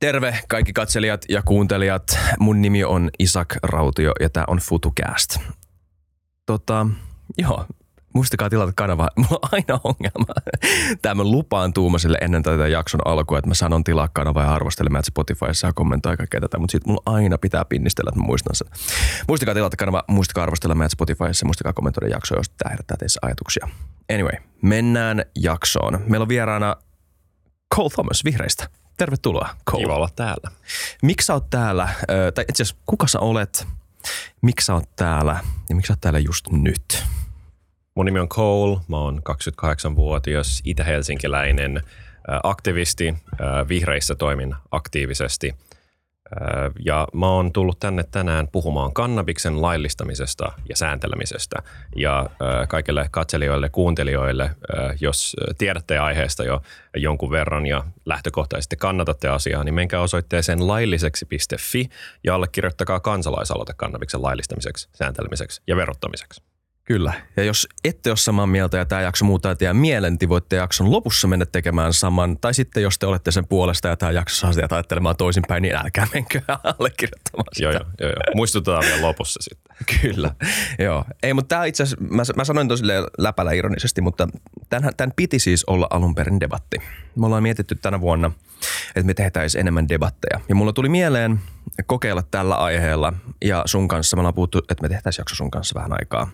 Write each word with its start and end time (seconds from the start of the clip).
Terve 0.00 0.38
kaikki 0.48 0.72
katselijat 0.72 1.24
ja 1.28 1.42
kuuntelijat. 1.42 2.18
Mun 2.38 2.62
nimi 2.62 2.84
on 2.84 3.10
Isak 3.18 3.56
Rautio 3.62 4.12
ja 4.20 4.30
tää 4.30 4.44
on 4.46 4.58
FutuCast. 4.58 5.38
Tota, 6.46 6.86
joo, 7.38 7.64
muistakaa 8.14 8.50
tilata 8.50 8.72
kanava. 8.76 9.08
Mulla 9.16 9.38
on 9.42 9.48
aina 9.52 9.80
ongelma. 9.84 10.34
Tämä 11.02 11.14
mä 11.14 11.24
lupaan 11.24 11.72
Tuumasille 11.72 12.18
ennen 12.20 12.42
tätä 12.42 12.68
jakson 12.68 13.00
alkua, 13.04 13.38
että 13.38 13.48
mä 13.48 13.54
sanon 13.54 13.84
tilaa 13.84 14.08
kanava 14.12 14.42
ja 14.42 14.54
arvostele 14.54 14.98
että 14.98 15.06
Spotifyssa 15.06 15.66
ja 15.66 15.72
kommentoi 15.72 16.16
kaikkea 16.16 16.40
tätä, 16.40 16.58
mutta 16.58 16.72
sitten 16.72 16.90
mulla 16.90 17.02
aina 17.06 17.38
pitää 17.38 17.64
pinnistellä, 17.64 18.08
että 18.08 18.20
mä 18.20 18.26
muistan 18.26 18.54
sen. 18.54 18.68
Muistakaa 19.28 19.54
tilata 19.54 19.76
kanava, 19.76 20.04
muistakaa 20.08 20.42
arvostella 20.42 20.74
meidät 20.74 20.92
Spotifyssa, 20.92 21.46
muistakaa 21.46 21.72
kommentoida 21.72 22.08
jaksoa, 22.08 22.38
jos 22.38 22.48
tämä 22.48 22.70
herättää 22.70 22.96
teissä 22.96 23.20
ajatuksia. 23.22 23.68
Anyway, 24.12 24.36
mennään 24.62 25.24
jaksoon. 25.36 26.00
Meillä 26.06 26.24
on 26.24 26.28
vieraana 26.28 26.76
Cole 27.74 27.90
Thomas 27.90 28.24
vihreistä. 28.24 28.68
Tervetuloa, 28.98 29.48
Cole. 29.70 29.82
Kiva 29.82 29.96
olla 29.96 30.08
täällä. 30.16 30.50
Miksi 31.02 31.26
sä 31.26 31.34
oot 31.34 31.50
täällä, 31.50 31.88
tai 32.34 32.44
itse 32.48 32.62
asiassa 32.62 32.82
kuka 32.86 33.06
sä 33.06 33.20
olet, 33.20 33.66
miksi 34.42 34.66
sä 34.66 34.74
oot 34.74 34.96
täällä 34.96 35.40
ja 35.68 35.74
miksi 35.74 35.88
sä 35.88 35.92
oot 35.92 36.00
täällä 36.00 36.18
just 36.18 36.48
nyt? 36.50 37.04
Mun 37.94 38.06
nimi 38.06 38.18
on 38.18 38.28
Cole, 38.28 38.80
mä 38.88 38.96
oon 38.96 39.22
28-vuotias 39.28 40.60
itä-helsinkiläinen 40.64 41.76
äh, 41.76 41.82
aktivisti. 42.42 43.14
Vihreissä 43.68 44.14
toimin 44.14 44.54
aktiivisesti. 44.70 45.54
Ja 46.84 47.08
mä 47.14 47.26
oon 47.26 47.52
tullut 47.52 47.80
tänne 47.80 48.02
tänään 48.02 48.48
puhumaan 48.48 48.92
kannabiksen 48.92 49.62
laillistamisesta 49.62 50.52
ja 50.68 50.76
sääntelemisestä. 50.76 51.56
Ja 51.96 52.30
kaikille 52.68 53.08
katselijoille, 53.10 53.68
kuuntelijoille, 53.68 54.50
jos 55.00 55.36
tiedätte 55.58 55.98
aiheesta 55.98 56.44
jo 56.44 56.62
jonkun 56.96 57.30
verran 57.30 57.66
ja 57.66 57.84
lähtökohtaisesti 58.04 58.76
kannatatte 58.76 59.28
asiaa, 59.28 59.64
niin 59.64 59.74
menkää 59.74 60.00
osoitteeseen 60.00 60.68
lailliseksi.fi 60.68 61.88
ja 62.24 62.34
allekirjoittakaa 62.34 63.00
kansalaisaloite 63.00 63.72
kannabiksen 63.76 64.22
laillistamiseksi, 64.22 64.88
sääntelemiseksi 64.92 65.62
ja 65.66 65.76
verottamiseksi. 65.76 66.47
Kyllä. 66.88 67.12
Ja 67.36 67.44
jos 67.44 67.68
ette 67.84 68.10
ole 68.10 68.16
samaa 68.16 68.46
mieltä 68.46 68.76
ja 68.76 68.86
tämä 68.86 69.00
jakso 69.00 69.24
muuttaa 69.24 69.56
teidän 69.56 69.76
mielen, 69.76 70.16
niin 70.20 70.28
voitte 70.28 70.56
jakson 70.56 70.90
lopussa 70.90 71.28
mennä 71.28 71.46
tekemään 71.46 71.92
saman. 71.92 72.38
Tai 72.38 72.54
sitten 72.54 72.82
jos 72.82 72.98
te 72.98 73.06
olette 73.06 73.30
sen 73.30 73.46
puolesta 73.46 73.88
ja 73.88 73.96
tämä 73.96 74.12
jakso 74.12 74.36
saa 74.36 74.52
teidät 74.52 74.72
ajattelemaan 74.72 75.16
toisinpäin, 75.16 75.62
niin 75.62 75.74
älkää 75.76 76.06
menkö 76.14 76.40
allekirjoittamaan 76.48 77.46
sitä. 77.52 77.64
Joo, 77.64 77.72
joo, 77.72 77.84
joo, 78.00 78.08
joo. 78.08 78.34
Muistutetaan 78.34 78.84
vielä 78.86 79.02
lopussa 79.02 79.40
sitten. 79.42 79.76
Kyllä, 80.00 80.34
joo. 80.78 81.04
Ei, 81.22 81.34
mutta 81.34 81.48
tämä 81.48 81.64
itse 81.64 81.82
asiassa, 81.82 82.04
mä, 82.04 82.22
mä 82.36 82.44
sanoin 82.44 82.68
tosi 82.68 82.84
läpällä 83.18 83.52
ironisesti, 83.52 84.00
mutta 84.00 84.28
tämän, 84.68 84.92
tämän 84.96 85.12
piti 85.16 85.38
siis 85.38 85.64
olla 85.64 85.86
alun 85.90 86.14
perin 86.14 86.40
debatti. 86.40 86.76
Me 87.16 87.26
ollaan 87.26 87.42
mietitty 87.42 87.74
tänä 87.74 88.00
vuonna, 88.00 88.30
että 88.88 89.06
me 89.06 89.14
tehtäisiin 89.14 89.60
enemmän 89.60 89.88
debatteja. 89.88 90.40
Ja 90.48 90.54
mulla 90.54 90.72
tuli 90.72 90.88
mieleen 90.88 91.40
kokeilla 91.86 92.22
tällä 92.22 92.54
aiheella 92.54 93.12
ja 93.44 93.62
sun 93.66 93.88
kanssa, 93.88 94.16
me 94.16 94.20
ollaan 94.20 94.34
puhuttu, 94.34 94.58
että 94.58 94.82
me 94.82 94.88
tehtäisiin 94.88 95.20
jakso 95.20 95.34
sun 95.34 95.50
kanssa 95.50 95.74
vähän 95.74 95.92
aikaa. 95.92 96.30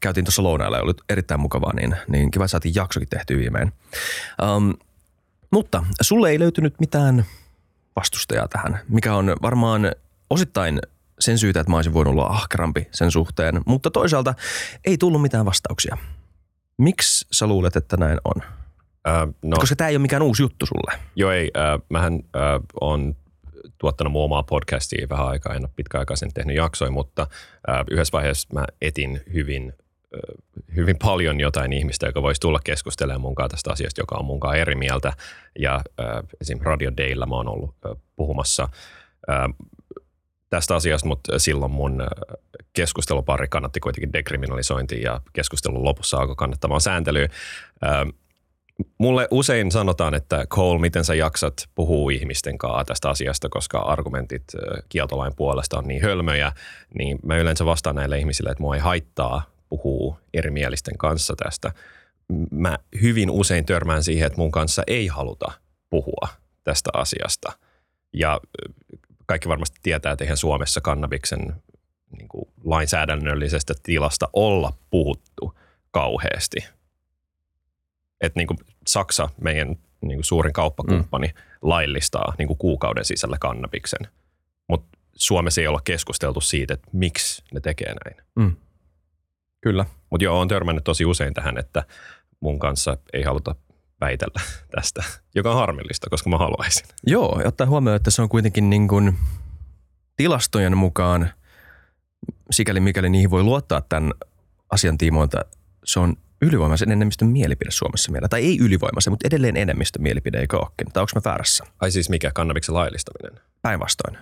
Käytiin 0.00 0.24
tuossa 0.24 0.42
lounailla 0.42 0.76
ja 0.76 0.82
oli 0.82 0.94
erittäin 1.08 1.40
mukavaa, 1.40 1.72
niin, 1.74 1.96
niin 2.08 2.30
kiva, 2.30 2.46
saatiin 2.46 2.74
jaksokin 2.74 3.08
tehty 3.08 3.38
viimein. 3.38 3.72
Um, 4.56 4.74
mutta 5.50 5.84
sulle 6.00 6.30
ei 6.30 6.38
löytynyt 6.38 6.80
mitään 6.80 7.24
vastustajaa 7.96 8.48
tähän, 8.48 8.80
mikä 8.88 9.14
on 9.14 9.36
varmaan 9.42 9.92
osittain 10.30 10.80
sen 11.20 11.38
syytä, 11.38 11.60
että 11.60 11.70
mä 11.70 11.76
olisin 11.76 11.94
voinut 11.94 12.12
olla 12.12 12.26
ahkerampi 12.26 12.88
sen 12.92 13.10
suhteen, 13.10 13.60
mutta 13.66 13.90
toisaalta 13.90 14.34
ei 14.84 14.98
tullut 14.98 15.22
mitään 15.22 15.46
vastauksia. 15.46 15.96
Miksi 16.78 17.26
sä 17.32 17.46
luulet, 17.46 17.76
että 17.76 17.96
näin 17.96 18.18
on? 18.24 18.42
Äh, 19.08 19.28
no, 19.42 19.56
Koska 19.56 19.76
tämä 19.76 19.88
ei 19.88 19.96
ole 19.96 20.02
mikään 20.02 20.22
uusi 20.22 20.42
juttu 20.42 20.66
sulle. 20.66 20.98
joo 21.16 21.30
ei, 21.30 21.50
äh, 21.56 21.80
mähän 21.88 22.14
äh, 22.14 22.42
on 22.80 23.16
tuottanut 23.78 24.12
mun 24.12 24.24
omaa 24.24 24.42
podcastia 24.42 25.08
vähän 25.08 25.28
aikaa, 25.28 25.54
en 25.54 25.62
ole 25.62 25.70
pitkäaikaisen 25.76 26.34
tehnyt 26.34 26.56
jaksoja, 26.56 26.90
mutta 26.90 27.26
äh, 27.68 27.84
yhdessä 27.90 28.12
vaiheessa 28.12 28.48
mä 28.52 28.64
etin 28.80 29.20
hyvin, 29.32 29.72
äh, 30.14 30.36
hyvin 30.76 30.96
paljon 31.02 31.40
jotain 31.40 31.72
ihmistä, 31.72 32.06
joka 32.06 32.22
voisi 32.22 32.40
tulla 32.40 32.60
keskustelemaan 32.64 33.20
mun 33.20 33.34
kanssa 33.34 33.50
tästä 33.56 33.72
asiasta, 33.72 34.00
joka 34.00 34.16
on 34.16 34.24
mun 34.24 34.40
kanssa 34.40 34.56
eri 34.56 34.74
mieltä. 34.74 35.12
Ja 35.58 35.74
äh, 35.74 36.06
esim. 36.40 36.58
Radio 36.62 36.92
Daylla 36.96 37.26
mä 37.26 37.34
oon 37.34 37.48
ollut 37.48 37.74
äh, 37.86 37.96
puhumassa 38.16 38.68
äh, 39.30 39.68
tästä 40.50 40.74
asiasta, 40.74 41.08
mutta 41.08 41.38
silloin 41.38 41.72
mun 41.72 42.00
äh, 42.00 42.08
keskustelupari 42.72 43.48
kannatti 43.48 43.80
kuitenkin 43.80 44.12
dekriminalisointia 44.12 45.12
ja 45.12 45.20
keskustelun 45.32 45.84
lopussa 45.84 46.16
alkoi 46.16 46.36
kannattamaan 46.36 46.80
sääntelyä. 46.80 47.28
Äh, 47.84 47.90
Mulle 48.98 49.28
usein 49.30 49.72
sanotaan, 49.72 50.14
että 50.14 50.46
Cole, 50.46 50.80
miten 50.80 51.04
sä 51.04 51.14
jaksat 51.14 51.54
puhua 51.74 52.10
ihmisten 52.10 52.58
kanssa 52.58 52.84
tästä 52.84 53.10
asiasta, 53.10 53.48
koska 53.48 53.78
argumentit 53.78 54.44
kieltolain 54.88 55.36
puolesta 55.36 55.78
on 55.78 55.88
niin 55.88 56.02
hölmöjä, 56.02 56.52
niin 56.98 57.18
mä 57.22 57.36
yleensä 57.36 57.64
vastaan 57.64 57.96
näille 57.96 58.18
ihmisille, 58.18 58.50
että 58.50 58.62
mua 58.62 58.74
ei 58.74 58.80
haittaa 58.80 59.42
puhua 59.68 60.18
erimielisten 60.34 60.98
kanssa 60.98 61.34
tästä. 61.36 61.72
Mä 62.50 62.78
hyvin 63.02 63.30
usein 63.30 63.66
törmään 63.66 64.02
siihen, 64.02 64.26
että 64.26 64.38
mun 64.38 64.50
kanssa 64.50 64.82
ei 64.86 65.06
haluta 65.06 65.52
puhua 65.90 66.28
tästä 66.64 66.90
asiasta. 66.94 67.52
Ja 68.12 68.40
kaikki 69.26 69.48
varmasti 69.48 69.78
tietää, 69.82 70.12
että 70.12 70.24
eihän 70.24 70.36
Suomessa 70.36 70.80
kannabiksen 70.80 71.54
niin 72.18 72.28
kuin 72.28 72.48
lainsäädännöllisestä 72.64 73.74
tilasta 73.82 74.28
olla 74.32 74.72
puhuttu 74.90 75.58
kauheasti 75.90 76.75
että 78.20 78.40
niin 78.40 78.46
kuin 78.46 78.58
Saksa, 78.86 79.28
meidän 79.40 79.76
niin 80.00 80.16
kuin 80.16 80.24
suurin 80.24 80.52
kauppakumppani, 80.52 81.26
mm. 81.26 81.34
laillistaa 81.62 82.34
niin 82.38 82.48
kuin 82.48 82.58
kuukauden 82.58 83.04
sisällä 83.04 83.36
kannabiksen. 83.40 84.08
Mutta 84.68 84.98
Suomessa 85.14 85.60
ei 85.60 85.66
olla 85.66 85.80
keskusteltu 85.84 86.40
siitä, 86.40 86.74
että 86.74 86.88
miksi 86.92 87.42
ne 87.54 87.60
tekee 87.60 87.94
näin. 88.04 88.26
Mm. 88.34 88.56
Kyllä. 89.60 89.86
Mutta 90.10 90.24
joo, 90.24 90.40
on 90.40 90.48
törmännyt 90.48 90.84
tosi 90.84 91.04
usein 91.04 91.34
tähän, 91.34 91.58
että 91.58 91.84
mun 92.40 92.58
kanssa 92.58 92.96
ei 93.12 93.22
haluta 93.22 93.54
väitellä 94.00 94.40
tästä, 94.76 95.04
joka 95.34 95.50
on 95.50 95.56
harmillista, 95.56 96.10
koska 96.10 96.30
mä 96.30 96.38
haluaisin. 96.38 96.86
Joo, 97.06 97.40
ja 97.42 97.48
ottaa 97.48 97.66
huomioon, 97.66 97.96
että 97.96 98.10
se 98.10 98.22
on 98.22 98.28
kuitenkin 98.28 98.70
niin 98.70 98.88
kuin 98.88 99.18
tilastojen 100.16 100.76
mukaan, 100.76 101.30
sikäli 102.50 102.80
mikäli 102.80 103.10
niihin 103.10 103.30
voi 103.30 103.42
luottaa 103.42 103.80
tämän 103.80 104.12
asian 104.70 104.98
tiimoilta, 104.98 105.44
se 105.84 106.00
on 106.00 106.16
ylivoimaisen 106.42 106.92
enemmistön 106.92 107.28
mielipide 107.28 107.70
Suomessa 107.70 108.12
meillä. 108.12 108.28
Tai 108.28 108.40
ei 108.44 108.58
ylivoimaisen, 108.58 109.12
mutta 109.12 109.26
edelleen 109.28 109.56
enemmistön 109.56 110.02
mielipide, 110.02 110.40
eikö 110.40 110.56
olekin? 110.56 110.92
Tai 110.92 111.00
onko 111.00 111.10
mä 111.14 111.30
väärässä? 111.30 111.64
Ai 111.80 111.90
siis 111.90 112.10
mikä, 112.10 112.30
kannabiksen 112.34 112.74
laillistaminen? 112.74 113.40
Päinvastoin. 113.62 114.18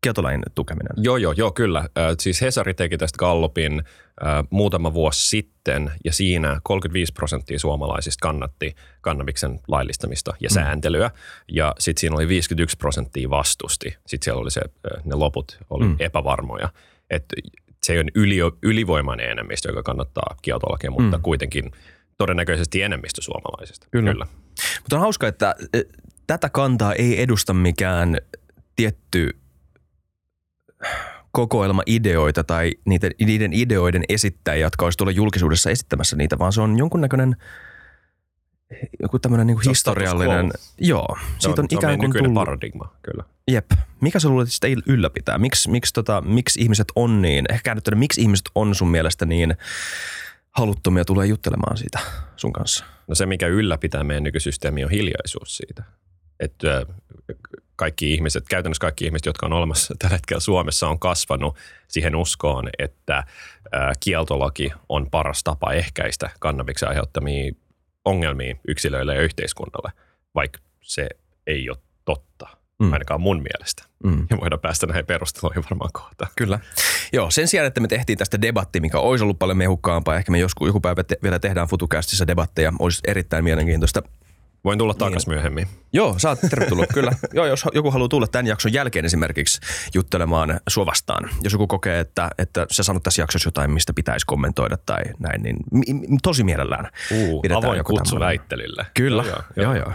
Kieltolain 0.00 0.42
tukeminen. 0.54 0.92
Joo, 0.96 1.16
joo, 1.16 1.32
joo, 1.32 1.52
kyllä. 1.52 1.88
Siis 2.20 2.40
Hesari 2.40 2.74
teki 2.74 2.98
tästä 2.98 3.16
Gallupin 3.18 3.82
muutama 4.50 4.94
vuosi 4.94 5.28
sitten, 5.28 5.90
ja 6.04 6.12
siinä 6.12 6.60
35 6.62 7.12
prosenttia 7.12 7.58
suomalaisista 7.58 8.22
kannatti 8.22 8.74
kannabiksen 9.00 9.60
laillistamista 9.68 10.34
ja 10.40 10.50
sääntelyä, 10.50 11.10
ja 11.48 11.74
sitten 11.78 12.00
siinä 12.00 12.16
oli 12.16 12.28
51 12.28 12.76
prosenttia 12.76 13.30
vastusti. 13.30 13.96
Sitten 14.06 14.24
siellä 14.24 14.40
oli 14.42 14.50
se, 14.50 14.60
ne 15.04 15.14
loput 15.14 15.58
oli 15.70 15.84
Mm. 15.84 15.90
mm. 15.90 15.96
epävarmoja. 15.98 16.68
Että 17.10 17.36
se 17.82 17.92
ei 17.92 17.98
ole 17.98 18.10
yli, 18.14 18.36
ylivoimainen 18.62 19.30
enemmistö, 19.30 19.68
joka 19.68 19.82
kannattaa 19.82 20.36
kieltolakia, 20.42 20.90
mutta 20.90 21.16
Mm. 21.18 21.22
kuitenkin 21.22 21.70
todennäköisesti 22.18 22.82
enemmistö 22.82 23.22
suomalaisista. 23.22 23.86
Kyllä. 23.90 24.12
kyllä. 24.12 24.26
Mutta 24.80 24.96
on 24.96 25.00
hauska, 25.00 25.28
että 25.28 25.54
eh, 25.74 25.84
tätä 26.26 26.48
kantaa 26.48 26.92
ei 26.94 27.22
edusta 27.22 27.54
mikään 27.54 28.18
tietty 28.76 29.30
kokoelma 31.32 31.82
ideoita 31.86 32.44
tai 32.44 32.72
niiden, 32.84 33.10
niiden 33.26 33.52
ideoiden 33.52 34.02
esittäjiä, 34.08 34.66
jotka 34.66 34.84
olisi 34.86 34.98
tuolla 34.98 35.12
julkisuudessa 35.12 35.70
esittämässä 35.70 36.16
niitä, 36.16 36.38
vaan 36.38 36.52
se 36.52 36.60
on 36.60 36.78
jonkunnäköinen 36.78 37.36
joku 39.02 39.18
tämmöinen 39.18 39.46
niin 39.46 39.58
historiallinen, 39.68 40.50
joo, 40.78 41.16
siitä 41.38 41.60
on, 41.60 41.64
on 41.64 41.78
ikään 41.78 41.90
meidän 41.90 42.10
kuin 42.12 42.24
tullut, 42.24 42.34
paradigma, 42.34 42.92
kyllä. 43.02 43.24
jep. 43.50 43.70
Mikä 44.00 44.20
sä 44.20 44.28
luulet, 44.28 44.48
että 44.48 44.54
sitä 44.54 44.66
ylläpitää? 44.86 45.38
Miks, 45.38 45.68
miksi, 45.68 45.92
tota, 45.92 46.20
miksi 46.20 46.60
ihmiset 46.60 46.88
on 46.96 47.22
niin, 47.22 47.44
ehkä 47.50 47.62
käännettynä, 47.62 47.96
miksi 47.96 48.20
ihmiset 48.20 48.46
on 48.54 48.74
sun 48.74 48.88
mielestä 48.88 49.26
niin 49.26 49.56
haluttomia 50.50 51.04
tulee 51.04 51.26
juttelemaan 51.26 51.76
siitä 51.76 51.98
sun 52.36 52.52
kanssa? 52.52 52.84
No 53.06 53.14
se, 53.14 53.26
mikä 53.26 53.46
ylläpitää 53.46 54.04
meidän 54.04 54.22
nykysysteemi, 54.22 54.84
on 54.84 54.90
hiljaisuus 54.90 55.56
siitä. 55.56 55.82
Että 56.40 56.86
kaikki 57.76 58.14
ihmiset, 58.14 58.44
käytännössä 58.48 58.80
kaikki 58.80 59.04
ihmiset, 59.04 59.26
jotka 59.26 59.46
on 59.46 59.52
olemassa 59.52 59.94
tällä 59.98 60.16
hetkellä 60.16 60.40
Suomessa, 60.40 60.88
on 60.88 60.98
kasvanut 60.98 61.56
siihen 61.88 62.16
uskoon, 62.16 62.68
että 62.78 63.24
kieltolaki 64.00 64.72
on 64.88 65.10
paras 65.10 65.44
tapa 65.44 65.72
ehkäistä 65.72 66.30
kannabiksen 66.40 66.88
aiheuttamia 66.88 67.52
ongelmia 68.04 68.54
yksilöille 68.68 69.14
ja 69.14 69.22
yhteiskunnalle, 69.22 69.92
vaikka 70.34 70.58
se 70.82 71.08
ei 71.46 71.70
ole 71.70 71.78
totta, 72.04 72.46
mm. 72.78 72.92
ainakaan 72.92 73.20
mun 73.20 73.42
mielestä. 73.42 73.84
Mm. 74.04 74.26
Ja 74.30 74.40
voidaan 74.40 74.60
päästä 74.60 74.86
näihin 74.86 75.06
perusteluihin 75.06 75.64
varmaan 75.70 75.90
kohta. 75.92 76.26
Kyllä. 76.36 76.58
Joo, 77.12 77.30
sen 77.30 77.48
sijaan, 77.48 77.66
että 77.66 77.80
me 77.80 77.88
tehtiin 77.88 78.18
tästä 78.18 78.42
debatti, 78.42 78.80
mikä 78.80 78.98
olisi 78.98 79.24
ollut 79.24 79.38
paljon 79.38 79.58
mehukkaampaa, 79.58 80.16
ehkä 80.16 80.32
me 80.32 80.38
joskus 80.38 80.66
joku 80.66 80.80
päivä 80.80 81.04
te- 81.04 81.18
vielä 81.22 81.38
tehdään 81.38 81.68
FutuCastissa 81.68 82.26
debatteja, 82.26 82.72
olisi 82.78 83.00
erittäin 83.06 83.44
mielenkiintoista 83.44 84.02
Voin 84.64 84.78
tulla 84.78 84.94
takaisin 84.94 85.32
myöhemmin. 85.32 85.68
Joo, 85.92 86.18
sä 86.18 86.28
oot 86.28 86.38
tervetullut, 86.50 86.86
kyllä. 86.94 87.12
Joo, 87.34 87.46
jos 87.46 87.64
joku 87.74 87.90
haluaa 87.90 88.08
tulla 88.08 88.26
tämän 88.26 88.46
jakson 88.46 88.72
jälkeen 88.72 89.04
esimerkiksi 89.04 89.60
juttelemaan 89.94 90.60
sua 90.68 90.86
vastaan. 90.86 91.30
Jos 91.42 91.52
joku 91.52 91.66
kokee, 91.66 92.00
että, 92.00 92.30
että 92.38 92.66
sä 92.70 92.82
sanot 92.82 93.02
tässä 93.02 93.22
jaksossa 93.22 93.46
jotain, 93.46 93.70
mistä 93.70 93.92
pitäisi 93.92 94.26
kommentoida 94.26 94.76
tai 94.76 95.02
näin, 95.18 95.42
niin 95.42 95.56
tosi 96.22 96.44
mielellään. 96.44 96.90
Uu, 97.12 97.42
Pidetään 97.42 97.64
avoin 97.64 97.76
joku 97.78 97.92
kutsu 97.92 98.04
tämmönen. 98.14 98.26
väittelylle. 98.26 98.86
Kyllä, 98.94 99.24
Joo, 99.24 99.42
joo, 99.56 99.64
joo. 99.64 99.74
joo. 99.74 99.92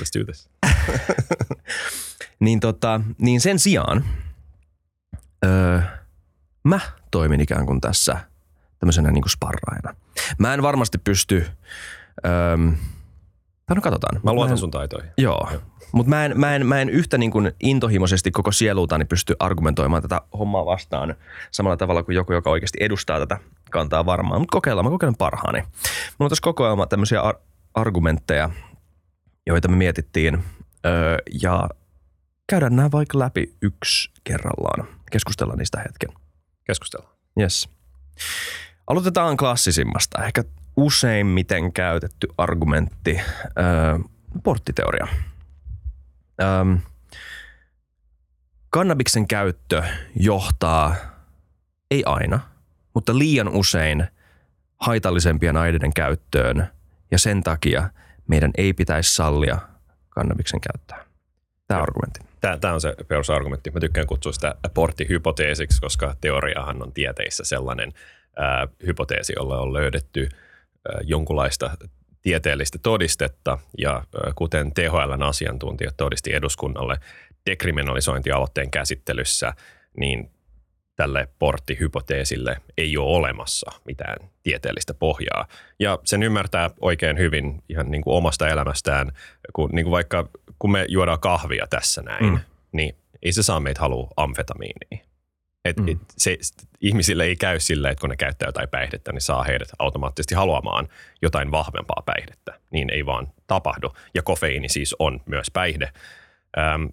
Let's 0.00 0.18
do 0.20 0.24
this. 0.24 0.48
Niin, 2.40 2.60
tota, 2.60 3.00
niin 3.18 3.40
sen 3.40 3.58
sijaan 3.58 4.04
öö, 5.44 5.80
mä 6.64 6.80
toimin 7.10 7.40
ikään 7.40 7.66
kuin 7.66 7.80
tässä 7.80 8.16
tämmöisenä 8.78 9.10
niin 9.10 9.22
kuin 9.22 9.30
sparraina. 9.30 9.94
Mä 10.38 10.54
en 10.54 10.62
varmasti 10.62 10.98
pysty, 10.98 11.46
öö, 12.26 12.32
tai 13.66 13.74
no 13.74 13.82
katsotaan. 13.82 14.20
Mä 14.22 14.32
luotan 14.32 14.52
en, 14.52 14.58
sun 14.58 14.70
taitoihin. 14.70 15.10
Joo, 15.18 15.48
mutta 15.92 16.10
mä 16.10 16.24
en, 16.24 16.40
mä, 16.40 16.56
en, 16.56 16.66
mä 16.66 16.80
en 16.80 16.88
yhtä 16.88 17.18
niin 17.18 17.30
kuin 17.30 17.52
intohimoisesti 17.60 18.30
koko 18.30 18.52
sielultani 18.52 19.04
pysty 19.04 19.36
argumentoimaan 19.38 20.02
tätä 20.02 20.20
hommaa 20.38 20.66
vastaan 20.66 21.14
samalla 21.50 21.76
tavalla 21.76 22.02
kuin 22.02 22.16
joku, 22.16 22.32
joka 22.32 22.50
oikeasti 22.50 22.78
edustaa 22.80 23.18
tätä 23.18 23.38
kantaa 23.70 24.06
varmaan. 24.06 24.40
Mutta 24.40 24.52
kokeillaan, 24.52 24.86
mä 24.86 24.90
kokeilen 24.90 25.16
parhaani. 25.16 25.60
Mulla 25.60 25.70
on 26.18 26.28
tässä 26.28 26.42
kokoelma 26.42 26.86
tämmöisiä 26.86 27.20
ar- 27.20 27.38
argumentteja, 27.74 28.50
joita 29.46 29.68
me 29.68 29.76
mietittiin 29.76 30.44
öö, 30.86 31.16
ja 31.42 31.68
käydään 32.46 32.76
nämä 32.76 32.90
vaikka 32.92 33.18
läpi 33.18 33.54
yksi 33.62 34.10
kerrallaan. 34.24 34.88
Keskustellaan 35.10 35.58
niistä 35.58 35.78
hetken. 35.78 36.10
Keskustellaan. 36.64 37.14
Yes. 37.40 37.68
Aloitetaan 38.86 39.36
klassisimmasta, 39.36 40.24
ehkä 40.24 40.44
useimmiten 40.76 41.72
käytetty 41.72 42.28
argumentti, 42.38 43.20
öö, 43.58 43.98
porttiteoria. 44.42 45.06
Öö, 46.42 46.76
kannabiksen 48.70 49.28
käyttö 49.28 49.82
johtaa, 50.16 50.96
ei 51.90 52.02
aina, 52.06 52.40
mutta 52.94 53.18
liian 53.18 53.48
usein 53.48 54.06
haitallisempien 54.80 55.56
aineiden 55.56 55.94
käyttöön 55.94 56.68
ja 57.10 57.18
sen 57.18 57.42
takia 57.42 57.90
meidän 58.28 58.50
ei 58.58 58.72
pitäisi 58.72 59.14
sallia 59.14 59.58
kannabiksen 60.08 60.60
käyttöä. 60.60 61.06
Tämä 61.66 61.82
argumentti. 61.82 62.20
Tämä, 62.40 62.56
tämä 62.56 62.74
on 62.74 62.80
se 62.80 62.94
perusargumentti. 63.08 63.70
Mä 63.70 63.80
tykkään 63.80 64.06
kutsua 64.06 64.32
sitä 64.32 64.54
porttihypoteesiksi, 64.74 65.80
koska 65.80 66.14
teoriahan 66.20 66.82
on 66.82 66.92
tieteissä 66.92 67.44
sellainen 67.44 67.92
ää, 68.36 68.68
hypoteesi, 68.86 69.32
jolla 69.36 69.60
on 69.60 69.72
löydetty 69.72 70.28
ää, 70.32 70.43
jonkunlaista 71.02 71.70
tieteellistä 72.22 72.78
todistetta. 72.82 73.58
Ja 73.78 74.04
kuten 74.34 74.72
THLn 74.74 75.22
asiantuntijat 75.22 75.96
todisti 75.96 76.34
eduskunnalle 76.34 76.96
dekriminalisointialoitteen 77.50 78.70
käsittelyssä, 78.70 79.52
niin 79.96 80.30
tälle 80.96 81.28
porttihypoteesille 81.38 82.56
ei 82.78 82.96
ole 82.96 83.16
olemassa 83.16 83.70
mitään 83.84 84.30
tieteellistä 84.42 84.94
pohjaa. 84.94 85.46
Ja 85.80 85.98
sen 86.04 86.22
ymmärtää 86.22 86.70
oikein 86.80 87.18
hyvin 87.18 87.62
ihan 87.68 87.90
niin 87.90 88.02
kuin 88.02 88.16
omasta 88.16 88.48
elämästään, 88.48 89.12
kun 89.52 89.70
niin 89.72 89.84
kuin 89.84 89.92
vaikka 89.92 90.28
kun 90.58 90.72
me 90.72 90.84
juodaan 90.88 91.20
kahvia 91.20 91.66
tässä 91.70 92.02
näin, 92.02 92.24
Mm. 92.24 92.38
niin 92.72 92.96
ei 93.22 93.32
se 93.32 93.42
saa 93.42 93.60
meitä 93.60 93.80
halua 93.80 94.08
amfetamiinia. 94.16 95.06
Et, 95.64 95.76
Mm. 95.76 95.88
et 95.88 95.98
se, 96.18 96.38
ihmisille 96.80 97.24
ei 97.24 97.36
käy 97.36 97.60
sillä, 97.60 97.90
että 97.90 98.00
kun 98.00 98.10
ne 98.10 98.16
käyttää 98.16 98.48
jotain 98.48 98.68
päihdettä, 98.68 99.12
niin 99.12 99.20
saa 99.20 99.42
heidät 99.42 99.68
automaattisesti 99.78 100.34
haluamaan 100.34 100.88
jotain 101.22 101.50
vahvempaa 101.50 102.02
päihdettä. 102.06 102.60
Niin 102.70 102.90
ei 102.90 103.06
vaan 103.06 103.32
tapahdu. 103.46 103.92
Ja 104.14 104.22
kofeiini 104.22 104.68
siis 104.68 104.96
on 104.98 105.20
myös 105.26 105.46
päihde. 105.52 105.92
Ähm, 106.58 106.84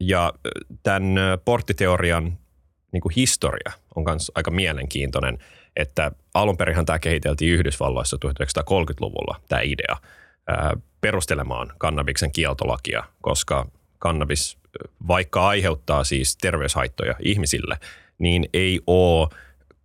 ja 0.00 0.32
tämän 0.82 1.14
porttiteorian 1.44 2.38
niin 2.92 3.00
kuin 3.00 3.12
historia 3.16 3.72
on 3.96 4.04
myös 4.04 4.32
aika 4.34 4.50
mielenkiintoinen, 4.50 5.38
että 5.76 6.12
alun 6.34 6.56
perinhan 6.56 6.86
tämä 6.86 6.98
kehiteltiin 6.98 7.52
Yhdysvalloissa 7.54 8.16
1930-luvulla, 8.26 9.40
tämä 9.48 9.60
idea, 9.62 9.96
perustelemaan 11.00 11.72
kannabiksen 11.78 12.32
kieltolakia, 12.32 13.04
koska 13.20 13.66
kannabis, 14.06 14.58
vaikka 15.08 15.48
aiheuttaa 15.48 16.04
siis 16.04 16.36
terveyshaittoja 16.36 17.14
ihmisille, 17.20 17.78
niin 18.18 18.48
ei 18.52 18.80
ole 18.86 19.28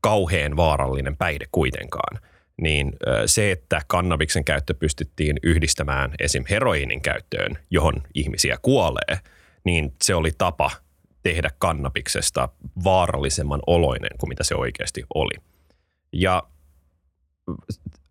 kauhean 0.01 0.55
vaarallinen 0.57 1.17
päihde 1.17 1.45
kuitenkaan. 1.51 2.19
Niin 2.61 2.93
se, 3.25 3.51
että 3.51 3.81
kannabiksen 3.87 4.45
käyttö 4.45 4.73
pystyttiin 4.73 5.39
yhdistämään 5.43 6.11
esim. 6.19 6.45
heroiinin 6.49 7.01
käyttöön, 7.01 7.57
johon 7.69 7.93
ihmisiä 8.13 8.57
kuolee, 8.61 9.19
niin 9.63 9.93
se 10.03 10.15
oli 10.15 10.31
tapa 10.37 10.71
tehdä 11.23 11.49
kannabiksesta 11.59 12.49
vaarallisemman 12.83 13.59
oloinen 13.67 14.11
kuin 14.19 14.29
mitä 14.29 14.43
se 14.43 14.55
oikeasti 14.55 15.03
oli. 15.13 15.33
Ja 16.13 16.43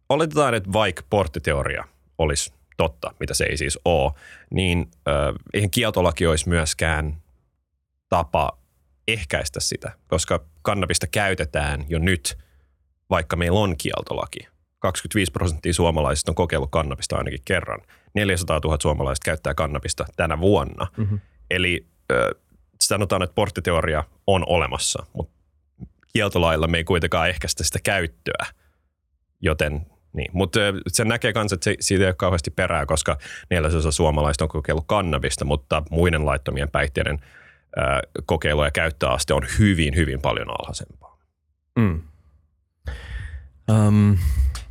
oletetaan, 0.08 0.54
että 0.54 0.72
vaikka 0.72 1.02
porttiteoria 1.10 1.84
olisi 2.18 2.52
totta, 2.80 3.14
mitä 3.20 3.34
se 3.34 3.44
ei 3.44 3.56
siis 3.56 3.78
ole, 3.84 4.12
niin 4.50 4.90
äh, 5.08 5.34
eihän 5.54 5.70
kieltolaki 5.70 6.26
olisi 6.26 6.48
myöskään 6.48 7.22
tapa 8.08 8.58
ehkäistä 9.08 9.60
sitä, 9.60 9.92
koska 10.08 10.44
kannabista 10.62 11.06
käytetään 11.06 11.84
jo 11.88 11.98
nyt, 11.98 12.38
vaikka 13.10 13.36
meillä 13.36 13.60
on 13.60 13.76
kieltolaki. 13.76 14.38
25 14.78 15.32
prosenttia 15.32 15.72
suomalaisista 15.72 16.30
on 16.30 16.34
kokeillut 16.34 16.70
kannabista 16.70 17.16
ainakin 17.16 17.42
kerran. 17.44 17.80
400 18.14 18.60
000 18.64 18.78
suomalaista 18.82 19.24
käyttää 19.24 19.54
kannabista 19.54 20.04
tänä 20.16 20.40
vuonna. 20.40 20.86
Mm-hmm. 20.96 21.20
Eli 21.50 21.86
ö, 22.12 22.34
sanotaan, 22.80 23.22
että 23.22 23.34
porttiteoria 23.34 24.04
on 24.26 24.44
olemassa, 24.46 25.06
mutta 25.12 25.32
kieltolailla 26.12 26.66
me 26.66 26.78
ei 26.78 26.84
kuitenkaan 26.84 27.28
ehkäistä 27.28 27.64
sitä 27.64 27.78
käyttöä. 27.82 28.46
Joten 29.40 29.86
niin. 30.12 30.30
Mutta 30.32 30.60
sen 30.88 31.08
näkee 31.08 31.32
myös, 31.34 31.52
että 31.52 31.64
se, 31.64 31.76
siitä 31.80 32.04
ei 32.04 32.08
ole 32.08 32.14
kauheasti 32.14 32.50
perää, 32.50 32.86
koska 32.86 33.18
neljäsosa 33.50 33.90
suomalaista 33.90 34.44
on 34.44 34.48
kokeillut 34.48 34.86
kannabista, 34.86 35.44
mutta 35.44 35.82
muiden 35.90 36.26
laittomien 36.26 36.70
päihteiden 36.70 37.18
kokeilu- 38.26 38.64
ja 38.64 38.70
käyttöaste 38.70 39.34
on 39.34 39.42
hyvin, 39.58 39.96
hyvin 39.96 40.20
paljon 40.20 40.50
alhaisempaa. 40.50 41.18
Mm. 41.78 42.02
Um, 43.70 44.18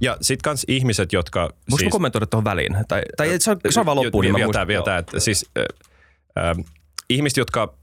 Ja 0.02 0.18
sitten 0.22 0.50
myös 0.50 0.66
ihmiset, 0.68 1.14
jotka... 1.14 1.40
Voisiko 1.42 1.78
siis, 1.78 1.92
kommentoida 1.92 2.26
tuohon 2.26 2.44
väliin? 2.44 2.78
Tai, 2.88 3.02
tai 3.18 3.34
et 3.34 3.42
saa, 3.42 3.56
saa 3.70 3.86
vaan 3.86 3.98
loppuun. 3.98 4.26
niin 4.26 4.36
vielä 4.36 4.54
tämä, 4.54 4.68
vielä 4.68 4.84
tämä, 4.84 4.98
että 4.98 5.20
siis 5.20 5.46
äh, 5.58 5.64
äh, 6.46 6.66
ihmiset, 7.10 7.38
jotka 7.38 7.74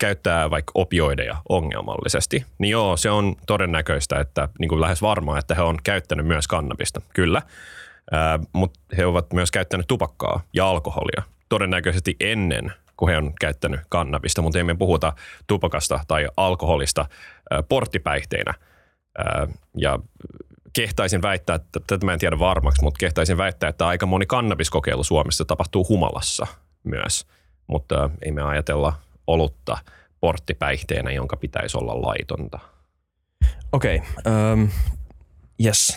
käyttää 0.00 0.50
vaikka 0.50 0.72
opioideja 0.74 1.36
ongelmallisesti, 1.48 2.46
niin 2.58 2.70
joo, 2.70 2.96
se 2.96 3.10
on 3.10 3.36
todennäköistä, 3.46 4.20
että 4.20 4.48
niin 4.58 4.68
kuin 4.68 4.80
lähes 4.80 5.02
varmaa, 5.02 5.38
että 5.38 5.54
he 5.54 5.62
on 5.62 5.78
käyttänyt 5.84 6.26
myös 6.26 6.46
kannabista, 6.46 7.00
kyllä. 7.14 7.42
Mutta 8.52 8.80
he 8.96 9.06
ovat 9.06 9.32
myös 9.32 9.50
käyttänyt 9.50 9.86
tupakkaa 9.86 10.40
ja 10.52 10.68
alkoholia 10.68 11.22
todennäköisesti 11.48 12.16
ennen 12.20 12.72
kuin 12.96 13.10
he 13.10 13.16
on 13.16 13.32
käyttänyt 13.40 13.80
kannabista, 13.88 14.42
mutta 14.42 14.58
emme 14.58 14.74
puhuta 14.74 15.12
tupakasta 15.46 16.00
tai 16.08 16.28
alkoholista 16.36 17.06
porttipäihteinä. 17.68 18.54
Ja 19.76 19.98
kehtaisin 20.72 21.22
väittää, 21.22 21.56
että 21.56 21.80
tätä 21.86 22.06
mä 22.06 22.12
en 22.12 22.18
tiedä 22.18 22.38
varmaksi, 22.38 22.82
mutta 22.82 22.98
kehtaisin 22.98 23.36
väittää, 23.36 23.68
että 23.68 23.86
aika 23.86 24.06
moni 24.06 24.26
kannabiskokeilu 24.26 25.04
Suomessa 25.04 25.44
tapahtuu 25.44 25.88
humalassa 25.88 26.46
myös, 26.84 27.26
mutta 27.66 28.10
ei 28.22 28.32
me 28.32 28.42
ajatella 28.42 28.92
olutta 29.32 29.78
porttipäihteenä, 30.20 31.10
jonka 31.10 31.36
pitäisi 31.36 31.78
olla 31.78 32.02
laitonta. 32.02 32.58
Okei. 33.72 33.96
Okay, 33.96 34.52
um, 34.52 34.68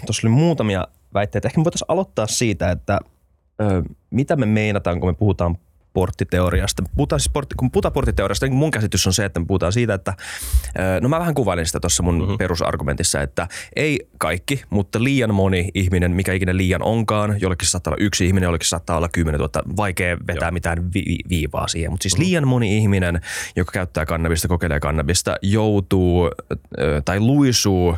tuossa 0.06 0.28
oli 0.28 0.34
muutamia 0.34 0.88
väitteitä. 1.13 1.48
Ehkä 1.48 1.60
me 1.60 1.63
voitaisiin 1.63 1.86
aloittaa 1.88 2.28
siitä, 2.28 2.72
että 2.72 3.00
ö, 3.62 3.84
mitä 4.10 4.36
me 4.36 4.46
meinataan, 4.46 5.00
kun 5.00 5.10
me 5.10 5.13
puhutaan 5.13 5.58
porttiteoriasta. 5.94 6.84
Puhutaan 6.96 7.20
siis 7.20 7.34
portti, 7.34 7.56
kun 7.56 7.72
puhutaan 7.72 7.94
porttiteoriasta, 7.94 8.46
niin 8.46 8.56
mun 8.56 8.72
käsitys 8.72 9.08
on 9.08 9.14
se, 9.14 9.26
että 9.26 9.40
me 9.40 9.46
puhutaan 9.46 9.74
siitä, 9.74 9.94
että 9.94 10.14
ö, 10.80 11.02
no 11.02 11.10
mä 11.10 11.20
vähän 11.20 11.34
kuvailin 11.34 11.66
sitä 11.66 11.80
tuossa 11.80 12.04
mun 12.04 12.20
mm-hmm. 12.20 12.38
perusargumentissa, 12.38 13.22
että 13.22 13.48
ei 13.76 14.00
kaikki, 14.18 14.62
mutta 14.70 15.04
liian 15.04 15.34
moni 15.34 15.70
ihminen, 15.74 16.12
mikä 16.12 16.34
ikinä 16.34 16.58
liian 16.58 16.84
onkaan, 16.84 17.42
jollekin 17.42 17.68
saattaa 17.68 17.92
olla 17.92 18.04
yksi 18.06 18.26
ihminen, 18.26 18.48
jollekin 18.48 18.70
saattaa 18.70 18.98
olla 18.98 19.10
kymmenen 19.10 19.40
tuhatta, 19.40 19.64
vaikea 19.78 20.18
vetää 20.28 20.48
Joo. 20.48 20.52
mitään 20.52 20.94
vi- 20.94 21.04
vi- 21.08 21.30
viivaa 21.30 21.68
siihen, 21.68 21.92
mutta 21.92 22.04
siis 22.04 22.18
liian 22.18 22.48
moni 22.48 22.78
ihminen, 22.78 23.22
joka 23.56 23.72
käyttää 23.72 24.06
kannabista, 24.06 24.48
kokeilee 24.48 24.80
kannabista, 24.80 25.36
joutuu 25.42 26.30
ö, 26.80 27.02
tai 27.06 27.20
luisuu, 27.20 27.98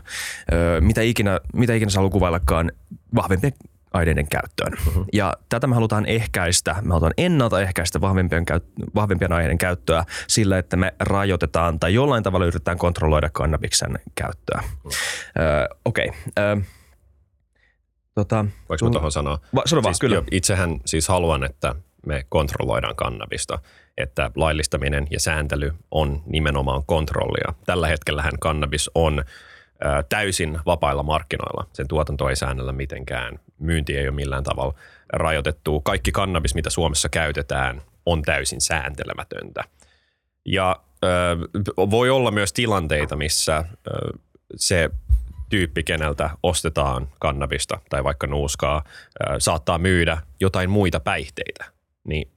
ö, 0.53 0.81
mitä 0.81 1.01
ikinä, 1.01 1.39
mitä 1.53 1.73
ikinä 1.73 1.91
saa 1.91 2.09
kuvaillakaan, 2.09 2.71
vahvempien 3.15 3.53
aineiden 3.95 4.27
käyttöön. 4.27 4.73
Uh-huh. 4.87 5.05
Ja 5.13 5.33
tätä 5.49 5.67
me 5.67 5.75
halutaan 5.75 6.05
ehkäistä, 6.05 6.75
me 6.81 6.89
halutaan 6.89 7.13
ennaltaehkäistä 7.17 8.01
vahvempien, 8.01 8.45
käyt, 8.45 8.63
vahvempien 8.95 9.31
aineiden 9.31 9.57
käyttöä 9.57 10.03
sillä, 10.27 10.57
että 10.57 10.77
me 10.77 10.93
rajoitetaan 10.99 11.79
tai 11.79 11.93
jollain 11.93 12.23
tavalla 12.23 12.45
yritetään 12.45 12.77
kontrolloida 12.77 13.29
kannabiksen 13.29 13.99
käyttöä. 14.15 14.63
Uh-huh. 14.63 14.91
Ö, 15.39 15.75
Okei. 15.85 16.07
Okay. 16.07 16.61
Tota, 18.15 18.45
Voinko 18.69 18.85
mä 18.85 18.91
tuohon 18.91 19.11
sanoa? 19.11 19.39
Va, 19.55 19.61
sano 19.65 19.83
vaan, 19.83 19.93
siis, 19.93 20.01
kyllä. 20.01 20.15
jo, 20.15 20.23
itsehän 20.31 20.79
siis 20.85 21.07
haluan, 21.07 21.43
että 21.43 21.75
me 22.05 22.25
kontrolloidaan 22.29 22.95
kannabista, 22.95 23.59
että 23.97 24.31
laillistaminen 24.35 25.07
ja 25.11 25.19
sääntely 25.19 25.73
on 25.91 26.23
nimenomaan 26.25 26.85
kontrollia. 26.85 27.53
Tällä 27.65 27.87
hetkellähän 27.87 28.39
kannabis 28.39 28.91
on 28.95 29.23
täysin 30.09 30.59
vapailla 30.65 31.03
markkinoilla. 31.03 31.67
Sen 31.73 31.87
tuotanto 31.87 32.29
ei 32.29 32.35
säännellä 32.35 32.71
mitenkään. 32.71 33.39
Myynti 33.59 33.97
ei 33.97 34.07
ole 34.07 34.15
millään 34.15 34.43
tavalla 34.43 34.73
rajoitettu. 35.13 35.81
Kaikki 35.81 36.11
kannabis, 36.11 36.55
mitä 36.55 36.69
Suomessa 36.69 37.09
käytetään, 37.09 37.81
on 38.05 38.21
täysin 38.21 38.61
sääntelemätöntä. 38.61 39.63
Ja 40.45 40.79
ö, 41.03 41.07
voi 41.77 42.09
olla 42.09 42.31
myös 42.31 42.53
tilanteita, 42.53 43.15
missä 43.15 43.57
ö, 43.87 44.17
se 44.55 44.89
tyyppi, 45.49 45.83
keneltä 45.83 46.29
ostetaan 46.43 47.07
kannabista 47.19 47.79
tai 47.89 48.03
vaikka 48.03 48.27
nuuskaa, 48.27 48.83
ö, 48.87 49.35
saattaa 49.39 49.77
myydä 49.77 50.17
jotain 50.39 50.69
muita 50.69 50.99
päihteitä. 50.99 51.65
Niin 52.07 52.31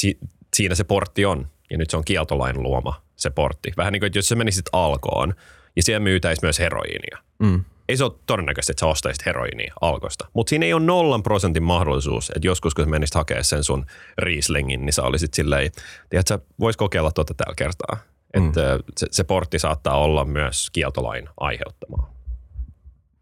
si- 0.00 0.18
siinä 0.54 0.74
se 0.74 0.84
portti 0.84 1.24
on. 1.24 1.48
Ja 1.70 1.78
nyt 1.78 1.90
se 1.90 1.96
on 1.96 2.04
kieltolain 2.04 2.62
luoma 2.62 3.02
se 3.16 3.30
portti. 3.30 3.72
Vähän 3.76 3.92
niin 3.92 4.00
kuin, 4.00 4.06
että 4.06 4.18
jos 4.18 4.28
sä 4.28 4.34
menisit 4.34 4.66
alkoon 4.72 5.34
ja 5.76 5.82
siellä 5.82 6.00
myytäisi 6.00 6.42
myös 6.44 6.58
heroiinia. 6.58 7.18
Mm. 7.38 7.64
Ei 7.90 7.96
se 7.96 8.04
ole 8.04 8.12
todennäköistä, 8.26 8.72
että 8.72 8.80
sä 8.80 8.86
ostaisit 8.86 9.26
heroinia 9.26 9.74
alkosta. 9.80 10.28
Mutta 10.32 10.50
siinä 10.50 10.66
ei 10.66 10.72
ole 10.72 10.82
nollan 10.82 11.22
prosentin 11.22 11.62
mahdollisuus, 11.62 12.30
että 12.30 12.46
joskus 12.46 12.74
kun 12.74 12.90
menisit 12.90 13.14
hakemaan 13.14 13.44
sen 13.44 13.64
sun 13.64 13.86
Rieslingin, 14.18 14.86
niin 14.86 14.92
sä 14.92 15.02
olisit 15.02 15.34
silleen, 15.34 15.70
tiedätkö, 16.10 16.38
vois 16.60 16.76
kokeilla 16.76 17.10
tuota 17.10 17.34
tällä 17.34 17.54
kertaa. 17.56 17.96
Mm. 18.36 18.48
Että 18.48 18.78
se, 18.96 19.06
se 19.10 19.24
portti 19.24 19.58
saattaa 19.58 19.98
olla 19.98 20.24
myös 20.24 20.70
kieltolain 20.72 21.28
aiheuttamaa. 21.40 22.14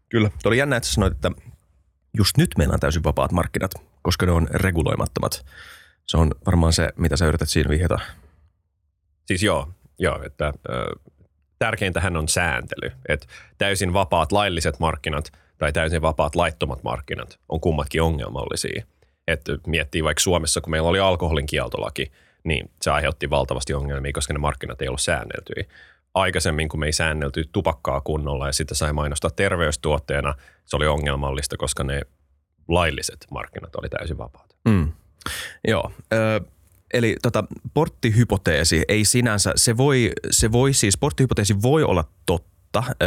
Kyllä. 0.09 0.29
Tuo 0.29 0.49
oli 0.49 0.57
jännä, 0.57 0.75
että 0.75 0.89
sanoit, 0.89 1.13
että 1.13 1.31
just 2.17 2.37
nyt 2.37 2.49
meillä 2.57 2.73
on 2.73 2.79
täysin 2.79 3.03
vapaat 3.03 3.31
markkinat, 3.31 3.71
koska 4.01 4.25
ne 4.25 4.31
on 4.31 4.47
reguloimattomat. 4.51 5.45
Se 6.07 6.17
on 6.17 6.31
varmaan 6.45 6.73
se, 6.73 6.89
mitä 6.95 7.17
sä 7.17 7.27
yrität 7.27 7.49
siinä 7.49 7.69
vihjata. 7.69 7.99
Siis 9.25 9.43
joo, 9.43 9.69
joo 9.99 10.23
että 10.23 10.53
ö, 10.69 10.95
tärkeintähän 11.59 12.17
on 12.17 12.27
sääntely. 12.27 12.91
Että 13.09 13.27
täysin 13.57 13.93
vapaat 13.93 14.31
lailliset 14.31 14.79
markkinat 14.79 15.31
tai 15.57 15.73
täysin 15.73 16.01
vapaat 16.01 16.35
laittomat 16.35 16.83
markkinat 16.83 17.39
on 17.49 17.59
kummatkin 17.59 18.01
ongelmallisia. 18.01 18.83
Että 19.27 19.51
miettii 19.67 20.03
vaikka 20.03 20.21
Suomessa, 20.21 20.61
kun 20.61 20.71
meillä 20.71 20.89
oli 20.89 20.99
alkoholin 20.99 21.45
kieltolaki, 21.45 22.11
niin 22.43 22.71
se 22.81 22.91
aiheutti 22.91 23.29
valtavasti 23.29 23.73
ongelmia, 23.73 24.13
koska 24.13 24.33
ne 24.33 24.39
markkinat 24.39 24.81
ei 24.81 24.87
ollut 24.87 25.01
säänneltyjä. 25.01 25.63
Aikaisemmin, 26.13 26.69
kun 26.69 26.79
me 26.79 26.85
ei 26.85 26.91
säännelty 26.91 27.49
tupakkaa 27.51 28.01
kunnolla 28.01 28.47
ja 28.47 28.53
sitä 28.53 28.75
sai 28.75 28.93
mainostaa 28.93 29.31
terveystuotteena, 29.31 30.33
se 30.65 30.75
oli 30.75 30.87
ongelmallista, 30.87 31.57
koska 31.57 31.83
ne 31.83 32.01
lailliset 32.67 33.27
markkinat 33.31 33.75
oli 33.75 33.89
täysin 33.89 34.17
vapaat. 34.17 34.55
Mm. 34.65 34.91
Joo. 35.67 35.91
Ö, 36.13 36.41
eli 36.93 37.15
tota, 37.21 37.43
porttihypoteesi 37.73 38.83
ei 38.87 39.05
sinänsä, 39.05 39.53
se 39.55 39.77
voi, 39.77 40.11
se 40.31 40.51
voi 40.51 40.73
siis, 40.73 40.97
porttihypoteesi 40.97 41.61
voi 41.61 41.83
olla 41.83 42.03
totta. 42.25 42.83
Ö, 43.03 43.05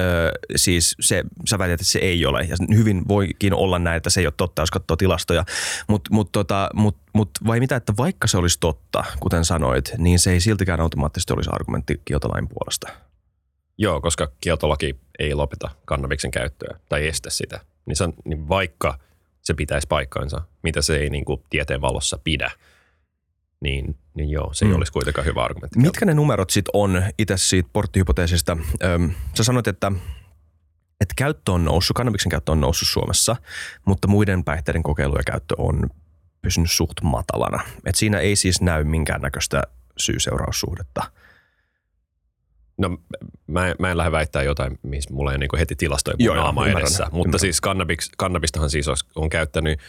siis 0.57 0.95
se, 1.01 1.25
sä 1.49 1.59
väität, 1.59 1.81
että 1.81 1.93
se 1.93 1.99
ei 1.99 2.27
ole. 2.27 2.43
Ja 2.43 2.57
hyvin 2.75 3.09
voikin 3.09 3.55
olla 3.55 3.79
näin, 3.79 3.97
että 3.97 4.11
se 4.11 4.21
ei 4.21 4.27
ole 4.27 4.35
totta, 4.37 4.63
jos 4.63 4.71
katsoo 4.71 4.97
tilastoja. 4.97 5.45
Mutta 5.89 6.11
mut, 6.15 6.33
tota, 6.33 6.71
mut, 6.75 6.97
mut 7.13 7.31
vai 7.47 7.61
mitä, 7.61 7.77
että 7.77 7.93
vaikka 7.97 8.27
se 8.27 8.39
olisi 8.39 8.61
totta, 8.61 9.05
kuten 9.21 9.45
sanoit, 9.45 9.93
niin 9.99 10.19
se 10.19 10.33
ei 10.33 10.41
siltikään 10.41 10.81
automaattisesti 10.81 11.33
olisi 11.33 11.51
argumentti 11.53 12.01
kieltolain 12.05 12.49
puolesta. 12.49 12.89
Joo, 13.79 14.01
koska 14.01 14.29
kieltolaki 14.41 14.97
ei 15.19 15.35
lopeta 15.35 15.71
kannabiksen 15.85 16.31
käyttöä 16.31 16.79
tai 16.89 17.09
estä 17.09 17.31
sitä. 17.31 17.61
Niin, 17.87 17.97
se, 17.97 18.05
on- 18.05 18.15
niin 18.25 18.49
vaikka 18.49 18.99
se 19.43 19.55
pitäisi 19.55 19.87
paikkaansa, 19.89 20.41
mitä 20.63 20.83
se 20.83 20.97
ei 20.97 21.11
niin 21.11 21.25
kuin 21.25 21.43
tieteen 21.51 21.81
valossa 21.81 22.19
pidä, 22.25 22.51
niin, 23.63 23.99
niin 24.15 24.31
joo, 24.31 24.55
se 24.55 24.65
ei 24.65 24.71
Mm. 24.71 24.77
olisi 24.77 24.93
kuitenkaan 24.93 25.27
hyvä 25.27 25.45
argumentti. 25.45 25.79
Mitkä 25.79 26.07
ne 26.07 26.15
numerot 26.15 26.51
sitten 26.51 26.71
on 26.75 27.03
itse 27.19 27.37
siitä 27.37 27.69
porttihypoteesista? 27.73 28.57
Öm, 28.85 29.11
sä 29.35 29.45
sanoit, 29.45 29.69
että, 29.69 29.93
että 31.01 31.15
käyttö 31.17 31.53
on 31.53 31.65
noussut, 31.65 31.95
kannabiksen 31.97 32.31
käyttö 32.31 32.53
on 32.53 32.61
noussut 32.61 32.89
Suomessa, 32.89 33.37
mutta 33.85 34.09
muiden 34.09 34.45
päihteiden 34.45 34.83
kokeilu 34.83 35.17
ja 35.17 35.23
käyttö 35.27 35.55
on 35.59 35.91
pysynyt 36.43 36.71
suht 36.71 37.01
matalana. 37.03 37.63
Et 37.87 37.95
siinä 37.95 38.19
ei 38.19 38.37
siis 38.37 38.61
näy 38.61 38.85
minkäännäköistä 38.85 39.63
syy-seuraussuhdetta. 39.99 41.03
No 42.79 42.99
mä, 43.47 43.75
mä 43.79 43.91
en 43.91 43.97
lähde 43.97 44.13
väittää 44.13 44.43
jotain, 44.43 44.79
missä 44.83 45.15
mulla 45.15 45.33
ei 45.33 45.39
niin 45.39 45.49
heti 45.59 45.77
tilastoja 45.77 46.17
mun 46.21 46.37
naama 46.37 46.67
ymmärrän, 46.67 46.83
edessä. 46.83 47.05
Mutta 47.05 47.19
ymmärrän. 47.19 47.41
siis 47.41 47.61
kannabiks, 47.61 48.11
kannabistahan 48.19 48.71
siis 48.71 48.87
on 49.15 49.31
käyttänyt 49.31 49.81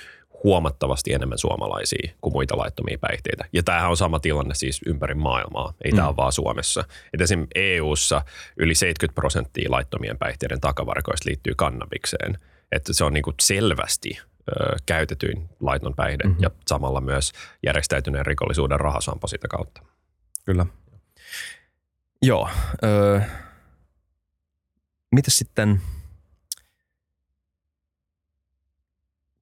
huomattavasti 0.43 1.13
enemmän 1.13 1.37
suomalaisia 1.37 2.13
kuin 2.21 2.33
muita 2.33 2.57
laittomia 2.57 2.97
päihteitä. 3.01 3.45
Ja 3.53 3.63
tämähän 3.63 3.89
on 3.89 3.97
sama 3.97 4.19
tilanne 4.19 4.55
siis 4.55 4.81
ympäri 4.85 5.15
maailmaa, 5.15 5.73
ei 5.85 5.91
mm. 5.91 5.95
tämä 5.95 6.07
ole 6.07 6.17
vaan 6.17 6.31
Suomessa. 6.31 6.83
Et 7.13 7.21
esim. 7.21 7.47
EU-ssa 7.55 8.21
yli 8.57 8.75
70 8.75 9.15
prosenttia 9.15 9.71
laittomien 9.71 10.17
päihteiden 10.17 10.61
takavarikoista 10.61 11.29
liittyy 11.29 11.53
kannabikseen. 11.55 12.37
Että 12.71 12.93
se 12.93 13.03
on 13.03 13.13
niinku 13.13 13.33
selvästi 13.41 14.19
ö, 14.19 14.75
käytetyin 14.85 15.49
laiton 15.59 15.93
päihde 15.93 16.23
mm-hmm. 16.23 16.43
ja 16.43 16.51
samalla 16.67 17.01
myös 17.01 17.31
järjestäytyneen 17.65 18.25
rikollisuuden 18.25 18.79
rahasampo 18.79 19.27
sitä 19.27 19.47
kautta. 19.47 19.81
Kyllä. 20.45 20.65
Joo. 22.21 22.49
Öö, 22.83 23.21
Mitäs 25.13 25.37
sitten 25.37 25.81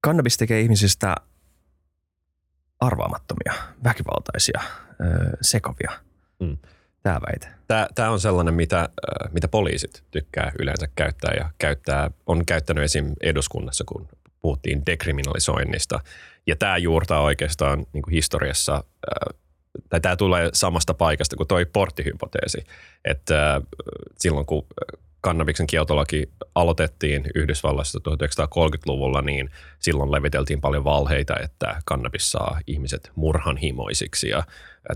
kannabis 0.02 0.38
tekee 0.38 0.62
ihmisistä 0.62 1.16
arvaamattomia, 2.80 3.54
väkivaltaisia, 3.84 4.62
sekavia. 5.42 5.92
Mm. 6.40 6.58
Tämä 7.04 7.20
väite. 7.22 7.48
Tämä, 7.68 7.88
tämä 7.96 8.10
on 8.10 8.20
sellainen, 8.20 8.54
mitä, 8.54 8.90
mitä 9.32 9.48
poliisit 9.48 10.04
tykkää 10.12 10.52
yleensä 10.60 10.88
käyttää 10.96 11.34
ja 11.38 11.52
käyttää, 11.58 12.12
on 12.26 12.46
käyttänyt 12.46 12.84
esim. 12.84 13.14
eduskunnassa, 13.22 13.84
kun 13.88 14.08
puhuttiin 14.42 14.86
dekriminalisoinnista. 14.86 16.00
Ja 16.48 16.56
tämä 16.56 16.78
juurtaa 16.78 17.22
oikeastaan 17.22 17.86
niin 17.94 18.02
kuin 18.02 18.12
historiassa, 18.12 18.84
tai 19.90 20.02
tämä 20.02 20.16
tulee 20.16 20.50
samasta 20.54 20.94
paikasta 20.94 21.36
kuin 21.36 21.48
toi 21.48 21.66
porttihypoteesi, 21.66 22.64
että 23.06 23.62
silloin 24.20 24.46
kun 24.46 24.68
kannabiksen 25.22 25.68
kieltolaki 25.68 26.32
aloitettiin 26.56 27.24
Yhdysvalloissa 27.36 28.00
1930-luvulla, 28.00 29.22
niin 29.22 29.50
silloin 29.80 30.12
leviteltiin 30.12 30.62
paljon 30.62 30.84
valheita, 30.84 31.34
että 31.44 31.82
kannabis 31.86 32.32
saa 32.32 32.60
ihmiset 32.68 33.12
murhanhimoisiksi 33.16 34.30
ja 34.30 34.44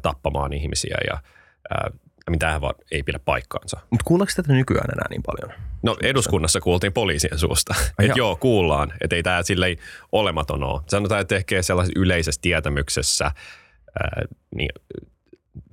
tappamaan 0.01 0.53
ihmisiä 0.53 0.97
ja 1.07 1.13
äh, 1.13 1.99
tämähän 2.39 2.61
vaan 2.61 2.75
ei 2.91 3.03
pidä 3.03 3.19
paikkaansa. 3.19 3.79
Mutta 3.89 4.03
kuuleeko 4.03 4.31
tätä 4.35 4.53
nykyään 4.53 4.91
enää 4.91 5.05
niin 5.09 5.23
paljon? 5.23 5.59
No 5.83 5.97
eduskunnassa 6.01 6.61
kuultiin 6.61 6.93
poliisien 6.93 7.39
suusta, 7.39 7.75
että 7.89 8.03
joo. 8.03 8.15
joo, 8.15 8.35
kuullaan, 8.35 8.93
että 9.01 9.15
ei 9.15 9.23
tämä 9.23 9.43
silleen 9.43 9.77
olematon 10.11 10.63
ole. 10.63 10.81
Sanotaan, 10.87 11.21
että 11.21 11.35
ehkä 11.35 11.61
sellaisessa 11.61 11.99
yleisessä 11.99 12.41
tietämyksessä 12.41 13.25
ää, 13.25 14.21
niin, 14.55 14.69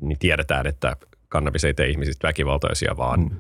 niin 0.01 0.19
tiedetään, 0.19 0.67
että 0.67 0.97
kannabis 1.29 1.65
ei 1.65 1.75
tee 1.75 1.89
ihmisistä 1.89 2.29
väkivaltaisia, 2.29 2.97
vaan 2.97 3.21
Mm. 3.21 3.37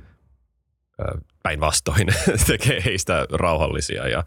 Päinvastoin 1.42 2.06
tekee 2.46 2.82
heistä 2.84 3.26
rauhallisia 3.32 4.08
ja 4.08 4.25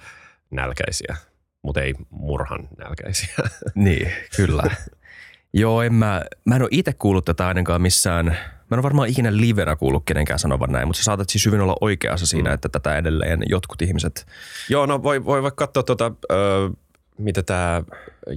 nälkäisiä, 0.51 1.15
mutta 1.61 1.81
ei 1.81 1.93
murhan 2.09 2.67
nälkäisiä. 2.77 3.35
Niin, 3.75 4.11
kyllä. 4.35 4.63
Joo, 5.53 5.81
en 5.81 5.93
mä, 5.93 6.21
mä 6.45 6.55
en 6.55 6.61
ole 6.61 6.69
itse 6.71 6.93
kuullut 6.93 7.25
tätä 7.25 7.47
ainakaan 7.47 7.81
missään, 7.81 8.25
mä 8.25 8.35
en 8.71 8.77
ole 8.77 8.83
varmaan 8.83 9.09
ikinä 9.09 9.37
livenä 9.37 9.75
kuullut 9.75 10.03
kenenkään 10.05 10.39
sanovan 10.39 10.71
näin, 10.71 10.87
mutta 10.87 10.97
sä 10.97 11.03
saatat 11.03 11.29
siis 11.29 11.45
hyvin 11.45 11.61
olla 11.61 11.75
oikeassa 11.81 12.25
siinä, 12.27 12.49
Mm. 12.49 12.53
että 12.53 12.69
tätä 12.69 12.97
edelleen 12.97 13.43
jotkut 13.49 13.81
ihmiset, 13.81 14.27
Joo, 14.69 14.85
no 14.85 15.03
voi, 15.03 15.25
voi 15.25 15.43
vaikka 15.43 15.65
katsoa 15.67 15.83
tuota, 15.83 16.11
ö, 16.31 16.35
mitä 17.17 17.43
tämä 17.43 17.83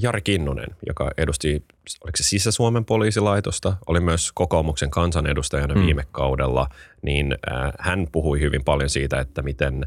Jari 0.03 0.23
Kinnunen, 0.23 0.77
joka 0.87 1.11
edusti, 1.17 1.65
oliko 2.05 2.17
se 2.17 2.23
Sisä-Suomen 2.23 2.85
poliisilaitosta, 2.85 3.77
oli 3.87 4.01
myös 4.01 4.33
kokoomuksen 4.33 4.91
kansanedustajana 4.91 5.75
Mm. 5.75 5.81
viime 5.87 6.05
kaudella, 6.13 6.69
niin 7.03 7.33
äh, 7.53 7.73
hän 7.79 8.07
puhui 8.13 8.41
hyvin 8.41 8.65
paljon 8.65 8.91
siitä, 8.91 9.21
että 9.21 9.43
miten 9.43 9.87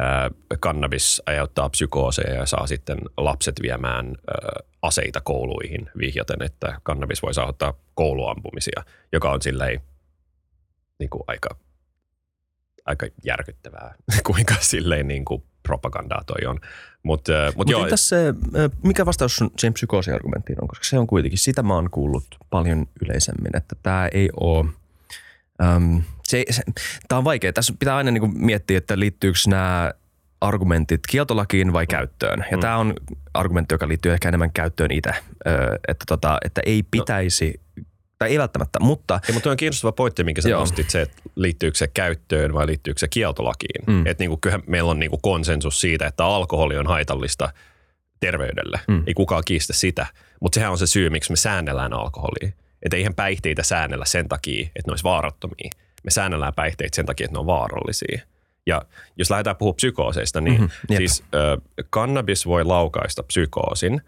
äh, 0.00 0.30
kannabis 0.60 1.22
aiheuttaa 1.26 1.68
psykooseja 1.68 2.34
ja 2.34 2.46
saa 2.46 2.66
sitten 2.66 2.98
lapset 3.16 3.54
viemään 3.62 4.06
äh, 4.06 4.68
aseita 4.82 5.20
kouluihin 5.20 5.90
vihjaten, 5.98 6.42
että 6.42 6.80
kannabis 6.82 7.22
voi 7.22 7.32
aiheuttaa 7.36 7.74
kouluampumisia, 7.94 8.82
joka 9.12 9.30
on 9.30 9.42
silleen 9.42 9.80
niin 10.98 11.10
kuin 11.10 11.22
aika, 11.26 11.56
aika 12.84 13.06
järkyttävää, 13.24 13.94
kuinka 14.26 14.54
silleen 14.60 15.08
niin 15.08 15.24
kuin 15.24 15.42
propagandaa 15.62 16.22
toi 16.26 16.46
on. 16.46 16.60
Mutta 17.02 17.32
mut 17.46 17.56
Mutta 17.56 17.72
joo, 17.72 17.84
entäs 17.84 18.08
se, 18.08 18.34
ö, 18.56 18.70
mikä 18.82 19.06
vastaus 19.06 19.36
sun 19.36 19.50
siihen 19.58 19.74
psykoosiargumenttiin 19.74 20.62
on, 20.62 20.68
koska 20.68 20.84
se 20.84 20.98
on 20.98 21.06
kuitenkin, 21.06 21.38
sitä 21.38 21.62
mä 21.62 21.74
oon 21.74 21.90
kuullut 21.90 22.24
paljon 22.50 22.86
yleisemmin, 23.04 23.56
että 23.56 23.76
tämä 23.82 24.08
ei 24.12 24.28
ole, 24.40 24.66
äm, 25.62 26.02
se, 26.22 26.44
se, 26.50 26.62
tämä 27.08 27.18
on 27.18 27.24
vaikea. 27.24 27.52
Tässä 27.52 27.74
pitää 27.78 27.96
aina 27.96 28.10
niinku 28.10 28.28
miettiä, 28.34 28.78
että 28.78 28.98
liittyykö 28.98 29.38
nämä 29.46 29.92
argumentit 30.40 31.00
kieltolakiin 31.08 31.72
vai 31.72 31.86
käyttöön. 31.86 32.44
Ja 32.50 32.56
Mm. 32.56 32.60
tämä 32.60 32.76
on 32.76 32.94
argumentti, 33.34 33.74
joka 33.74 33.88
liittyy 33.88 34.12
ehkä 34.12 34.28
enemmän 34.28 34.52
käyttöön 34.52 34.90
itse, 34.90 35.10
että, 35.88 36.04
tota, 36.08 36.38
että 36.44 36.60
ei 36.66 36.82
pitäisi, 36.90 37.60
tai 38.22 38.30
ei 38.30 38.38
välttämättä, 38.38 38.80
mutta 38.80 39.20
Ei, 39.28 39.34
mutta 39.34 39.50
on 39.50 39.56
kiinnostava 39.56 39.92
pointti, 39.92 40.24
minkä 40.24 40.42
sä 40.42 40.48
Joo. 40.48 40.60
nostit, 40.60 40.90
se, 40.90 41.02
että 41.02 41.22
liittyykö 41.36 41.78
se 41.78 41.88
käyttöön 41.88 42.54
vai 42.54 42.66
liittyykö 42.66 42.98
se 43.00 43.08
kieltolakiin. 43.08 43.84
Mm. 43.86 44.06
Että 44.06 44.22
niinku, 44.22 44.36
kyllähän 44.40 44.62
meillä 44.66 44.90
on 44.90 44.98
niinku 44.98 45.18
konsensus 45.22 45.80
siitä, 45.80 46.06
että 46.06 46.24
alkoholi 46.24 46.76
on 46.78 46.86
haitallista 46.86 47.52
terveydelle. 48.20 48.80
Mm. 48.88 49.02
Ei 49.06 49.14
kukaan 49.14 49.42
kiistä 49.46 49.72
sitä, 49.72 50.06
mutta 50.40 50.54
sehän 50.54 50.70
on 50.72 50.78
se 50.78 50.86
syy, 50.86 51.10
miksi 51.10 51.32
me 51.32 51.36
säännellään 51.36 51.92
alkoholia. 51.92 52.52
Että 52.82 52.96
eihän 52.96 53.14
päihteitä 53.14 53.62
säännellä 53.62 54.04
sen 54.04 54.28
takia, 54.28 54.62
että 54.62 54.82
ne 54.86 54.92
olisi 54.92 55.04
vaarattomia. 55.04 55.70
Me 56.04 56.10
säännellään 56.10 56.54
päihteitä 56.54 56.96
sen 56.96 57.06
takia, 57.06 57.24
että 57.24 57.34
ne 57.34 57.40
on 57.40 57.46
vaarallisia. 57.46 58.20
Ja 58.66 58.82
jos 59.16 59.30
lähdetään 59.30 59.56
puhumaan 59.56 59.76
psykooseista, 59.76 60.40
niin 60.40 60.54
Mhm, 60.54 60.62
mm-hmm, 60.62 60.94
jep. 60.94 60.98
siis 60.98 61.24
ö, 61.34 61.58
kannabis 61.90 62.46
voi 62.46 62.64
laukaista 62.64 63.22
psykoosin 63.22 64.00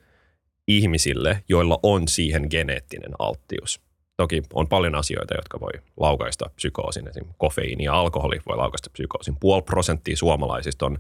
ihmisille, 0.69 1.45
joilla 1.49 1.79
on 1.83 2.09
siihen 2.09 2.47
geneettinen 2.51 3.11
alttius. 3.19 3.81
Toki 4.17 4.43
on 4.53 4.69
paljon 4.69 4.95
asioita, 4.95 5.35
jotka 5.35 5.61
voi 5.61 5.73
laukaista 5.97 6.51
psykoosin. 6.57 7.09
Esimerkiksi 7.09 7.37
kofeiini 7.39 7.85
ja 7.85 7.95
alkoholi 7.95 8.41
voi 8.49 8.57
laukaista 8.57 8.91
psykoosin. 8.91 9.37
Puoli 9.41 9.63
prosenttia 9.63 10.17
suomalaisista 10.17 10.87
on 10.87 10.99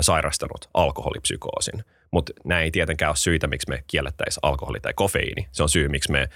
sairastanut 0.00 0.68
alkoholipsykoosin. 0.74 1.84
Mutta 2.10 2.32
nämä 2.44 2.60
ei 2.60 2.70
tietenkään 2.70 3.10
ole 3.10 3.16
syitä, 3.16 3.46
miksi 3.46 3.68
me 3.68 3.84
kiellettäisiin 3.86 4.40
alkoholi 4.42 4.80
tai 4.80 4.92
kofeiini. 4.94 5.48
Se 5.52 5.62
on 5.62 5.68
syy, 5.68 5.88
miksi 5.88 6.12
me 6.12 6.28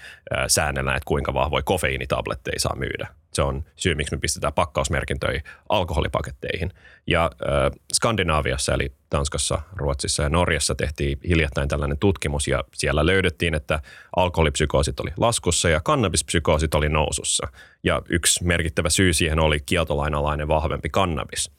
säännellään, 0.47 0.97
että 0.97 1.07
kuinka 1.07 1.33
vahvoja 1.33 1.63
kofeiinitabletteja 1.63 2.59
saa 2.59 2.75
myydä. 2.75 3.07
Se 3.33 3.41
on 3.41 3.63
syy, 3.75 3.95
miksi 3.95 4.15
me 4.15 4.19
pistetään 4.19 4.53
pakkausmerkintöjä 4.53 5.41
alkoholipaketteihin. 5.69 6.71
Ja 7.07 7.23
äh, 7.23 7.71
Skandinaaviassa, 7.93 8.73
eli 8.73 8.91
Tanskassa, 9.09 9.61
Ruotsissa 9.75 10.23
ja 10.23 10.29
Norjassa 10.29 10.75
tehtiin 10.75 11.19
hiljattain 11.27 11.67
tällainen 11.67 11.97
tutkimus, 11.97 12.47
ja 12.47 12.63
siellä 12.73 13.05
löydettiin, 13.05 13.53
että 13.53 13.79
alkoholipsykoosit 14.15 14.99
oli 14.99 15.11
laskussa 15.17 15.69
ja 15.69 15.81
kannabispsykoosit 15.81 16.75
oli 16.75 16.89
nousussa. 16.89 17.47
Ja 17.83 18.01
yksi 18.09 18.43
merkittävä 18.43 18.89
syy 18.89 19.13
siihen 19.13 19.39
oli 19.39 19.59
kieltolainalainen 19.65 20.47
vahvempi 20.47 20.89
kannabis. 20.89 21.51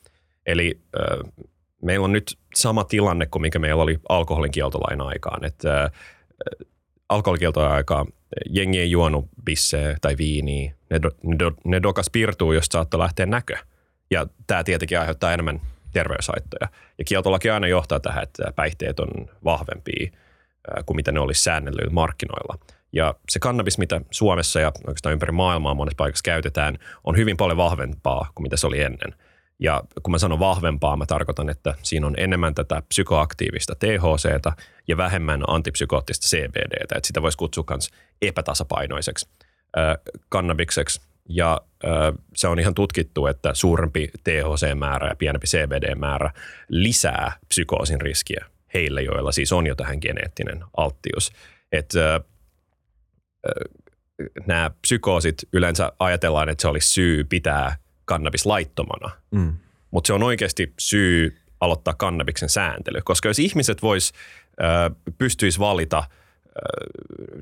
Eli 0.46 0.80
äh, 1.00 1.44
meillä 1.86 2.04
on 2.04 2.12
nyt 2.12 2.38
sama 2.54 2.84
tilanne 2.84 3.26
kuin 3.26 3.42
mikä 3.42 3.58
meillä 3.58 3.82
oli 3.82 4.00
alkoholin 4.08 4.50
kieltolain 4.50 5.00
aikaan, 5.00 5.44
että 5.44 5.82
äh, 5.82 5.90
alkoholikieltojen 7.08 7.70
aikaa 7.70 8.06
jengi 8.50 8.80
ei 8.80 8.90
juonut 8.90 9.28
bisseä 9.44 9.96
tai 10.00 10.16
viiniä. 10.16 10.74
Ne, 10.90 11.02
do, 11.02 11.10
ne, 11.22 11.36
do, 11.38 11.52
ne 11.64 11.82
dokas 11.82 12.10
pirtuu, 12.12 12.52
josta 12.52 12.72
saattoi 12.72 13.00
lähteä 13.00 13.26
näkö. 13.26 13.56
Ja 14.10 14.26
tämä 14.46 14.64
tietenkin 14.64 15.00
aiheuttaa 15.00 15.32
enemmän 15.32 15.60
terveyshaittoja. 15.92 16.68
Ja 16.98 17.04
kieltolaki 17.04 17.50
aina 17.50 17.66
johtaa 17.66 18.00
tähän, 18.00 18.22
että 18.22 18.52
päihteet 18.56 19.00
on 19.00 19.08
vahvempia 19.44 20.10
ää, 20.70 20.82
kuin 20.86 20.96
mitä 20.96 21.12
ne 21.12 21.20
olisi 21.20 21.42
säännellyillä 21.42 21.92
markkinoilla. 21.92 22.58
Ja 22.92 23.14
se 23.28 23.38
kannabis, 23.38 23.78
mitä 23.78 24.00
Suomessa 24.10 24.60
ja 24.60 24.72
oikeastaan 24.86 25.12
ympäri 25.12 25.32
maailmaa 25.32 25.74
monessa 25.74 25.96
paikassa 25.96 26.22
käytetään, 26.22 26.78
on 27.04 27.16
hyvin 27.16 27.36
paljon 27.36 27.56
vahvempaa 27.56 28.30
kuin 28.34 28.42
mitä 28.42 28.56
se 28.56 28.66
oli 28.66 28.82
ennen. 28.82 29.14
Ja 29.58 29.82
kun 30.02 30.10
mä 30.10 30.18
sanon 30.18 30.38
vahvempaa, 30.38 30.96
mä 30.96 31.06
tarkoitan, 31.06 31.48
että 31.48 31.74
siinä 31.82 32.06
on 32.06 32.14
enemmän 32.18 32.54
tätä 32.54 32.82
psykoaktiivista 32.88 33.74
THCtä 33.74 34.52
ja 34.88 34.96
vähemmän 34.96 35.42
antipsykoottista 35.48 36.26
CBDtä. 36.26 36.96
Että 36.96 37.06
sitä 37.06 37.22
voisi 37.22 37.38
kutsua 37.38 37.64
myös 37.70 37.90
epätasapainoiseksi 38.22 39.28
äh, 39.78 39.96
kannabikseksi. 40.28 41.00
Ja 41.28 41.60
äh, 41.84 41.90
se 42.34 42.48
on 42.48 42.58
ihan 42.58 42.74
tutkittu, 42.74 43.26
että 43.26 43.54
suurempi 43.54 44.10
THC-määrä 44.24 45.08
ja 45.08 45.16
pienempi 45.16 45.46
CBD-määrä 45.46 46.30
lisää 46.68 47.32
psykoosin 47.48 48.00
riskiä 48.00 48.46
heille, 48.74 49.02
joilla 49.02 49.32
siis 49.32 49.52
on 49.52 49.66
jo 49.66 49.74
tähän 49.74 49.98
geneettinen 50.00 50.64
alttius. 50.76 51.32
Että 51.72 52.14
äh, 52.14 52.22
nämä 54.46 54.70
psykoosit 54.82 55.34
yleensä 55.52 55.92
ajatellaan, 55.98 56.48
että 56.48 56.62
se 56.62 56.68
olisi 56.68 56.88
syy 56.88 57.24
pitää 57.24 57.76
kannabis 58.06 58.46
laittomana, 58.46 59.10
mm, 59.30 59.52
mutta 59.90 60.06
se 60.06 60.12
on 60.12 60.22
oikeasti 60.22 60.72
syy 60.78 61.38
aloittaa 61.60 61.94
kannabiksen 61.94 62.48
sääntely. 62.48 63.00
Koska 63.04 63.28
jos 63.28 63.38
ihmiset 63.38 63.82
vois, 63.82 64.12
äh, 64.62 65.14
pystyis 65.18 65.58
valita 65.58 66.04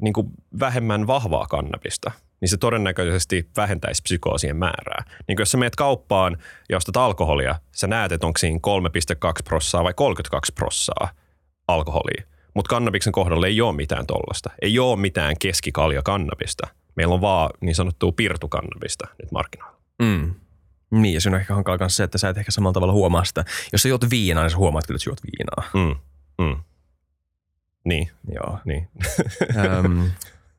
niin 0.01 0.12
kuin 0.12 0.31
vähemmän 0.61 1.07
vahvaa 1.07 1.47
kannabista, 1.47 2.11
niin 2.41 2.49
se 2.49 2.57
todennäköisesti 2.57 3.49
vähentäisi 3.57 4.03
psykoosien 4.03 4.57
määrää. 4.57 5.05
Niin 5.29 5.37
kuin 5.37 5.43
jos 5.43 5.51
sä 5.51 5.59
meet 5.59 5.77
kauppaan 5.77 6.37
ja 6.69 6.77
ostat 6.77 6.97
alkoholia, 6.97 7.55
sä 7.73 7.87
näet, 7.87 8.12
että 8.12 8.27
onko 8.27 8.38
siinä 8.38 8.59
3,2 8.59 9.43
prossaa 9.45 9.85
vai 9.85 9.95
32 9.95 10.53
prossaa 10.53 11.11
alkoholia. 11.69 12.25
Mutta 12.55 12.69
kannabiksen 12.69 13.12
kohdalla 13.12 13.47
ei 13.47 13.61
ole 13.61 13.77
mitään 13.77 14.07
tollasta. 14.07 14.51
Ei 14.62 14.79
ole 14.79 15.01
mitään 15.01 15.35
keskikalja 15.38 16.03
kannabista. 16.03 16.69
Meillä 16.97 17.15
on 17.15 17.21
vaan 17.21 17.51
niin 17.61 17.75
sanottua 17.75 18.12
pirtukannabista 18.12 19.07
nyt 19.23 19.33
markkinoilla. 19.33 19.79
mm. 20.03 20.35
Niin, 20.90 21.14
ja 21.14 21.20
siinä 21.20 21.37
on 21.37 21.40
ehkä 21.40 21.55
hankala 21.55 21.79
myös 21.79 21.97
se, 21.97 22.05
että 22.05 22.18
sä 22.18 22.29
et 22.29 22.38
ehkä 22.38 22.53
samalla 22.53 22.73
tavalla 22.73 22.92
huomaa 22.92 23.25
sitä. 23.25 23.44
Jos 23.73 23.83
sä 23.83 23.88
juot 23.88 24.11
viinaa, 24.11 24.44
niin 24.44 24.51
sä 24.51 24.57
huomaat 24.57 24.87
kyllä, 24.87 24.97
että 24.97 25.05
sä 25.05 25.11
juot 25.11 25.20
viinaa. 25.23 25.70
Mm. 25.75 25.97
Mm. 26.47 26.57
Niin, 27.85 28.11
Joo. 28.35 28.59
niin. 28.64 28.88
Öm, 29.57 30.11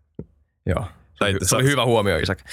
joo. 0.75 0.83
Se 0.85 1.17
Tai 1.19 1.31
oli, 1.31 1.39
se 1.39 1.45
sä- 1.49 1.55
oli 1.55 1.63
hyvä 1.63 1.85
huomio, 1.85 2.17
Isak. 2.17 2.39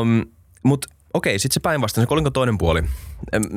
um, 0.00 0.24
Mutta 0.62 0.88
okei, 1.14 1.38
sitten 1.38 1.54
se 1.54 1.60
päinvastoin, 1.60 2.02
se 2.02 2.06
kolinko 2.08 2.30
toinen 2.30 2.58
puoli. 2.58 2.82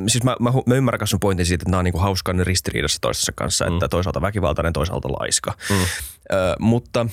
Siis 0.07 0.23
mä, 0.23 0.35
mä, 0.39 0.51
mä 0.65 0.75
ymmärrän 0.75 0.99
kanssa 0.99 1.11
sun 1.11 1.19
pointin 1.19 1.45
siitä, 1.45 1.63
että 1.63 1.71
nämä 1.71 1.79
on 1.79 1.85
niinku 1.85 1.99
hauskan 1.99 2.39
ristiriidassa 2.39 2.97
toistensa 3.01 3.31
kanssa, 3.35 3.65
mm. 3.69 3.73
että 3.73 3.87
toisaalta 3.87 4.21
väkivaltainen, 4.21 4.73
toisaalta 4.73 5.11
laiska. 5.11 5.53
Mm. 5.69 5.75
Ö, 6.31 6.55
mutta, 6.59 7.07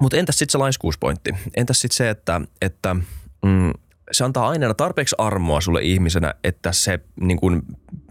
mutta 0.00 0.16
entäs 0.16 0.38
sitten 0.38 0.52
se 0.52 0.58
laiskuuspointti? 0.58 1.34
Entäs 1.56 1.80
sitten 1.80 1.96
se, 1.96 2.10
että, 2.10 2.40
että 2.62 2.96
mm, 3.44 3.72
se 4.12 4.24
antaa 4.24 4.48
aina 4.48 4.74
tarpeeksi 4.74 5.14
armoa 5.18 5.60
sulle 5.60 5.82
ihmisenä, 5.82 6.34
että 6.44 6.72
se, 6.72 7.00
niin 7.20 7.38
kun, 7.40 7.62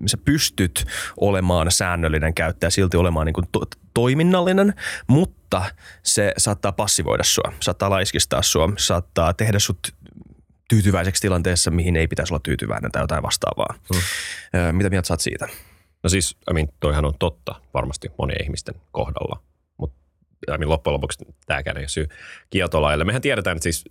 sä 0.05 0.17
pystyt 0.17 0.85
olemaan 1.17 1.71
säännöllinen 1.71 2.33
käyttäjä, 2.33 2.69
silti 2.69 2.97
olemaan 2.97 3.25
niin 3.25 3.33
kun 3.33 3.47
to, 3.51 3.61
toiminnallinen, 3.93 4.73
mutta 5.07 5.65
se 6.03 6.33
saattaa 6.37 6.71
passivoida 6.71 7.23
sua, 7.23 7.53
saattaa 7.59 7.89
laiskistaa 7.89 8.41
sua, 8.41 8.69
saattaa 8.77 9.33
tehdä 9.33 9.59
sut 9.59 9.79
tyytyväiseksi 10.69 11.21
tilanteessa, 11.21 11.71
mihin 11.71 11.95
ei 11.95 12.07
pitäisi 12.07 12.33
olla 12.33 12.41
tyytyväinen 12.43 12.91
tai 12.91 13.03
jotain 13.03 13.23
vastaavaa. 13.23 13.75
Mm. 13.93 13.99
Ö, 14.59 14.73
Mitä 14.73 14.89
mieltä 14.89 15.07
sä 15.07 15.13
oot 15.13 15.21
siitä? 15.21 15.47
No 16.03 16.09
siis, 16.09 16.37
I 16.49 16.53
mean, 16.53 16.67
toihan 16.79 17.05
on 17.05 17.13
totta 17.19 17.55
varmasti 17.73 18.11
monien 18.17 18.43
ihmisten 18.43 18.75
kohdalla, 18.91 19.39
I 20.53 20.57
mean, 20.57 20.69
loppujen 20.69 20.93
lopuksi 20.93 21.25
tämäkään 21.45 21.77
ei 21.77 21.81
ole 21.81 21.87
syy 21.87 22.07
kieltolaille. 22.49 23.03
Mehän 23.03 23.21
tiedetään, 23.21 23.57
että 23.57 23.63
siis 23.63 23.83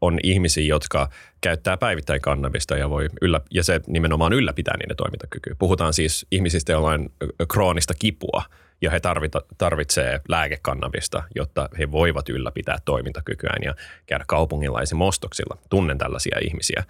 on 0.00 0.18
ihmisiä, 0.22 0.64
jotka 0.64 1.08
käyttää 1.40 1.76
päivittäin 1.76 2.20
kannabista 2.20 2.76
ja, 2.76 2.90
voi 2.90 3.08
yllä, 3.22 3.40
ja 3.50 3.64
se 3.64 3.80
nimenomaan 3.86 4.32
ylläpitää 4.32 4.76
niiden 4.76 4.96
toimintakykyä. 4.96 5.54
Puhutaan 5.58 5.92
siis 5.92 6.26
ihmisistä, 6.30 6.72
joilla 6.72 6.90
on 6.90 7.10
kroonista 7.48 7.94
kipua 7.98 8.42
ja 8.80 8.90
he 8.90 9.00
tarvita, 9.00 9.42
tarvitsee 9.58 10.20
lääkekannabista, 10.28 11.22
jotta 11.34 11.68
he 11.78 11.92
voivat 11.92 12.28
ylläpitää 12.28 12.78
toimintakykyään 12.84 13.62
ja 13.64 13.74
käydä 14.06 14.24
kaupungilla 14.28 14.80
ostoksilla. 15.00 15.58
Tunnen 15.70 15.98
tällaisia 15.98 16.38
ihmisiä. 16.42 16.84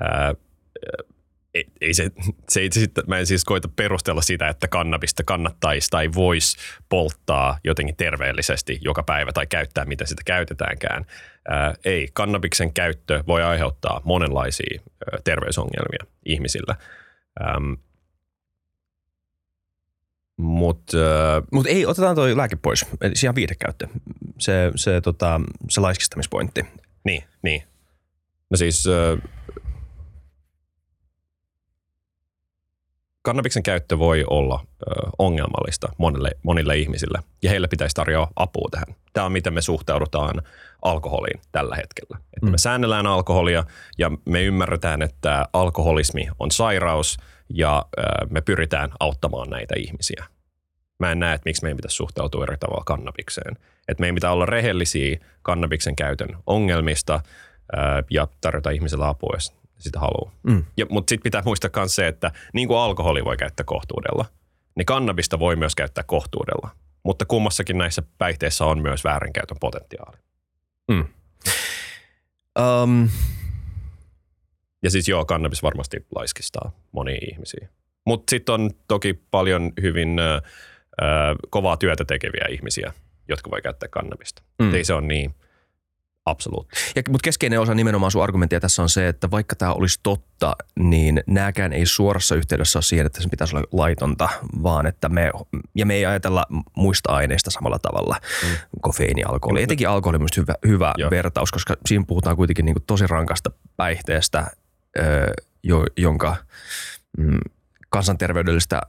Ää, 0.00 0.34
ei, 1.56 1.66
ei 1.80 1.94
se, 1.94 2.10
se 2.48 2.60
ei 2.60 2.68
sitten, 2.72 3.04
mä 3.06 3.18
en 3.18 3.26
siis 3.26 3.44
koita 3.44 3.68
perustella 3.68 4.22
sitä, 4.22 4.48
että 4.48 4.68
kannabista 4.68 5.22
kannattaisi 5.24 5.90
tai 5.90 6.10
voisi 6.14 6.56
polttaa 6.88 7.58
jotenkin 7.64 7.96
terveellisesti 7.96 8.78
joka 8.82 9.02
päivä 9.02 9.32
tai 9.32 9.46
käyttää, 9.46 9.84
mitä 9.84 10.06
sitä 10.06 10.22
käytetäänkään. 10.24 11.06
Ää, 11.48 11.74
ei, 11.84 12.08
kannabiksen 12.12 12.72
käyttö 12.72 13.24
voi 13.26 13.42
aiheuttaa 13.42 14.00
monenlaisia 14.04 14.80
ää, 14.80 15.18
terveysongelmia 15.24 16.06
ihmisillä. 16.26 16.76
Ähm, 17.40 17.72
Mutta 20.36 20.96
Mutta 21.52 21.70
ei, 21.70 21.86
otetaan 21.86 22.16
toi 22.16 22.36
lääke 22.36 22.56
pois, 22.56 22.86
eli 23.00 23.14
ihan 23.24 23.34
viidekäyttö. 23.34 23.88
Se, 24.38 24.72
se, 24.74 25.00
tota, 25.00 25.40
se 25.70 25.80
laiskistamispointti. 25.80 26.64
niin, 27.04 27.24
niin. 27.42 27.62
No 28.50 28.56
siis 28.56 28.84
kannabiksen 33.26 33.62
käyttö 33.62 33.98
voi 33.98 34.24
olla 34.30 34.60
ö, 34.82 34.84
ongelmallista 35.18 35.88
monille, 35.98 36.30
monille 36.42 36.76
ihmisille 36.78 37.18
ja 37.42 37.50
heille 37.50 37.68
pitäisi 37.68 37.94
tarjoa 37.94 38.28
apua 38.36 38.68
tähän. 38.70 38.86
Tämä 39.12 39.26
on 39.26 39.32
miten 39.32 39.52
me 39.54 39.62
suhtaudutaan 39.62 40.42
alkoholiin 40.82 41.40
tällä 41.52 41.76
hetkellä. 41.76 42.18
Että 42.36 42.46
Mm. 42.46 42.50
me 42.50 42.58
säännellään 42.58 43.06
alkoholia 43.06 43.64
ja 43.98 44.10
me 44.24 44.42
ymmärretään, 44.42 45.02
että 45.02 45.46
alkoholismi 45.52 46.28
on 46.38 46.50
sairaus 46.50 47.16
ja 47.54 47.84
ö, 47.98 48.02
me 48.30 48.40
pyritään 48.40 48.90
auttamaan 49.00 49.50
näitä 49.50 49.74
ihmisiä. 49.78 50.24
Mä 50.98 51.12
en 51.12 51.18
näe, 51.18 51.34
että 51.34 51.48
miksi 51.48 51.62
meidän 51.62 51.76
pitäisi 51.76 51.96
suhtautua 51.96 52.44
eri 52.44 52.56
tavalla 52.58 52.84
kannabikseen. 52.86 53.56
Että 53.88 54.00
meidän 54.00 54.14
pitää 54.14 54.32
olla 54.32 54.46
rehellisiä 54.46 55.18
kannabiksen 55.42 55.96
käytön 55.96 56.28
ongelmista 56.46 57.14
ö, 57.72 57.76
ja 58.10 58.28
tarjota 58.40 58.70
ihmiselle 58.70 59.06
apua, 59.06 59.34
jos 59.36 59.52
sitä 59.78 60.00
haluaa. 60.00 60.32
Mm. 60.42 60.64
Ja, 60.76 60.86
mutta 60.90 61.10
sitten 61.10 61.22
pitää 61.22 61.42
muistaa 61.44 61.70
myös 61.76 61.94
se, 61.94 62.08
että 62.08 62.32
niin 62.52 62.68
kuin 62.68 62.78
alkoholi 62.78 63.24
voi 63.24 63.36
käyttää 63.36 63.64
kohtuudella, 63.64 64.24
niin 64.76 64.86
kannabista 64.86 65.38
voi 65.38 65.56
myös 65.56 65.74
käyttää 65.74 66.04
kohtuudella. 66.04 66.70
Mutta 67.02 67.24
kummassakin 67.24 67.78
näissä 67.78 68.02
päihteissä 68.18 68.64
on 68.64 68.82
myös 68.82 69.04
väärinkäytön 69.04 69.56
potentiaali. 69.60 70.16
Mm. 70.88 71.04
Um, 72.58 73.08
Ja 74.82 74.90
siis 74.90 75.08
joo, 75.08 75.24
kannabis 75.24 75.62
varmasti 75.62 76.06
laiskistaa 76.14 76.72
monia 76.92 77.18
ihmisiä. 77.32 77.68
Mutta 78.06 78.30
sitten 78.30 78.52
on 78.52 78.70
toki 78.88 79.14
paljon 79.30 79.72
hyvin 79.82 80.18
ö, 80.18 80.42
kovaa 81.50 81.76
työtä 81.76 82.04
tekeviä 82.04 82.46
ihmisiä, 82.50 82.92
jotka 83.28 83.50
voi 83.50 83.62
käyttää 83.62 83.88
kannabista. 83.88 84.42
Mm. 84.58 84.74
Ei 84.74 84.84
se 84.84 84.94
ole 84.94 85.06
niin 85.06 85.34
absoluutti. 86.26 86.76
Ja, 86.96 87.02
mutta 87.08 87.24
keskeinen 87.24 87.60
osa 87.60 87.74
nimenomaan 87.74 88.12
sun 88.12 88.22
argumenttia 88.22 88.60
tässä 88.60 88.82
on 88.82 88.88
se, 88.88 89.08
että 89.08 89.30
vaikka 89.30 89.56
tämä 89.56 89.72
olisi 89.72 90.00
totta, 90.02 90.56
niin 90.78 91.22
nääkään 91.26 91.72
ei 91.72 91.86
suorassa 91.86 92.34
yhteydessä 92.34 92.78
ole 92.78 92.82
siihen, 92.82 93.06
että 93.06 93.20
sen 93.20 93.30
pitäisi 93.30 93.56
olla 93.56 93.66
laitonta, 93.72 94.28
vaan 94.62 94.86
että 94.86 95.08
me, 95.08 95.30
ja 95.74 95.86
me 95.86 95.94
ei 95.94 96.06
ajatella 96.06 96.46
muista 96.76 97.12
aineista 97.12 97.50
samalla 97.50 97.78
tavalla, 97.78 98.16
mm. 98.42 98.48
kofeiini, 98.80 99.22
alkoholi. 99.22 99.62
Etenkin 99.62 99.88
alkoholi 99.88 100.16
on 100.16 100.28
hyvä, 100.36 100.54
hyvä 100.66 100.94
Joo. 100.98 101.10
vertaus, 101.10 101.52
koska 101.52 101.76
siinä 101.86 102.04
puhutaan 102.08 102.36
kuitenkin 102.36 102.64
niin 102.64 102.74
kuin 102.74 102.84
tosi 102.86 103.06
rankasta 103.06 103.50
päihteestä, 103.76 104.46
ö, 104.98 105.02
jo, 105.62 105.84
jonka 105.96 106.36
mm, 107.18 107.38
kansanterveydellistä 107.90 108.80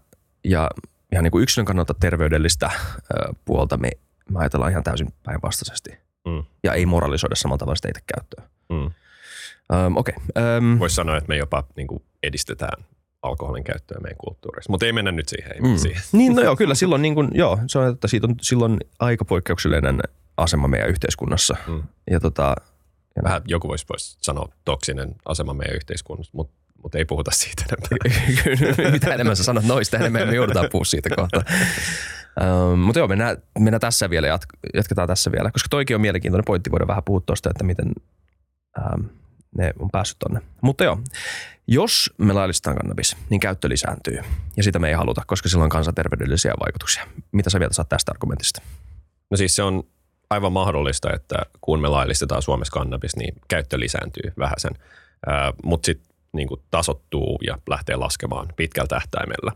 ja 0.44 0.70
ihan 1.12 1.24
niin 1.24 1.32
kuin 1.32 1.44
yksilön 1.44 1.66
kannalta 1.66 1.94
terveydellistä 1.94 2.72
ö, 2.74 3.34
puolta 3.46 3.78
me, 3.78 3.90
me 4.32 4.40
ajatellaan 4.40 4.72
ihan 4.72 4.84
täysin 4.84 5.14
päinvastaisesti 5.24 6.07
Mm. 6.28 6.44
ja 6.64 6.74
ei 6.74 6.86
moralisoida 6.86 7.36
samalla 7.36 7.58
tavalla 7.58 7.76
sitä 7.76 7.90
itse 7.90 8.02
käyttöä. 8.16 8.44
Mm. 8.70 8.92
Um, 9.86 9.98
Okei. 9.98 10.16
Okay. 10.30 10.58
Um, 10.58 10.80
Voisi 10.80 10.96
sanoa, 10.96 11.18
että 11.18 11.28
me 11.28 11.38
jopa 11.38 11.64
niin 11.76 11.88
kuin 11.88 12.04
edistetään 12.24 12.86
alkoholin 13.22 13.64
käyttöä 13.64 14.00
meidän 14.02 14.18
kulttuurissa. 14.18 14.72
Mutta 14.72 14.86
ei 14.86 14.94
mennä 14.94 15.12
nyt 15.12 15.30
siihen. 15.30 15.52
Ei 15.52 15.62
mm. 15.62 15.78
siihen. 15.78 16.02
Niin, 16.12 16.36
no 16.36 16.42
joo, 16.42 16.56
kyllä 16.56 16.76
silloin, 16.76 17.02
niin 17.02 17.16
kuin, 17.16 17.30
joo, 17.34 17.60
se 17.68 17.80
on, 17.80 17.94
että 17.94 18.08
siitä 18.08 18.28
on 18.28 18.36
silloin 18.42 18.80
aika 19.00 19.26
poikkeuksellinen 19.26 20.00
asema 20.38 20.68
meidän 20.68 20.90
yhteiskunnassa. 20.90 21.56
Mm. 21.68 21.84
Ja 22.12 22.20
tota, 22.20 22.56
ja 23.16 23.24
Vähän 23.24 23.42
joku 23.46 23.68
voisi 23.68 23.86
vois 23.90 24.18
sanoa 24.22 24.50
toksinen 24.66 25.16
asema 25.26 25.54
meidän 25.54 25.76
yhteiskunnassa, 25.76 26.32
mutta 26.36 26.54
mut 26.84 26.96
ei 26.96 27.06
puhuta 27.06 27.32
siitä 27.34 27.64
enempää. 27.70 28.92
mitä 28.92 29.14
enemmän 29.14 29.36
sä 29.36 29.44
sanot 29.44 29.64
noista, 29.64 29.98
enemmän 29.98 30.28
me 30.28 30.36
joudutaan 30.36 30.70
puhua 30.72 30.86
siitä 30.86 31.10
kohta. 31.16 31.42
Um, 32.42 32.80
mutta 32.80 33.00
joo, 33.00 33.08
mennään, 33.08 33.38
mennään 33.60 33.82
tässä 33.82 34.10
vielä, 34.10 34.28
jat- 34.28 34.70
jatketaan 34.74 35.08
tässä 35.08 35.32
vielä, 35.32 35.52
koska 35.52 35.68
toikin 35.70 35.96
on 35.96 36.02
mielenkiintoinen 36.02 36.46
pointti, 36.46 36.72
voidaan 36.72 36.88
vähän 36.88 37.04
puhua 37.04 37.22
tuosta, 37.26 37.50
että 37.50 37.64
miten 37.64 37.92
um, 38.80 39.10
ne 39.58 39.74
on 39.80 39.90
päässyt 39.92 40.20
tonne. 40.20 40.42
Mutta 40.62 40.84
joo, 40.84 41.00
jos 41.68 42.14
me 42.18 42.34
laillistetaan 42.34 42.78
kannabis, 42.78 43.18
niin 43.30 43.40
käyttö 43.40 43.70
lisääntyy 43.70 44.20
ja 44.58 44.64
sitä 44.64 44.80
me 44.80 44.88
ei 44.88 44.94
haluta, 44.94 45.22
koska 45.28 45.50
sillä 45.50 45.64
on 45.64 45.70
kansanterveydellisiä 45.70 46.54
vaikutuksia. 46.60 47.08
Mitä 47.32 47.50
sä 47.50 47.60
vielä 47.60 47.74
saat 47.74 47.90
tästä 47.90 48.12
argumentista? 48.12 48.62
No 49.32 49.38
siis 49.38 49.56
se 49.56 49.64
on 49.64 49.84
aivan 50.30 50.52
mahdollista, 50.52 51.14
että 51.14 51.36
kun 51.62 51.82
me 51.82 51.88
laillistetaan 51.88 52.42
Suomessa 52.42 52.74
kannabis, 52.74 53.16
niin 53.16 53.36
käyttö 53.48 53.80
lisääntyy 53.80 54.34
vähäsen, 54.40 54.72
mutta 55.64 55.86
sitten 55.86 56.08
niin 56.34 56.48
tasottuu 56.72 57.40
ja 57.48 57.58
lähtee 57.70 57.96
laskemaan 57.96 58.48
pitkällä 58.56 58.88
tähtäimellä. 58.88 59.52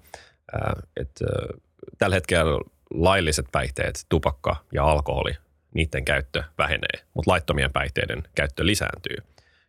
Ää, 0.53 0.73
et, 0.97 1.11
ää, 1.23 1.57
tällä 1.97 2.15
hetkellä 2.15 2.59
lailliset 2.93 3.45
päihteet, 3.51 4.05
tupakka 4.09 4.55
ja 4.73 4.85
alkoholi, 4.85 5.31
niiden 5.73 6.05
käyttö 6.05 6.43
vähenee, 6.57 7.05
mutta 7.13 7.31
laittomien 7.31 7.71
päihteiden 7.73 8.23
käyttö 8.35 8.65
lisääntyy. 8.65 9.17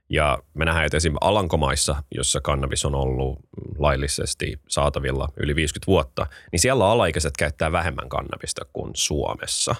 Ja 0.09 0.39
me 0.55 0.65
nähdään, 0.65 0.87
että 0.87 0.97
esimerkiksi 0.97 1.29
Alankomaissa, 1.29 2.03
jossa 2.11 2.41
kannabis 2.41 2.85
on 2.85 2.95
ollut 2.95 3.39
laillisesti 3.79 4.61
saatavilla 4.69 5.29
yli 5.37 5.55
50 5.55 5.87
vuotta, 5.87 6.27
niin 6.53 6.61
siellä 6.61 6.91
alaikäiset 6.91 7.37
käyttää 7.37 7.73
vähemmän 7.73 8.09
kannabista 8.09 8.67
kuin 8.73 8.91
Suomessa. 8.95 9.75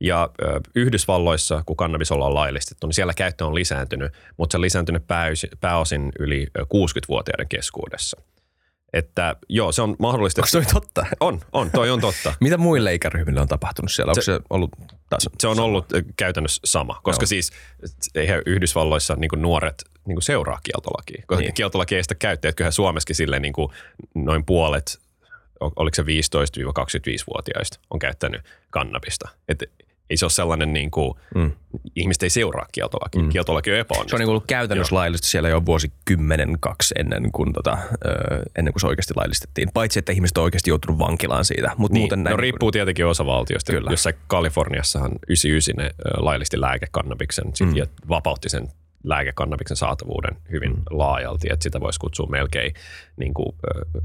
Ja 0.00 0.30
ö, 0.42 0.60
Yhdysvalloissa, 0.74 1.62
kun 1.66 1.76
kannabis 1.76 2.12
ollaan 2.12 2.34
laillistettu, 2.34 2.86
niin 2.86 2.94
siellä 2.94 3.14
käyttö 3.14 3.46
on 3.46 3.54
lisääntynyt, 3.54 4.12
mutta 4.36 4.52
se 4.52 4.58
on 4.58 4.62
lisääntynyt 4.62 5.06
pääosin, 5.06 5.50
pääosin 5.60 6.12
yli 6.18 6.46
ö, 6.58 6.62
60-vuotiaiden 6.62 7.48
keskuudessa. 7.48 8.20
Että 8.92 9.36
joo, 9.48 9.72
se 9.72 9.82
on 9.82 9.96
mahdollista. 9.98 10.40
Onko 10.40 10.48
toi 10.52 10.72
totta? 10.80 11.06
On, 11.20 11.40
on, 11.52 11.70
toi 11.70 11.90
on 11.90 12.00
totta. 12.00 12.34
Mitä 12.40 12.56
muille 12.58 12.94
ikäryhmille 12.94 13.40
on 13.40 13.48
tapahtunut 13.48 13.92
siellä? 13.92 14.10
Onko 14.10 14.22
se, 14.22 14.32
se 14.32 14.40
ollut 14.50 14.70
taas? 15.10 15.28
Se 15.38 15.48
on 15.48 15.60
ollut 15.60 15.92
ö, 15.92 16.02
käytännössä 16.16 16.60
sama, 16.64 17.00
koska 17.02 17.22
Joo. 17.22 17.26
siis 17.26 17.52
eihän 18.14 18.42
Yhdysvalloissa 18.46 19.14
niin 19.16 19.30
nuoret 19.36 19.84
niin 20.06 20.22
seuraa 20.22 20.58
kieltolakia. 20.62 21.22
Koska 21.26 21.42
Niin. 21.42 21.54
kieltolaki 21.54 21.96
ei 21.96 22.02
sitä 22.02 22.14
käyttää, 22.14 22.48
että 22.48 22.56
kyllähän 22.56 22.72
Suomessakin 22.72 23.16
silleen 23.16 23.42
niin 23.42 23.54
noin 24.14 24.44
puolet, 24.44 24.98
oliko 25.60 25.94
se 25.94 26.02
15-25-vuotiaista, 26.02 27.78
on 27.90 27.98
käyttänyt 27.98 28.42
kannabista. 28.70 29.28
Et 29.48 29.62
ei 30.10 30.16
se 30.16 30.24
ole 30.24 30.30
sellainen, 30.30 30.72
niin 30.72 30.90
kuin, 30.90 31.14
Mm. 31.34 31.50
ihmiset 31.96 32.22
ei 32.22 32.30
seuraa 32.30 32.66
kieltolakia. 32.72 33.22
Mm. 33.22 33.28
Kieltolaki 33.28 33.70
on 33.72 33.76
epäonnistunut. 33.78 34.10
Se 34.10 34.16
on 34.16 34.20
niin 34.20 34.28
ollut 34.28 34.44
käytännössä 34.46 34.94
laillista 34.94 35.26
siellä 35.26 35.48
jo 35.48 35.66
vuosikymmenen, 35.66 36.56
kaksi 36.60 36.94
ennen 36.98 37.32
kuin, 37.32 37.52
tota, 37.52 37.78
ö, 38.06 38.42
ennen 38.58 38.72
kuin 38.72 38.80
se 38.80 38.86
oikeasti 38.86 39.14
laillistettiin. 39.16 39.68
Paitsi, 39.74 39.98
että 39.98 40.12
ihmiset 40.12 40.38
on 40.38 40.44
oikeasti 40.44 40.70
joutunut 40.70 40.98
vankilaan 40.98 41.44
siitä. 41.44 41.70
Mutta 41.78 41.92
Niin, 41.94 42.02
muuten 42.02 42.24
näin, 42.24 42.32
no 42.32 42.36
riippuu 42.36 42.70
tietenkin 42.72 43.06
osavaltiosta. 43.06 43.72
Kyllä. 43.72 43.90
Jossain 43.90 44.14
Kaliforniassahan 44.26 45.12
99 45.28 45.74
ne 45.76 45.84
ö, 45.84 46.24
laillisti 46.24 46.60
lääkekannabiksen 46.60 47.44
sit, 47.54 47.66
Mm. 47.68 47.76
ja 47.76 47.86
vapautti 48.08 48.48
sen 48.48 48.68
lääkekannabiksen 49.04 49.76
saatavuuden 49.76 50.36
hyvin 50.50 50.70
mm. 50.72 50.82
laajalti, 50.90 51.48
että 51.50 51.62
sitä 51.62 51.80
voisi 51.80 52.00
kutsua 52.00 52.26
melkein 52.26 52.74
niin 53.16 53.34
kuin, 53.34 53.54
ö, 53.76 53.80
ö, 53.96 54.00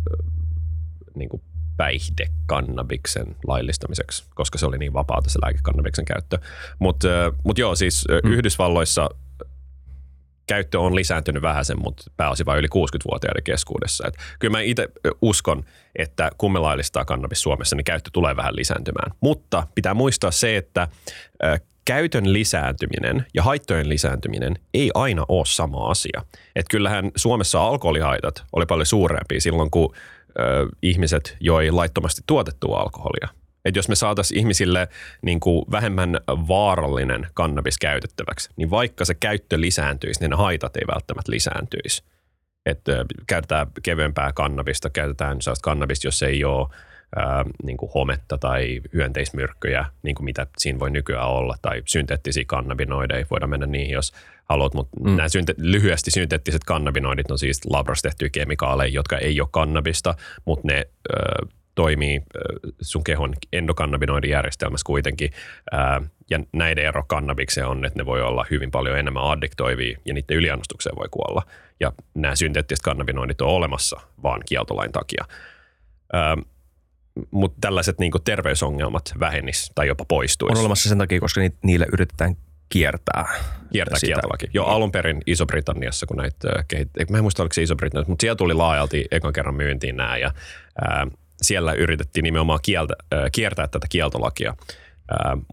niin 1.16 1.30
kuin 1.30 1.42
päihdekannabiksen 1.78 3.36
laillistamiseksi, 3.48 4.24
koska 4.36 4.58
se 4.58 4.66
oli 4.66 4.78
niin 4.78 4.94
vapaata 4.94 5.30
se 5.30 5.40
lääkekannabiksen 5.42 6.06
käyttö. 6.06 6.38
Mutta 6.80 7.08
mut 7.44 7.58
joo, 7.58 7.76
siis 7.76 8.06
mm. 8.24 8.32
Yhdysvalloissa 8.32 9.10
käyttö 10.48 10.80
on 10.80 10.96
lisääntynyt 10.96 11.42
vähäsen, 11.42 11.82
mutta 11.82 12.04
pääosin 12.18 12.46
vain 12.46 12.60
yli 12.60 12.68
60-vuotiaiden 12.68 13.44
keskuudessa. 13.44 14.08
Et 14.08 14.14
kyllä 14.40 14.52
mä 14.52 14.62
itse 14.62 14.90
uskon, 15.22 15.64
että 15.96 16.32
kun 16.38 16.52
me 16.52 16.60
laillistaa 16.60 17.06
kannabis 17.06 17.42
Suomessa, 17.42 17.76
niin 17.76 17.86
käyttö 17.86 18.10
tulee 18.14 18.36
vähän 18.36 18.56
lisääntymään. 18.56 19.12
Mutta 19.22 19.68
pitää 19.76 19.94
muistaa 19.94 20.32
se, 20.32 20.58
että 20.58 20.88
käytön 21.86 22.34
lisääntyminen 22.34 23.26
ja 23.34 23.44
haittojen 23.44 23.90
lisääntyminen 23.90 24.56
ei 24.74 24.92
aina 24.94 25.26
ole 25.28 25.46
sama 25.46 25.88
asia. 25.88 26.22
Et 26.56 26.66
kyllähän 26.70 27.12
Suomessa 27.16 27.64
alkoholihaitat 27.64 28.44
oli 28.54 28.66
paljon 28.66 28.86
suurempia 28.86 29.42
silloin, 29.42 29.72
kun 29.72 29.96
ö, 30.40 30.68
ihmiset 30.82 31.38
joi 31.40 31.72
laittomasti 31.72 32.22
tuotettua 32.28 32.80
alkoholia. 32.80 33.28
Et 33.66 33.76
jos 33.76 33.90
me 33.90 33.96
saataisiin 33.96 34.40
ihmisille 34.40 34.88
niin 35.22 35.40
kuin 35.40 35.66
vähemmän 35.72 36.20
vaarallinen 36.28 37.28
kannabis 37.34 37.78
käytettäväksi, 37.78 38.50
niin 38.56 38.70
vaikka 38.70 39.06
se 39.06 39.14
käyttö 39.14 39.62
lisääntyisi, 39.62 40.20
niin 40.20 40.30
ne 40.30 40.36
haitat 40.36 40.78
ei 40.78 40.88
välttämättä 40.88 41.32
lisääntyisi. 41.32 42.04
Että 42.66 43.06
käytetään 43.28 43.68
kevyempää 43.84 44.34
kannabista, 44.34 44.90
käytetään 44.90 45.42
sellaista 45.42 45.64
kannabista, 45.64 46.08
jos 46.08 46.24
ei 46.24 46.44
ole 46.44 46.68
ää, 47.16 47.46
niin 47.64 47.78
kuin 47.78 47.92
hometta 47.92 48.38
tai 48.38 48.82
hyönteismyrkkyjä, 48.94 49.86
niin 50.04 50.16
kuin 50.16 50.26
mitä 50.26 50.48
siinä 50.58 50.80
voi 50.80 50.92
nykyään 50.92 51.28
olla, 51.28 51.56
tai 51.62 51.82
synteettisiä 51.86 52.44
kannabinoideja, 52.48 53.26
voidaan 53.32 53.50
mennä 53.50 53.66
niihin, 53.66 53.94
jos 53.94 54.14
haluat, 54.46 54.74
mutta 54.74 55.00
mm. 55.00 55.16
nämä 55.16 55.28
synte- 55.28 55.56
lyhyesti 55.58 56.12
synteettiset 56.12 56.64
kannabinoidit 56.64 57.32
on 57.32 57.40
siis 57.40 57.62
labrassa 57.70 58.10
tehtyjä 58.10 58.30
kemikaaleja, 58.30 58.94
jotka 58.94 59.18
ei 59.18 59.42
ole 59.42 59.50
kannabista, 59.52 60.16
mutta 60.46 60.68
ne 60.68 60.88
ö, 61.14 61.48
toimii 61.76 62.22
ö, 62.36 62.40
sun 62.82 63.04
kehon 63.04 63.34
endokannabinoidijärjestelmässä 63.54 64.86
kuitenkin, 64.86 65.32
ja 66.30 66.40
näiden 66.54 66.86
ero 66.86 67.04
kannabikseen 67.08 67.68
on, 67.68 67.86
että 67.86 68.00
ne 68.00 68.06
voi 68.06 68.22
olla 68.22 68.46
hyvin 68.52 68.72
paljon 68.72 69.00
enemmän 69.00 69.24
addiktoivia, 69.24 69.98
ja 70.06 70.14
niiden 70.14 70.38
yliannostukseen 70.38 70.96
voi 70.96 71.08
kuolla, 71.12 71.42
ja 71.80 71.92
nämä 72.14 72.36
synteettiset 72.36 72.84
kannabinoidit 72.84 73.42
on 73.42 73.48
olemassa 73.48 74.02
vaan 74.24 74.42
kieltolain 74.46 74.92
takia. 74.92 75.26
Mutta 77.32 77.58
tällaiset 77.62 78.00
niinku 78.00 78.20
terveysongelmat 78.20 79.14
vähenis 79.20 79.72
tai 79.76 79.88
jopa 79.88 80.06
poistuisi. 80.08 80.58
on 80.58 80.60
olemassa 80.60 80.90
sen 80.90 80.98
takia, 80.98 81.20
koska 81.20 81.42
ni, 81.42 81.52
niille 81.64 81.86
yritetään 81.94 82.36
kiertää. 82.70 83.26
Kiertää 83.72 84.00
sitä. 84.00 84.08
kieltolaki. 84.08 84.48
Joo, 84.54 84.66
alun 84.66 84.92
perin 84.92 85.22
Iso-Britanniassa, 85.28 86.06
kun 86.06 86.18
näitä 86.18 86.50
äh, 86.58 86.66
kehit- 86.74 87.12
mä 87.12 87.18
en 87.18 87.24
muista, 87.24 87.44
oliko 87.44 87.54
se 87.54 87.62
Iso-Britanniassa, 87.62 88.10
mutta 88.12 88.22
siellä 88.22 88.36
tuli 88.36 88.54
laajalti 88.54 89.06
ekan 89.12 89.34
kerran 89.34 89.56
myyntiin 89.56 89.98
nämä 89.98 90.18
ja 90.18 90.32
ää, 90.82 91.08
siellä 91.42 91.74
yritettiin 91.74 92.24
nimenomaan 92.24 92.60
kieltä, 92.62 92.94
ää, 93.12 93.30
kiertää 93.32 93.68
tätä 93.68 93.88
kieltolakia. 93.90 94.56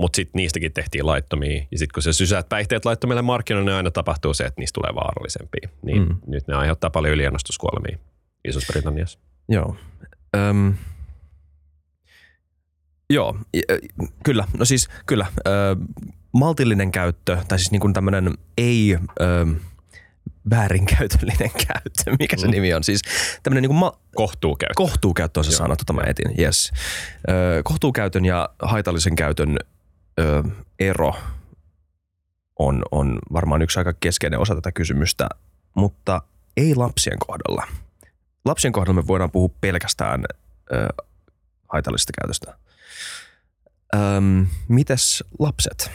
Mutta 0.01 0.17
sitten 0.17 0.39
niistäkin 0.39 0.73
tehtiin 0.73 1.07
laittomia. 1.07 1.63
Ja 1.71 1.79
sitten 1.79 1.93
kun 1.95 2.03
sä 2.03 2.13
sysäät 2.13 2.49
päihteet 2.49 2.85
laittomille 2.85 3.23
markkinoille, 3.23 3.71
niin 3.71 3.77
aina 3.77 3.91
tapahtuu 3.91 4.35
se, 4.35 4.45
että 4.45 4.61
niistä 4.61 4.81
tulee 4.81 4.95
vaarallisempia. 4.95 5.69
Niin 5.83 6.03
mm. 6.03 6.17
nyt 6.27 6.49
ne 6.49 6.55
aiheuttaa 6.55 6.91
paljon 6.91 7.15
yliannostuskuolemia 7.15 7.99
Iso-Britanniassa. 8.49 9.19
Joo. 9.49 9.77
Öm. 10.37 10.75
Joo, 13.11 13.37
kyllä. 14.25 14.45
No 14.59 14.65
siis 14.65 14.89
kyllä. 15.07 15.27
Ö, 15.47 15.51
maltillinen 16.33 16.93
käyttö, 16.93 17.39
tai 17.49 17.59
siis 17.59 17.71
niin 17.71 17.81
kuin 17.81 17.93
tämmöinen 17.93 18.35
ei 18.59 18.99
ö, 19.21 19.47
väärinkäytöllinen 20.51 21.51
käyttö. 21.69 22.17
Mikä 22.19 22.37
se 22.37 22.47
mm. 22.47 22.51
nimi 22.51 22.75
on? 22.75 22.85
Siis 22.85 23.01
tämmöinen 23.43 23.71
niin 23.71 23.79
ma- 23.79 23.99
kohtuukäyttö. 24.15 24.75
Kohtuukäyttö 24.77 25.41
on 25.41 25.45
se 25.45 25.53
sana, 25.53 25.77
tota 25.77 25.93
mä 25.93 26.03
etin. 26.07 26.35
Yes. 26.39 26.73
Ö, 27.29 27.63
kohtuukäytön 27.65 28.25
ja 28.25 28.49
haitallisen 28.63 29.17
käytön 29.17 29.57
ö, 30.21 30.43
ero 30.79 31.15
on, 32.59 32.83
on 32.91 33.19
varmaan 33.33 33.63
yksi 33.63 33.79
aika 33.81 33.93
keskeinen 34.01 34.41
osa 34.41 34.55
tätä 34.55 34.73
kysymystä, 34.73 35.29
mutta 35.75 36.23
ei 36.57 36.75
lapsien 36.75 37.19
kohdalla. 37.19 37.67
Lapsien 38.45 38.73
kohdalla 38.73 39.03
me 39.03 39.07
voidaan 39.07 39.31
puhua 39.31 39.51
pelkästään 39.61 40.25
ö, 40.73 40.89
haitallisesta 41.69 42.13
käytöstä. 42.21 42.68
Öm, 43.95 44.47
mites 44.69 45.25
lapset? 45.39 45.91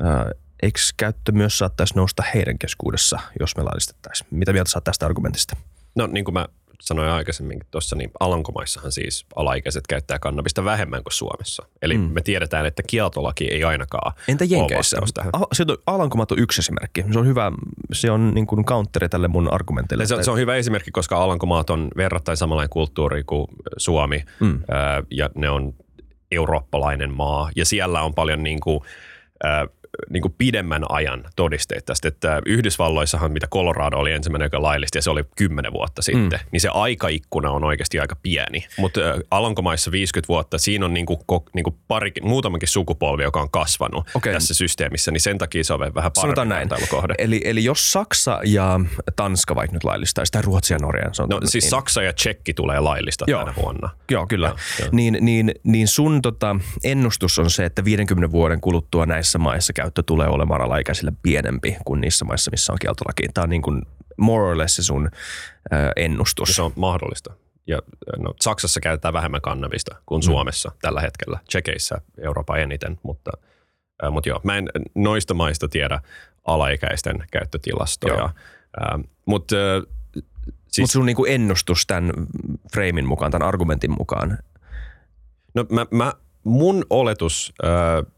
Ö, 0.00 0.34
eikö 0.62 0.80
käyttö 0.96 1.32
myös 1.32 1.58
saattaisi 1.58 1.94
nousta 1.94 2.22
heidän 2.34 2.58
keskuudessa, 2.58 3.18
jos 3.40 3.56
me 3.56 3.62
laillistettaisiin? 3.62 4.28
Mitä 4.30 4.52
mieltä 4.52 4.70
saat 4.70 4.84
tästä 4.84 5.06
argumentista? 5.06 5.56
No 5.94 6.06
niin 6.06 6.24
kuin 6.24 6.32
mä 6.32 6.48
sanoin 6.80 7.10
aikaisemminkin 7.10 7.68
tuossa, 7.70 7.96
niin 7.96 8.10
Alankomaissahan 8.20 8.92
siis 8.92 9.26
alaikäiset 9.36 9.86
käyttää 9.86 10.18
kannabista 10.18 10.64
vähemmän 10.64 11.02
kuin 11.02 11.12
Suomessa. 11.12 11.66
Eli 11.82 11.98
mm. 11.98 12.04
me 12.04 12.20
tiedetään, 12.20 12.66
että 12.66 12.82
kieltolaki 12.86 13.44
ei 13.44 13.64
ainakaan 13.64 14.12
Entä 14.28 14.44
Jenkeissä? 14.44 14.96
tähän. 15.14 15.30
Ah, 15.32 15.42
se 15.52 15.64
on, 15.68 15.76
Alankomaat 15.86 16.32
on 16.32 16.38
yksi 16.38 16.60
esimerkki. 16.60 17.04
Se 17.12 17.18
on 17.18 17.26
hyvä, 17.26 17.52
se 17.92 18.10
on 18.10 18.34
niin 18.34 18.46
kuin 18.46 18.64
counteri 18.64 19.08
tälle 19.08 19.28
mun 19.28 19.52
argumentille. 19.52 20.06
Se, 20.06 20.22
se 20.22 20.30
on 20.30 20.38
hyvä 20.38 20.56
esimerkki, 20.56 20.90
koska 20.90 21.16
Alankomaat 21.16 21.70
on 21.70 21.88
verrattain 21.96 22.36
samanlainen 22.36 22.70
kulttuuri 22.70 23.24
kuin 23.24 23.46
Suomi 23.76 24.24
mm. 24.40 24.62
ää, 24.70 25.02
ja 25.10 25.30
ne 25.34 25.50
on 25.50 25.74
eurooppalainen 26.30 27.14
maa. 27.14 27.50
Ja 27.56 27.64
siellä 27.64 28.02
on 28.02 28.14
paljon 28.14 28.42
niin 28.42 28.60
kuin, 28.60 28.80
ää, 29.42 29.66
niin 30.10 30.22
kuin 30.22 30.34
pidemmän 30.38 30.82
ajan 30.88 31.24
todisteet 31.36 31.84
tästä, 31.86 32.08
että 32.08 32.42
Yhdysvalloissahan, 32.46 33.32
mitä 33.32 33.46
Colorado 33.46 33.96
oli 33.96 34.12
ensimmäinen, 34.12 34.46
joka 34.46 34.62
laillisti, 34.62 34.98
ja 34.98 35.02
se 35.02 35.10
oli 35.10 35.24
kymmenen 35.36 35.72
vuotta 35.72 36.02
sitten, 36.02 36.40
mm. 36.40 36.46
niin 36.52 36.60
se 36.60 36.68
aikaikkuna 36.68 37.50
on 37.50 37.64
oikeasti 37.64 38.00
aika 38.00 38.16
pieni. 38.22 38.66
Mutta 38.78 39.00
Alankomaissa 39.30 39.90
50 39.90 40.28
vuotta, 40.28 40.58
siinä 40.58 40.84
on 40.84 40.94
niin 40.94 41.06
kuin, 41.06 41.18
niin 41.54 41.64
kuin 41.64 41.76
pari, 41.88 42.12
muutamankin 42.22 42.68
sukupolvi, 42.68 43.22
joka 43.22 43.40
on 43.40 43.50
kasvanut 43.50 44.10
okay. 44.14 44.32
tässä 44.32 44.54
systeemissä, 44.54 45.10
niin 45.10 45.20
sen 45.20 45.38
takia 45.38 45.64
se 45.64 45.74
on 45.74 45.80
vähän 45.94 46.12
parempi 46.14 46.44
näin. 46.44 46.68
kohde. 46.90 47.14
Eli, 47.18 47.40
eli 47.44 47.64
jos 47.64 47.92
Saksa 47.92 48.40
ja 48.44 48.80
Tanska 49.16 49.54
vaikka 49.54 49.76
nyt 49.76 49.84
laillistaisi, 49.84 50.32
tai 50.32 50.42
Ruotsi 50.42 50.74
ja 50.74 50.78
Norja. 50.78 51.10
Se 51.12 51.22
on 51.22 51.28
no 51.28 51.40
siis 51.44 51.64
niin. 51.64 51.70
Saksa 51.70 52.02
ja 52.02 52.12
Tsekki 52.12 52.54
tulee 52.54 52.80
laillista 52.80 53.24
Joo. 53.28 53.44
tänä 53.44 53.54
vuonna. 53.56 53.90
Joo, 54.10 54.26
kyllä. 54.26 54.46
Joo, 54.46 54.56
jo. 54.80 54.86
Niin, 54.92 55.18
niin, 55.20 55.54
niin 55.62 55.88
sun 55.88 56.22
tota, 56.22 56.56
ennustus 56.84 57.38
on 57.38 57.50
se, 57.50 57.64
että 57.64 57.84
50 57.84 58.32
vuoden 58.32 58.60
kuluttua 58.60 59.06
näissä 59.06 59.38
maissa 59.38 59.72
käyttö 59.82 60.02
tulee 60.06 60.28
olemaan 60.28 60.60
alaikäisille 60.60 61.12
pienempi 61.22 61.76
kuin 61.84 62.00
niissä 62.00 62.24
maissa, 62.24 62.50
missä 62.50 62.72
on 62.72 62.78
kieltolaki. 62.80 63.28
Tämä 63.34 63.42
on 63.42 63.50
niin 63.50 63.62
kuin 63.62 63.82
more 64.16 64.44
or 64.44 64.58
less 64.58 64.76
se 64.76 64.82
sun 64.82 65.10
ennustus. 65.96 66.48
Ja 66.48 66.54
se 66.54 66.62
on 66.62 66.72
mahdollista. 66.76 67.34
Ja, 67.66 67.78
no, 68.18 68.34
Saksassa 68.40 68.80
käytetään 68.80 69.14
vähemmän 69.14 69.40
kannabista 69.40 69.96
kuin 70.06 70.20
mm. 70.20 70.22
Suomessa 70.22 70.68
mm. 70.68 70.76
tällä 70.82 71.00
hetkellä. 71.00 71.38
Tsekeissä 71.48 72.00
Euroopan 72.18 72.60
eniten, 72.60 72.98
mutta, 73.02 73.30
äh, 74.04 74.12
mutta 74.12 74.28
joo, 74.28 74.40
mä 74.44 74.58
en 74.58 74.68
noista 74.94 75.34
maista 75.34 75.68
tiedä 75.68 76.00
alaikäisten 76.44 77.24
käyttötilastoja. 77.32 78.24
Äh, 78.24 79.00
mutta 79.26 79.56
äh, 79.56 80.22
siis, 80.68 80.82
Mut 80.82 80.90
sun 80.90 81.06
niinku 81.06 81.24
ennustus 81.24 81.86
tämän 81.86 82.12
freimin 82.72 83.06
mukaan, 83.06 83.32
tämän 83.32 83.48
argumentin 83.48 83.90
mukaan? 83.98 84.38
No 85.54 85.66
mä, 85.70 85.86
mä 85.90 86.12
mun 86.44 86.84
oletus 86.90 87.52
äh, 87.64 88.12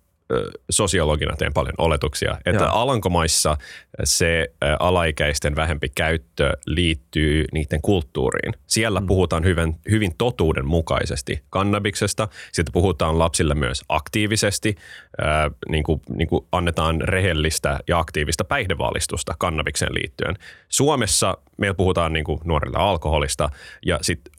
sosiologina 0.71 1.37
teen 1.37 1.53
paljon 1.53 1.75
oletuksia, 1.79 2.39
että 2.47 2.65
Joo. 2.65 2.73
Alankomaissa 2.73 3.57
se 4.05 4.49
alaikäisten 4.79 5.57
vähempi 5.57 5.89
käyttö 5.95 6.53
liittyy 6.67 7.45
niiden 7.53 7.83
kulttuuriin. 7.83 8.55
Siellä 8.67 9.01
mm. 9.01 9.07
puhutaan 9.07 9.45
hyvin, 9.45 9.77
hyvin 9.91 10.15
totuudenmukaisesti 10.19 11.43
kannabiksesta. 11.51 12.29
Sitten 12.53 12.73
puhutaan 12.73 13.19
lapsille 13.19 13.55
myös 13.55 13.85
aktiivisesti, 13.89 14.77
äh, 15.23 15.51
niin 15.69 15.85
kuin, 15.85 16.01
niin 16.17 16.29
kuin 16.29 16.47
annetaan 16.53 17.01
rehellistä 17.01 17.79
ja 17.89 17.99
aktiivista 17.99 18.45
päihdevaalistusta 18.45 19.35
kannabikseen 19.39 19.95
liittyen. 19.95 20.37
Suomessa 20.69 21.39
meillä 21.59 21.75
puhutaan 21.75 22.13
niin 22.13 22.25
kuin 22.25 22.41
nuorille 22.45 22.79
alkoholista 22.79 23.51
ja 23.87 23.99
sitten 24.03 24.33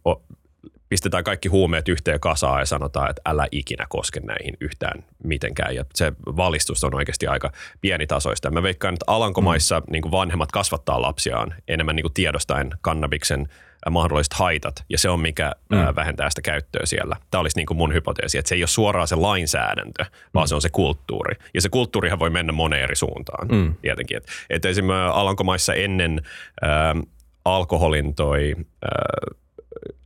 pistetään 0.94 1.24
kaikki 1.24 1.50
huumeet 1.50 1.90
yhteen 1.90 2.20
kasaan 2.20 2.60
ja 2.60 2.66
sanotaan, 2.66 3.10
että 3.10 3.22
älä 3.26 3.48
ikinä 3.52 3.86
koske 3.90 4.20
näihin 4.20 4.58
yhtään 4.62 5.04
mitenkään. 5.24 5.76
Ja 5.76 5.86
se 5.94 6.14
valistus 6.26 6.84
on 6.84 6.96
oikeasti 6.96 7.28
aika 7.28 7.52
pienitasoista. 7.82 8.52
Mä 8.52 8.64
veikkaan, 8.64 8.94
että 8.94 9.04
Alankomaissa 9.08 9.80
mm. 9.80 9.86
niin 9.90 10.12
vanhemmat 10.12 10.52
kasvattaa 10.52 11.02
lapsiaan 11.02 11.56
enemmän 11.68 11.96
niin 11.96 12.14
tiedostaen 12.14 12.72
kannabiksen 12.82 13.48
mahdolliset 13.90 14.34
haitat, 14.34 14.84
ja 14.90 14.98
se 14.98 15.10
on 15.10 15.20
mikä 15.20 15.52
mm. 15.70 15.78
vähentää 15.96 16.30
sitä 16.30 16.42
käyttöä 16.42 16.86
siellä. 16.86 17.16
Tämä 17.32 17.42
olisi 17.42 17.58
niin 17.58 17.66
kuin 17.66 17.78
mun 17.78 17.94
hypoteesi, 17.94 18.38
että 18.38 18.50
se 18.50 18.56
ei 18.56 18.62
ole 18.62 18.68
suoraan 18.68 19.08
se 19.08 19.16
lainsäädäntö, 19.16 20.06
vaan 20.34 20.46
mm. 20.46 20.48
se 20.48 20.56
on 20.56 20.62
se 20.62 20.70
kulttuuri. 20.70 21.36
Ja 21.54 21.62
se 21.62 21.70
kulttuurihan 21.70 22.20
voi 22.20 22.30
mennä 22.30 22.54
moneen 22.54 22.84
eri 22.84 22.96
suuntaan 22.96 23.48
mm. 23.48 23.76
tietenkin. 23.82 24.18
Että 24.18 24.32
et 24.50 24.66
esimerkiksi 24.66 25.12
Alankomaissa 25.14 25.74
ennen 25.74 26.22
äh, 26.64 27.04
alkoholin 27.46 28.16
toi 28.16 28.56
äh, 28.58 29.43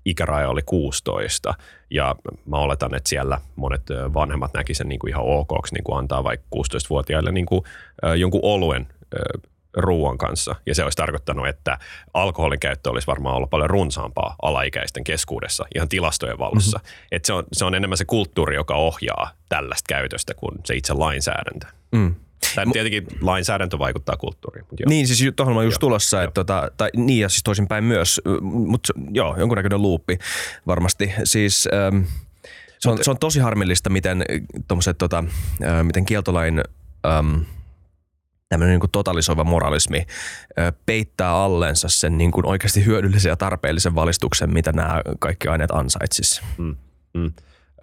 ikäraja 0.06 0.50
oli 0.50 0.62
16 0.66 1.54
ja 1.92 2.16
mä 2.46 2.58
oletan, 2.58 2.96
että 2.96 3.10
siellä 3.10 3.42
monet 3.56 3.82
vanhemmat 4.14 4.54
näki 4.54 4.74
sen 4.74 4.90
niin 4.90 5.00
kuin 5.00 5.10
ihan 5.10 5.24
ok, 5.26 5.52
niin 5.72 5.84
kuin 5.84 5.98
antaa 5.98 6.24
vaikka 6.24 6.48
16-vuotiaille 6.56 7.32
niin 7.32 7.46
kuin, 7.46 7.62
jonkun 8.16 8.42
oluen 8.44 8.88
ruoan 9.78 10.18
kanssa. 10.18 10.56
Ja 10.66 10.76
se 10.76 10.84
olisi 10.84 10.96
tarkoittanut, 10.96 11.48
että 11.48 11.78
alkoholin 12.14 12.60
käyttö 12.60 12.90
olisi 12.90 13.08
varmaan 13.08 13.36
ollut 13.36 13.50
paljon 13.50 13.70
runsaampaa 13.70 14.36
alaikäisten 14.42 15.04
keskuudessa 15.04 15.66
ihan 15.76 15.90
tilastojen 15.90 16.40
valossa. 16.40 16.78
Mm-hmm. 16.78 17.08
Että 17.12 17.28
se, 17.28 17.34
on, 17.34 17.44
se 17.54 17.66
on 17.66 17.76
enemmän 17.76 17.98
se 17.98 18.06
kulttuuri, 18.06 18.56
joka 18.56 18.76
ohjaa 18.76 19.32
tällaista 19.50 19.86
käytöstä 19.90 20.34
kuin 20.34 20.56
se 20.66 20.76
itse 20.76 20.94
lainsäädäntö. 20.94 21.68
Mm. 21.92 22.16
Tai 22.56 22.66
tietenkin 22.74 23.08
lainsäädäntö 23.22 23.80
vaikuttaa 23.80 24.18
kulttuuriin. 24.18 24.66
Mutta 24.70 24.84
joo. 24.84 24.90
Niin, 24.90 25.08
siis 25.08 25.34
tuohon 25.36 25.58
on 25.58 25.66
just 25.66 25.76
joo, 25.76 25.80
tulossa, 25.80 26.24
että 26.24 26.34
tota, 26.34 26.72
tai 26.78 26.90
niin 26.96 27.20
ja 27.20 27.30
siis 27.30 27.44
toisinpäin 27.44 27.84
myös, 27.84 28.22
mutta 28.42 28.94
joo, 29.12 29.36
jonkunnäköinen 29.38 29.82
luuppi 29.82 30.18
varmasti. 30.68 31.14
Siis 31.24 31.70
ähm, 31.74 32.04
se, 32.80 32.90
on, 32.90 32.98
se 33.02 33.12
on 33.12 33.18
tosi 33.18 33.40
harmillista, 33.40 33.90
miten, 33.90 34.24
tota, 34.98 35.24
äh, 35.64 35.84
miten 35.84 36.06
kieltolain 36.06 36.64
ähm, 37.06 37.36
tämmöinen 38.50 38.80
niin 38.80 38.92
totalisoiva 38.92 39.44
moralismi 39.44 39.98
äh, 40.60 40.74
peittää 40.86 41.32
allensa 41.32 41.90
sen 41.90 42.18
niin 42.18 42.32
kuin 42.32 42.46
oikeasti 42.46 42.86
hyödyllisen 42.86 43.30
ja 43.30 43.36
tarpeellisen 43.36 43.96
valistuksen, 43.96 44.54
mitä 44.54 44.72
nämä 44.72 45.02
kaikki 45.20 45.48
aineet 45.48 45.72
ansaitsisi. 45.72 46.42
Mm, 46.58 46.76
mm. 47.14 47.26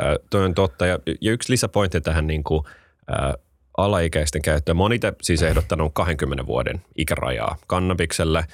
Äh, 0.03 0.15
toi 0.31 0.45
on 0.45 0.55
totta. 0.55 0.87
Ja, 0.87 0.99
ja 1.21 1.33
yksi 1.33 1.53
lisäpointti 1.53 2.01
tähän 2.01 2.27
niin 2.27 2.45
kuin, 2.45 2.65
äh, 3.13 3.35
alaikäisten 3.77 4.43
käyttöön. 4.43 4.77
Mä 4.77 4.83
itse 4.95 5.13
siis 5.23 5.43
ehdottanut 5.43 5.93
20 5.95 6.47
vuoden 6.47 6.83
ikärajaa 6.97 7.57
kannabikselle. 7.67 8.45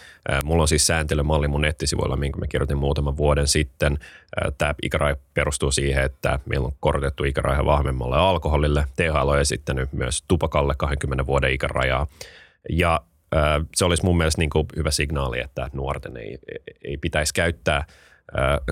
Mulla 0.44 0.62
on 0.62 0.68
siis 0.68 0.86
sääntelymalli 0.86 1.48
mun 1.48 1.60
nettisivuilla, 1.60 2.16
minkä 2.16 2.38
mä 2.38 2.46
kirjoitin 2.46 2.78
muutaman 2.78 3.16
vuoden 3.16 3.48
sitten. 3.48 3.98
Tämä 4.58 4.74
ikäraja 4.82 5.16
perustuu 5.34 5.70
siihen, 5.70 6.04
että 6.04 6.38
meillä 6.46 6.66
on 6.66 6.72
korotettu 6.80 7.24
ikäraja 7.24 7.64
vahvemmalle 7.64 8.16
alkoholille. 8.16 8.84
THL 8.96 9.28
on 9.28 9.40
esittänyt 9.40 9.92
myös 9.92 10.24
tupakalle 10.28 10.74
20 10.78 11.26
vuoden 11.26 11.52
ikärajaa. 11.52 12.06
Ja 12.70 13.00
se 13.76 13.84
olisi 13.84 14.04
mun 14.04 14.16
mielestä 14.16 14.40
niin 14.40 14.50
kuin 14.50 14.66
hyvä 14.76 14.90
signaali, 14.90 15.40
että 15.40 15.70
nuorten 15.72 16.16
ei, 16.16 16.38
ei 16.84 16.96
pitäisi 16.96 17.34
käyttää– 17.34 17.84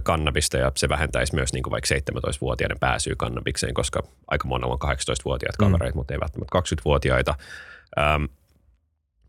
kannabista 0.02 0.56
ja 0.56 0.72
se 0.76 0.88
vähentäisi 0.88 1.34
myös 1.34 1.52
niin 1.52 1.62
kuin 1.62 1.70
vaikka 1.70 1.94
17-vuotiaiden 1.94 2.78
pääsyä 2.80 3.14
kannabikseen, 3.18 3.74
koska 3.74 4.02
aika 4.26 4.48
monella 4.48 4.78
on 4.80 4.90
18-vuotiaat 4.90 5.58
mm. 5.58 5.64
kavereita, 5.64 5.94
mm. 5.94 5.98
mutta 5.98 6.14
ei 6.14 6.20
välttämättä 6.20 6.58
20-vuotiaita. 6.58 7.34
Ähm, 7.98 8.24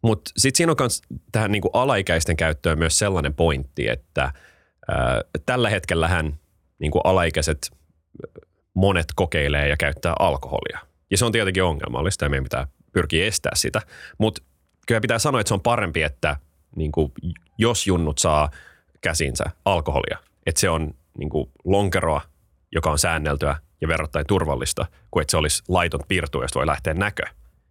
mutta 0.01 0.31
sitten 0.37 0.57
siinä 0.57 0.71
on 0.71 0.75
myös 0.79 1.01
tähän 1.31 1.51
niin 1.51 1.61
kuin 1.61 1.71
alaikäisten 1.73 2.37
käyttöön 2.37 2.79
myös 2.79 2.99
sellainen 2.99 3.33
pointti, 3.33 3.87
että 3.87 4.23
äh, 4.23 4.33
tällä 5.45 5.69
hetkellähän 5.69 6.39
niin 6.79 6.91
kuin 6.91 7.01
alaikäiset 7.03 7.71
monet 8.73 9.07
kokeilee 9.15 9.67
ja 9.67 9.77
käyttää 9.77 10.13
alkoholia. 10.19 10.79
Ja 11.11 11.17
se 11.17 11.25
on 11.25 11.31
tietenkin 11.31 11.63
ongelmallista 11.63 12.25
ja 12.25 12.29
meidän 12.29 12.43
pitää 12.43 12.67
pyrkiä 12.91 13.25
estää 13.25 13.51
sitä. 13.55 13.81
Mutta 14.17 14.41
kyllä 14.87 15.01
pitää 15.01 15.19
sanoa, 15.19 15.41
että 15.41 15.47
se 15.47 15.53
on 15.53 15.61
parempi, 15.61 16.03
että 16.03 16.37
niin 16.75 16.91
kuin, 16.91 17.11
jos 17.57 17.87
junnut 17.87 18.17
saa– 18.17 18.49
käsinsä 19.01 19.43
alkoholia. 19.65 20.17
Että 20.45 20.61
se 20.61 20.69
on 20.69 20.93
niin 21.17 21.29
kuin 21.29 21.49
lonkeroa, 21.65 22.21
joka 22.71 22.91
on 22.91 22.99
säänneltyä 22.99 23.55
ja 23.81 23.87
verrattain 23.87 24.25
turvallista, 24.27 24.85
kuin 25.11 25.21
että 25.21 25.31
se 25.31 25.37
olisi 25.37 25.63
laiton 25.67 25.99
piirtu, 26.07 26.41
josta 26.41 26.59
voi 26.59 26.67
lähteä 26.67 26.93
näkö. 26.93 27.23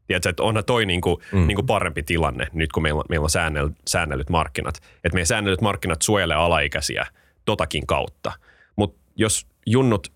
Tiedätkö, 0.07 0.29
että 0.29 0.43
onhan 0.43 0.65
toi 0.65 0.87
niin 0.87 1.01
kuin, 1.01 1.17
mm. 1.33 1.47
niin 1.47 1.55
kuin 1.55 1.67
parempi 1.67 2.03
tilanne 2.03 2.47
nyt, 2.53 2.73
kun 2.73 2.83
meillä, 2.83 3.03
meillä 3.09 3.25
on 3.25 3.31
säännell, 3.31 3.69
säännellyt 3.89 4.31
markkinat. 4.31 4.77
Että 4.77 5.15
meidän 5.15 5.27
säännellyt 5.27 5.61
markkinat 5.61 6.03
suojelee 6.03 6.37
alaikäisiä 6.37 7.07
totakin 7.45 7.87
kautta. 7.87 8.33
Mutta 8.77 8.99
jos 9.17 9.47
junnut 9.67 10.13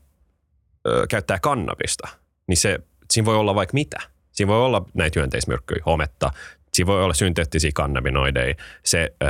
ö, 0.87 1.07
käyttää 1.09 1.39
kannabista, 1.39 2.09
niin 2.47 2.57
se, 2.57 2.79
siinä 3.11 3.27
voi 3.27 3.37
olla 3.37 3.55
vaikka 3.55 3.75
mitä. 3.75 4.01
Siinä 4.33 4.49
voi 4.53 4.65
olla 4.65 4.85
näitä 4.95 5.21
hyönteismyrkkyjä, 5.21 5.83
hometta, 5.87 6.33
Siinä 6.75 6.87
voi 6.87 7.05
olla 7.05 7.15
synteettisiä 7.15 7.71
kannabinoideja. 7.75 8.55
Se 8.85 9.15
ö, 9.23 9.27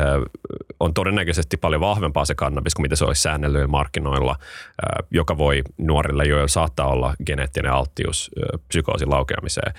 on 0.81 0.95
todennäköisesti 0.95 1.57
paljon 1.57 1.81
vahvempaa 1.81 2.25
se 2.25 2.35
kannabis 2.35 2.75
kuin 2.75 2.85
mitä 2.85 2.97
se 2.97 3.05
olisi 3.05 3.23
säännellyillä 3.23 3.67
markkinoilla, 3.67 4.37
ö, 4.41 5.07
joka 5.11 5.39
voi 5.39 5.63
nuorille, 5.79 6.25
joilla 6.25 6.49
saattaa 6.49 6.87
olla 6.87 7.15
geneettinen 7.27 7.73
alttius 7.73 8.31
ö, 8.39 8.59
psykoosin 8.69 9.11
laukeamiseen, 9.11 9.75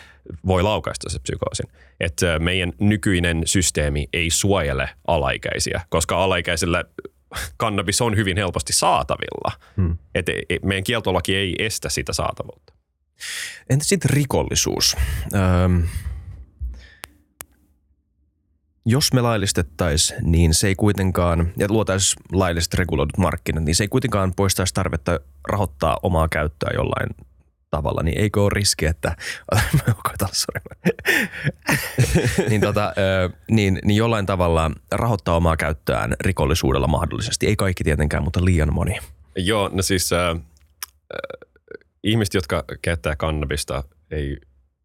voi 0.48 0.64
laukaista 0.64 1.10
se 1.10 1.20
psykoosin. 1.20 1.68
Et 2.00 2.24
ö, 2.24 2.40
meidän 2.40 2.74
nykyinen 2.80 3.42
systeemi 3.46 4.08
ei 4.14 4.30
suojele 4.30 4.90
alaikäisiä, 5.08 5.82
koska 5.90 6.24
alaikäisille 6.24 6.86
kannabis 7.58 8.02
on 8.02 8.16
hyvin 8.16 8.38
helposti 8.38 8.74
saatavilla. 8.74 9.52
Hmm. 9.78 9.98
Et, 10.16 10.30
et, 10.30 10.64
meidän 10.64 10.84
kieltolaki 10.84 11.36
ei 11.36 11.56
estä 11.60 11.90
sitä 11.90 12.14
saatavuutta. 12.14 12.74
Entä 13.70 13.86
sitten 13.86 14.10
rikollisuus? 14.10 14.98
Öm, 15.34 15.84
jos 18.86 19.14
me 19.14 19.22
laillistettaisiin, 19.22 20.20
niin 20.32 20.54
se 20.54 20.68
ei 20.68 20.76
kuitenkaan, 20.76 21.54
ja 21.58 21.68
luotaisiin 21.70 22.24
lailliset 22.32 22.74
reguloidut 22.74 23.18
markkinat, 23.18 23.64
niin 23.64 23.76
se 23.76 23.84
ei 23.84 23.88
kuitenkaan 23.88 24.34
poistaisi 24.36 24.74
tarvetta 24.74 25.20
rahoittaa 25.50 25.98
omaa 26.04 26.28
käyttöä 26.28 26.70
jollain 26.74 27.10
tavalla, 27.72 28.04
niin 28.04 28.18
eikö 28.18 28.42
ole 28.42 28.50
riski, 28.54 28.86
että 28.86 29.16
niin, 32.50 32.62
tota, 32.62 32.94
niin, 33.52 33.80
niin 33.84 33.98
jollain 33.98 34.26
tavalla 34.26 34.72
rahoittaa 34.92 35.36
omaa 35.36 35.58
käyttöään 35.58 36.16
rikollisuudella 36.22 36.88
mahdollisesti. 36.88 37.48
Ei 37.48 37.56
kaikki 37.56 37.84
tietenkään, 37.84 38.24
mutta 38.24 38.46
liian 38.46 38.74
moni. 38.74 39.00
Joo, 39.36 39.70
no 39.74 39.82
siis 39.82 40.14
äh, 40.14 40.40
ihmiset, 42.04 42.34
jotka 42.34 42.64
käyttää 42.82 43.16
kannabista, 43.16 43.84
ei 44.12 44.38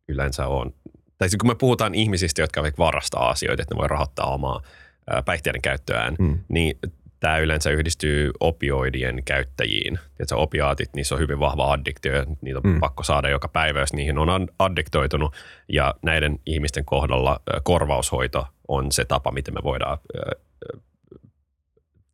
yleensä 0.08 0.46
ole 0.46 0.72
tai 1.18 1.28
siis 1.28 1.38
kun 1.38 1.50
me 1.50 1.54
puhutaan 1.54 1.94
ihmisistä, 1.94 2.42
jotka 2.42 2.62
vaikka 2.62 2.85
varastaa 2.85 3.28
asioita, 3.28 3.62
että 3.62 3.74
ne 3.74 3.78
voi 3.78 3.88
rahoittaa 3.88 4.35
omaa 4.35 4.62
päihteiden 5.24 5.62
käyttöään, 5.62 6.16
mm. 6.18 6.38
niin 6.48 6.78
tämä 7.20 7.38
yleensä 7.38 7.70
yhdistyy 7.70 8.31
opioidien 8.40 9.22
käyttäjiin. 9.24 9.98
Tiedätkö, 10.16 10.37
opiaatit, 10.37 10.94
niissä 10.94 11.14
on 11.14 11.20
hyvin 11.20 11.40
vahva 11.40 11.72
addiktio 11.72 12.16
ja 12.16 12.26
niitä 12.40 12.61
on 12.64 12.72
mm. 12.72 12.81
pakko 12.81 13.02
saada 13.02 13.28
joka 13.28 13.48
päivä, 13.48 13.81
jos 13.81 13.92
niihin 13.92 14.18
on 14.18 14.48
addiktoitunut. 14.59 15.35
Ja 15.68 15.94
näiden 16.02 16.38
ihmisten 16.46 16.85
kohdalla 16.85 17.40
korvaushoito 17.62 18.46
on 18.68 18.92
se 18.92 19.04
tapa, 19.04 19.31
miten 19.31 19.54
me 19.54 19.61
voidaan 19.62 19.98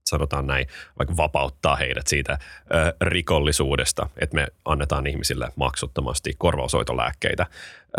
sanotaan 0.06 0.46
näin, 0.46 0.66
vaikka 0.98 1.16
vapauttaa 1.16 1.76
heidät 1.76 2.06
siitä 2.06 2.38
ö, 2.74 2.94
rikollisuudesta, 3.00 4.08
että 4.16 4.34
me 4.34 4.46
annetaan 4.64 5.06
ihmisille 5.06 5.48
maksuttomasti 5.56 6.32
korvaushoitolääkkeitä. 6.38 7.46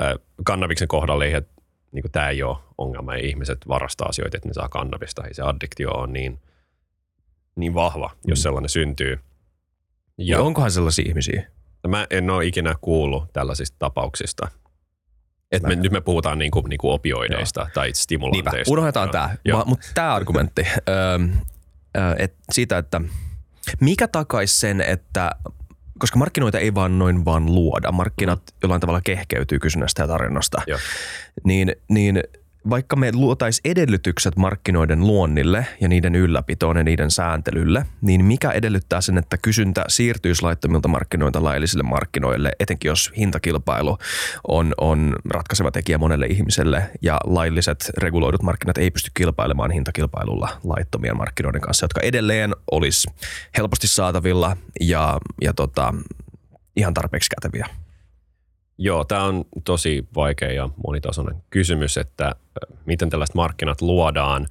Ö, 0.01 0.19
kannabiksen 0.43 0.88
kohdalla 0.88 1.25
ei, 1.25 1.34
niin 1.91 2.12
tämä 2.12 2.29
ei 2.29 2.43
ole 2.43 2.58
ongelma, 2.77 3.15
ja 3.15 3.27
ihmiset 3.27 3.58
varastaa 3.67 4.08
asioita, 4.08 4.38
että 4.38 4.49
ne 4.49 4.53
saa 4.53 4.69
kannabista, 4.69 5.23
ei 5.23 5.34
se 5.34 5.41
addiktio 5.41 5.91
on 5.91 6.13
niin, 6.13 6.39
niin 7.55 7.73
vahva, 7.73 8.08
mm. 8.08 8.29
jos 8.29 8.41
sellainen 8.41 8.69
syntyy. 8.69 9.19
Ja, 10.17 10.38
ja 10.38 10.43
onkohan 10.43 10.71
sellaisia 10.71 11.05
ihmisiä? 11.08 11.47
Mä 11.88 12.08
en 12.10 12.29
ole 12.29 12.45
ikinä 12.45 12.75
kuullut 12.81 13.34
tällaisista 13.34 13.75
tapauksista. 13.79 14.47
Et 15.51 15.63
me, 15.63 15.75
nyt 15.75 15.91
me 15.91 16.01
puhutaan 16.01 16.38
niinku, 16.38 16.62
niinku 16.62 16.91
opioideista 16.91 17.62
Joo. 17.62 17.69
tai 17.73 17.93
stimulanteista. 17.93 18.55
Niinpä, 18.55 18.71
unohdetaan 18.71 19.10
tämä. 19.10 19.36
Mutta 19.65 19.88
tämä 19.93 20.15
argumentti, 20.15 20.67
et 22.17 22.36
siitä, 22.51 22.77
että 22.77 23.01
mikä 23.79 24.08
takaisi 24.08 24.60
sen, 24.60 24.81
että 24.81 25.31
koska 25.99 26.19
markkinoita 26.19 26.60
ei 26.60 26.73
vaan 26.73 26.99
noin 26.99 27.25
vaan 27.25 27.45
luoda, 27.45 27.91
markkinat 27.91 28.41
jollain 28.63 28.81
tavalla 28.81 29.01
kehkeytyy 29.01 29.60
kysynnästä 29.60 30.03
ja 30.03 30.08
tarjonnasta, 30.08 30.62
Joo. 30.67 30.79
niin, 31.43 31.75
niin– 31.89 32.23
vaikka 32.69 32.95
me 32.95 33.12
luotais 33.13 33.62
edellytykset 33.65 34.36
markkinoiden 34.36 34.99
luonnille 34.99 35.67
ja 35.82 35.88
niiden 35.88 36.15
ylläpitoon 36.15 36.78
ja 36.78 36.84
niiden 36.84 37.12
sääntelylle, 37.12 37.86
niin 38.01 38.25
mikä 38.25 38.51
edellyttää 38.51 39.01
sen, 39.01 39.17
että 39.17 39.38
kysyntä 39.38 39.86
siirtyisi 39.88 40.41
laittomilta 40.41 40.88
markkinoilta 40.88 41.43
laillisille 41.43 41.84
markkinoille, 41.84 42.51
etenkin 42.60 42.89
jos 42.89 43.12
hintakilpailu 43.17 43.97
on, 44.47 44.73
on 44.78 45.15
ratkaiseva 45.30 45.71
tekijä 45.71 45.97
monelle 45.97 46.25
ihmiselle 46.25 46.89
ja 47.01 47.17
lailliset 47.23 47.91
reguloidut 47.97 48.41
markkinat 48.41 48.78
ei 48.78 48.91
pysty 48.91 49.12
kilpailemaan 49.13 49.71
hintakilpailulla 49.71 50.49
laittomien 50.63 51.17
markkinoiden 51.17 51.62
kanssa, 51.62 51.84
jotka 51.84 52.01
edelleen 52.01 52.56
olisi 52.71 53.08
helposti 53.58 53.88
saatavilla 53.88 54.58
ja, 54.82 55.19
ja 55.41 55.54
tota, 55.54 55.93
ihan 56.75 56.93
tarpeeksi 56.93 57.30
käteviä. 57.30 57.84
Joo, 58.77 59.05
tämä 59.05 59.23
on 59.23 59.45
tosi 59.63 60.07
vaikea 60.15 60.51
ja 60.51 60.69
monitasoinen 60.88 61.43
kysymys, 61.49 61.97
että 61.97 62.35
miten 62.85 63.09
tällaiset 63.09 63.35
markkinat 63.35 63.81
luodaan. 63.81 64.47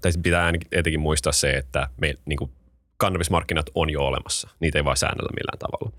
Tai 0.00 0.12
pitää 0.22 0.52
etenkin 0.72 1.00
muistaa 1.00 1.32
se, 1.32 1.50
että 1.50 1.88
me, 2.00 2.14
niin 2.24 2.36
kuin 2.36 2.50
kannabismarkkinat 2.96 3.66
on 3.74 3.90
jo 3.90 4.02
olemassa. 4.02 4.48
Niitä 4.60 4.78
ei 4.78 4.84
vaan 4.84 4.96
säännellä 4.96 5.30
millään 5.36 5.58
tavalla. 5.58 5.92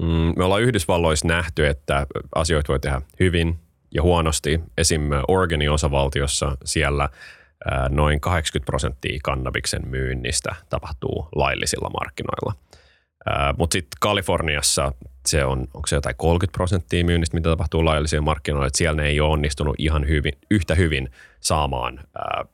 Mm, 0.00 0.32
me 0.36 0.44
ollaan 0.44 0.62
Yhdysvalloissa 0.62 1.28
nähty, 1.28 1.66
että 1.66 2.06
asioita 2.34 2.68
voi 2.68 2.80
tehdä 2.80 3.02
hyvin 3.20 3.58
ja 3.90 4.02
huonosti. 4.02 4.60
Esim. 4.78 5.02
Oregonin 5.28 5.70
osavaltiossa 5.70 6.56
siellä 6.64 7.08
noin 7.88 8.20
80 8.20 8.66
prosenttia 8.66 9.18
kannabiksen 9.22 9.88
myynnistä 9.88 10.54
tapahtuu 10.70 11.28
laillisilla 11.34 11.90
markkinoilla– 11.90 12.52
mutta 13.58 13.74
sitten 13.74 13.96
Kaliforniassa 14.00 14.92
se 15.26 15.44
on, 15.44 15.60
onko 15.74 15.86
se 15.86 15.96
jotain 15.96 16.16
30 16.16 16.56
prosenttia 16.56 17.04
myynnistä, 17.04 17.36
mitä 17.36 17.48
tapahtuu 17.48 17.84
laillisilla 17.84 18.22
markkinoilla, 18.22 18.66
että 18.66 18.78
siellä 18.78 19.02
ne 19.02 19.08
ei 19.08 19.20
ole 19.20 19.32
onnistunut 19.32 19.74
ihan 19.78 20.08
hyvin, 20.08 20.32
yhtä 20.50 20.74
hyvin 20.74 21.10
saamaan 21.40 22.00
ää, 22.18 22.44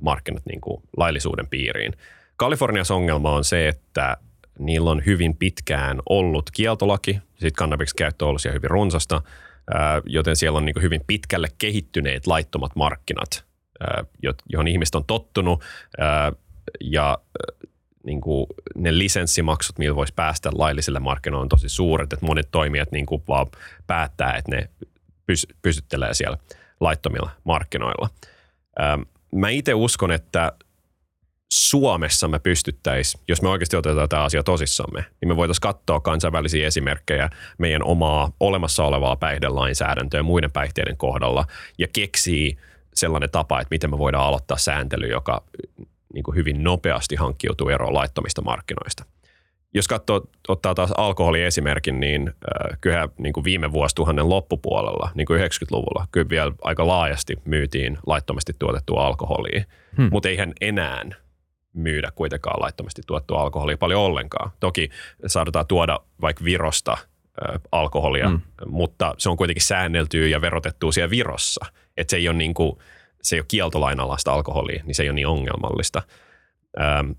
markkinat 0.00 0.46
niin 0.46 0.60
kuin 0.60 0.82
laillisuuden 0.96 1.46
piiriin. 1.46 1.92
Kaliforniassa 2.36 2.94
ongelma 2.94 3.32
on 3.32 3.44
se, 3.44 3.68
että 3.68 4.16
niillä 4.58 4.90
on 4.90 5.02
hyvin 5.06 5.36
pitkään 5.36 6.00
ollut 6.08 6.50
kieltolaki, 6.50 7.12
sitten 7.32 7.52
kannabiksen 7.58 7.96
käyttö 7.96 8.24
on 8.24 8.28
ollut 8.28 8.42
siellä 8.42 8.56
hyvin 8.56 8.70
runsasta, 8.70 9.22
ää, 9.74 10.02
joten 10.06 10.36
siellä 10.36 10.56
on 10.56 10.64
niin 10.64 10.74
kuin 10.74 10.82
hyvin 10.82 11.00
pitkälle 11.06 11.48
kehittyneet 11.58 12.26
laittomat 12.26 12.76
markkinat, 12.76 13.44
ää, 13.80 14.04
johon 14.52 14.68
ihmiset 14.68 14.94
on 14.94 15.04
tottunut, 15.04 15.64
ää, 15.98 16.32
ja 16.80 17.18
niin 18.04 18.20
kuin 18.20 18.46
ne 18.74 18.98
lisenssimaksut, 18.98 19.78
millä 19.78 19.96
voisi 19.96 20.12
päästä 20.16 20.50
laillisille 20.54 21.00
markkinoille, 21.00 21.42
on 21.42 21.48
tosi 21.48 21.68
suuret, 21.68 22.12
että 22.12 22.26
monet 22.26 22.48
toimijat 22.50 22.92
niin 22.92 23.06
kuin 23.06 23.22
vaan 23.28 23.46
päättää, 23.86 24.36
että 24.36 24.56
ne 24.56 24.68
pys- 25.32 25.56
pysyttelee 25.62 26.14
siellä 26.14 26.38
laittomilla 26.80 27.30
markkinoilla. 27.44 28.08
Mä 29.34 29.48
itse 29.48 29.74
uskon, 29.74 30.12
että 30.12 30.52
Suomessa 31.52 32.28
me 32.28 32.38
pystyttäisiin, 32.38 33.22
jos 33.28 33.42
me 33.42 33.48
oikeasti 33.48 33.76
otetaan 33.76 34.08
tämä 34.08 34.24
asia 34.24 34.42
tosissamme, 34.42 35.04
niin 35.20 35.28
me 35.28 35.36
voitaisiin 35.36 35.60
katsoa 35.60 36.00
kansainvälisiä 36.00 36.66
esimerkkejä 36.66 37.30
meidän 37.58 37.82
omaa 37.84 38.32
olemassa 38.40 38.84
olevaa 38.84 39.16
päihdelainsäädäntöä 39.16 40.22
muiden 40.22 40.52
päihteiden 40.52 40.96
kohdalla 40.96 41.46
ja 41.78 41.88
keksii 41.92 42.56
sellainen 42.94 43.30
tapa, 43.30 43.60
että 43.60 43.74
miten 43.74 43.90
me 43.90 43.98
voidaan 43.98 44.26
aloittaa 44.26 44.56
sääntely, 44.56 45.06
joka 45.06 45.42
niin 46.14 46.22
kuin 46.22 46.34
hyvin 46.34 46.64
nopeasti 46.64 47.16
hankkiutuu 47.16 47.68
eroon 47.68 47.94
laittomista 47.94 48.42
markkinoista. 48.42 49.04
Jos 49.74 49.88
katsoo, 49.88 50.22
ottaa 50.48 50.74
taas 50.74 50.92
alkoholiesimerkin, 50.92 52.00
niin 52.00 52.28
äh, 52.28 52.78
kyllä 52.80 53.08
niin 53.18 53.32
kuin 53.32 53.44
viime 53.44 53.72
vuosituhannen 53.72 54.28
loppupuolella, 54.28 55.10
niin 55.14 55.26
kuin 55.26 55.40
90-luvulla, 55.40 56.06
kyllä 56.12 56.28
vielä 56.28 56.52
aika 56.62 56.86
laajasti 56.86 57.36
myytiin 57.44 57.98
laittomasti 58.06 58.52
tuotettua 58.58 59.06
alkoholia, 59.06 59.64
hmm. 59.96 60.08
mutta 60.12 60.28
eihän 60.28 60.52
enää 60.60 61.04
myydä 61.72 62.10
kuitenkaan 62.14 62.62
laittomasti 62.62 63.02
tuotettua 63.06 63.42
alkoholia 63.42 63.78
paljon 63.78 64.02
ollenkaan. 64.02 64.50
Toki 64.60 64.90
saadaan 65.26 65.66
tuoda 65.66 66.00
vaikka 66.20 66.44
Virosta 66.44 66.92
äh, 66.92 67.60
alkoholia, 67.72 68.28
hmm. 68.28 68.40
mutta 68.66 69.14
se 69.18 69.28
on 69.28 69.36
kuitenkin 69.36 69.64
säänneltyä 69.64 70.26
ja 70.26 70.40
verotettua 70.40 70.92
siellä 70.92 71.10
Virossa. 71.10 71.66
Että 71.96 72.10
se 72.10 72.16
ei 72.16 72.28
ole 72.28 72.36
niin 72.36 72.54
kuin, 72.54 72.78
se 73.22 73.36
ei 73.36 73.40
ole 73.40 73.46
kieltolainalaista 73.48 74.32
alkoholia, 74.32 74.82
niin 74.86 74.94
se 74.94 75.02
ei 75.02 75.08
ole 75.08 75.14
niin 75.14 75.26
ongelmallista. 75.26 76.02
Ähm, 76.80 77.10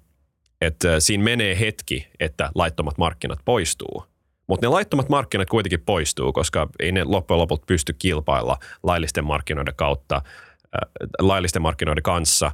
että 0.61 0.99
siinä 0.99 1.23
menee 1.23 1.59
hetki, 1.59 2.07
että 2.19 2.49
laittomat 2.55 2.97
markkinat 2.97 3.39
poistuu. 3.45 4.05
Mutta 4.47 4.65
ne 4.65 4.69
laittomat 4.69 5.09
markkinat 5.09 5.49
kuitenkin 5.49 5.81
poistuu, 5.81 6.33
koska 6.33 6.67
ei 6.79 6.91
ne 6.91 7.03
loppujen 7.03 7.39
lopulta 7.39 7.65
pysty 7.67 7.93
kilpailla 7.93 8.57
laillisten 8.83 9.25
markkinoiden 9.25 9.75
kautta, 9.75 10.15
äh, 10.15 10.81
laillisten 11.19 11.61
markkinoiden 11.61 12.03
kanssa, 12.03 12.51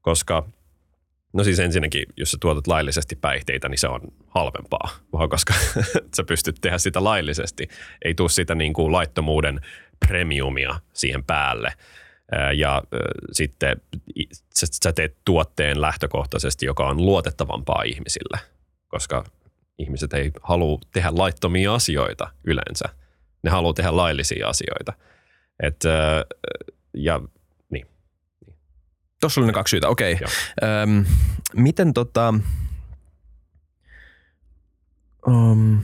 koska 0.00 0.46
No 1.32 1.44
siis 1.44 1.58
ensinnäkin, 1.58 2.06
jos 2.16 2.30
sä 2.30 2.36
tuotat 2.40 2.66
laillisesti 2.66 3.16
päihteitä, 3.16 3.68
niin 3.68 3.78
se 3.78 3.88
on 3.88 4.00
halvempaa, 4.28 4.90
vaan 5.12 5.28
koska 5.28 5.54
sä 6.16 6.24
pystyt 6.24 6.56
tehdä 6.60 6.78
sitä 6.78 7.04
laillisesti. 7.04 7.68
Ei 8.04 8.14
tule 8.14 8.28
sitä 8.28 8.54
niin 8.54 8.72
kuin 8.72 8.92
laittomuuden 8.92 9.60
premiumia 10.06 10.80
siihen 10.92 11.24
päälle 11.24 11.72
ja 12.56 12.82
sitten 13.32 13.80
sä 14.54 14.92
teet 14.92 15.16
tuotteen 15.24 15.80
lähtökohtaisesti, 15.80 16.66
joka 16.66 16.88
on 16.88 16.96
luotettavampaa 16.96 17.82
ihmisille, 17.82 18.38
koska 18.88 19.24
ihmiset 19.78 20.12
ei 20.12 20.32
halua 20.42 20.80
tehdä 20.92 21.10
laittomia 21.12 21.74
asioita 21.74 22.32
yleensä. 22.44 22.88
Ne 23.42 23.50
haluaa 23.50 23.72
tehdä 23.72 23.96
laillisia 23.96 24.48
asioita. 24.48 24.92
Et, 25.62 25.82
ja 26.94 27.20
niin. 27.70 27.86
Tuossa 29.20 29.40
oli 29.40 29.46
ne 29.46 29.52
kaksi 29.52 29.70
syytä, 29.70 29.88
okei. 29.88 30.18
Joo. 30.20 30.30
Öm, 30.82 31.04
miten 31.54 31.94
tota... 31.94 32.34
Um, 35.26 35.80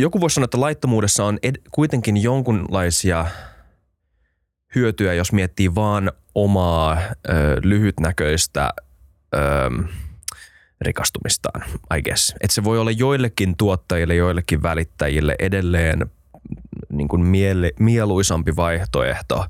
joku 0.00 0.20
voisi 0.20 0.34
sanoa, 0.34 0.44
että 0.44 0.60
laittomuudessa 0.60 1.24
on 1.24 1.38
ed- 1.42 1.62
kuitenkin 1.70 2.22
jonkunlaisia 2.22 3.26
hyötyjä, 4.74 5.14
jos 5.14 5.32
miettii 5.32 5.74
vaan 5.74 6.12
omaa 6.34 6.98
ö, 6.98 7.12
lyhytnäköistä 7.62 8.70
ö, 9.34 9.38
rikastumistaan, 10.80 11.64
I 11.98 12.02
guess. 12.02 12.34
Et 12.40 12.50
se 12.50 12.64
voi 12.64 12.78
olla 12.78 12.90
joillekin 12.90 13.56
tuottajille, 13.56 14.14
joillekin 14.14 14.62
välittäjille 14.62 15.36
edelleen 15.38 16.06
niin 16.92 17.08
kuin 17.08 17.26
miele, 17.26 17.72
mieluisampi 17.78 18.56
vaihtoehto 18.56 19.46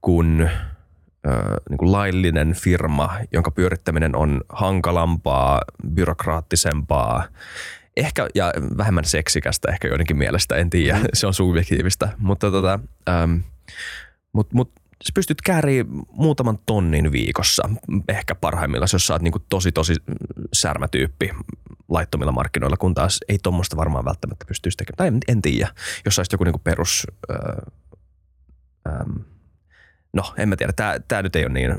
kuin, 0.00 0.40
ö, 0.40 1.30
niin 1.70 1.78
kuin 1.78 1.92
laillinen 1.92 2.52
firma, 2.54 3.18
jonka 3.32 3.50
pyörittäminen 3.50 4.16
on 4.16 4.40
hankalampaa, 4.48 5.62
byrokraattisempaa, 5.94 7.24
ehkä 7.98 8.28
ja 8.34 8.52
vähemmän 8.76 9.04
seksikästä 9.04 9.72
ehkä 9.72 9.88
joidenkin 9.88 10.16
mielestä, 10.16 10.56
en 10.56 10.70
tiedä, 10.70 11.00
se 11.14 11.26
on 11.26 11.34
subjektiivista, 11.34 12.08
mutta 12.18 12.50
tota, 12.50 12.80
äm, 13.08 13.42
mut, 14.32 14.52
mut 14.52 14.72
sä 15.04 15.12
pystyt 15.14 15.42
kääriä 15.42 15.84
muutaman 16.10 16.58
tonnin 16.66 17.12
viikossa, 17.12 17.70
ehkä 18.08 18.34
parhaimmillaan, 18.34 18.88
jos 18.92 19.06
sä 19.06 19.12
oot 19.14 19.22
niinku 19.22 19.38
tosi 19.48 19.72
tosi 19.72 19.94
särmätyyppi 20.52 21.30
laittomilla 21.88 22.32
markkinoilla, 22.32 22.76
kun 22.76 22.94
taas 22.94 23.20
ei 23.28 23.38
tuommoista 23.42 23.76
varmaan 23.76 24.04
välttämättä 24.04 24.44
pystyisi 24.48 24.76
tekemään. 24.76 24.96
Tai 24.96 25.06
en, 25.08 25.20
en 25.28 25.42
tiedä, 25.42 25.68
jos 26.04 26.14
sä 26.14 26.22
joku 26.32 26.44
niinku 26.44 26.60
perus... 26.64 27.06
Öö, 27.30 27.36
äm, 28.88 29.24
No, 30.12 30.34
en 30.36 30.48
mä 30.48 30.56
tiedä. 30.56 30.72
Tämä, 30.72 30.96
tämä 31.08 31.22
nyt 31.22 31.36
ei 31.36 31.44
ole 31.44 31.52
niin, 31.52 31.74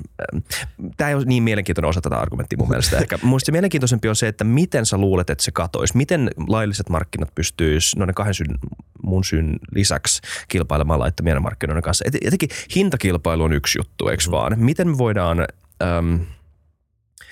tämä 0.98 1.10
ei 1.10 1.16
ole 1.16 1.26
niin 1.26 1.44
mielenkiintoinen 1.44 1.90
osa 1.90 2.02
tätä 2.02 2.18
argumenttia 2.18 2.58
mun 2.58 2.70
mielestä. 2.70 2.98
Ehkä 2.98 3.20
muista 3.22 3.46
se 3.46 3.52
mielenkiintoisempi 3.52 4.10
on 4.10 4.16
se, 4.16 4.28
että 4.28 4.44
miten 4.44 4.86
sä 4.86 4.98
luulet, 4.98 5.30
että 5.30 5.44
se 5.44 5.52
katoisi. 5.52 5.98
Miten 5.98 6.32
lailliset 6.48 6.90
markkinat 6.90 7.36
pystyis 7.36 7.96
noiden 7.96 8.16
kahden 8.16 8.34
syyn, 8.34 8.60
mun 9.04 9.24
syyn 9.24 9.60
lisäksi 9.72 10.22
kilpailemaan 10.48 11.00
laittomien 11.00 11.42
markkinoiden 11.42 11.84
kanssa. 11.84 12.06
Et, 12.08 12.14
jotenkin 12.24 12.50
hintakilpailu 12.76 13.44
on 13.44 13.54
yksi 13.54 13.80
juttu, 13.80 14.08
eikö 14.08 14.24
vaan? 14.32 14.60
Miten 14.60 14.88
me 14.88 14.98
voidaan, 14.98 15.40
äm, 15.84 16.20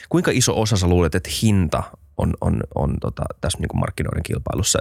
kuinka 0.10 0.32
iso 0.34 0.62
osa 0.62 0.78
sä 0.78 0.88
luulet, 0.88 1.16
että 1.16 1.30
hinta 1.41 1.84
on, 2.18 2.34
on, 2.41 2.63
on 2.76 2.97
tota, 3.01 3.24
tässä 3.41 3.59
niin 3.59 3.68
kuin 3.68 3.80
markkinoiden 3.80 4.24
kilpailussa. 4.24 4.80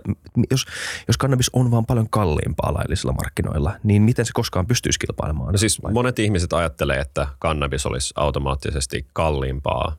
Jos, 0.50 0.66
jos 1.08 1.16
kannabis 1.16 1.50
on 1.52 1.70
vaan 1.70 1.86
paljon 1.86 2.10
kalliimpaa 2.10 2.74
laillisilla 2.74 3.12
markkinoilla, 3.12 3.72
niin 3.82 4.02
miten 4.02 4.26
se 4.26 4.32
koskaan 4.34 4.66
pystyisi 4.66 4.98
kilpailemaan? 4.98 5.52
No 5.52 5.58
siis 5.58 5.82
monet 5.82 6.18
ihmiset 6.18 6.52
ajattelee, 6.52 7.00
että 7.00 7.26
kannabis 7.38 7.86
olisi 7.86 8.14
automaattisesti 8.16 9.06
kalliimpaa 9.12 9.96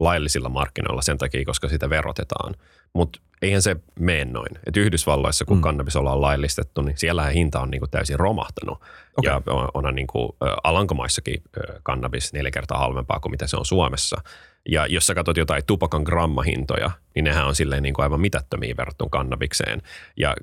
laillisilla 0.00 0.48
markkinoilla 0.48 1.02
sen 1.02 1.18
takia, 1.18 1.44
koska 1.44 1.68
sitä 1.68 1.90
verotetaan. 1.90 2.54
Mutta 2.92 3.20
eihän 3.42 3.62
se 3.62 3.76
mene 3.98 4.24
noin. 4.24 4.58
Et 4.66 4.76
Yhdysvalloissa, 4.76 5.44
kun 5.44 5.56
mm. 5.56 5.62
kannabis 5.62 5.96
ollaan 5.96 6.20
laillistettu, 6.20 6.82
niin 6.82 6.98
siellä 6.98 7.24
hinta 7.26 7.60
on 7.60 7.70
niinku 7.70 7.86
täysin 7.86 8.18
romahtanut. 8.18 8.82
Okay. 9.16 9.32
Ja 9.32 9.42
on, 9.46 9.68
on 9.74 9.94
niinku, 9.94 10.36
Alankomaissakin 10.64 11.42
kannabis 11.82 12.32
neljä 12.32 12.50
kertaa 12.50 12.78
halvempaa 12.78 13.20
kuin 13.20 13.30
mitä 13.30 13.46
se 13.46 13.56
on 13.56 13.64
Suomessa. 13.64 14.20
Ja 14.68 14.86
jos 14.86 15.06
sä 15.06 15.14
katsot 15.14 15.36
jotain 15.36 15.62
tupakan 15.66 16.02
grammahintoja, 16.02 16.90
niin 17.14 17.24
nehän 17.24 17.46
on 17.46 17.54
silleen 17.54 17.82
niin 17.82 17.94
kuin 17.94 18.02
aivan 18.02 18.20
mitättömiä 18.20 18.76
verrattuna 18.76 19.10
kannabikseen. 19.10 19.82
Ja 20.16 20.36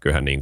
kyllähän 0.00 0.24
niin 0.24 0.40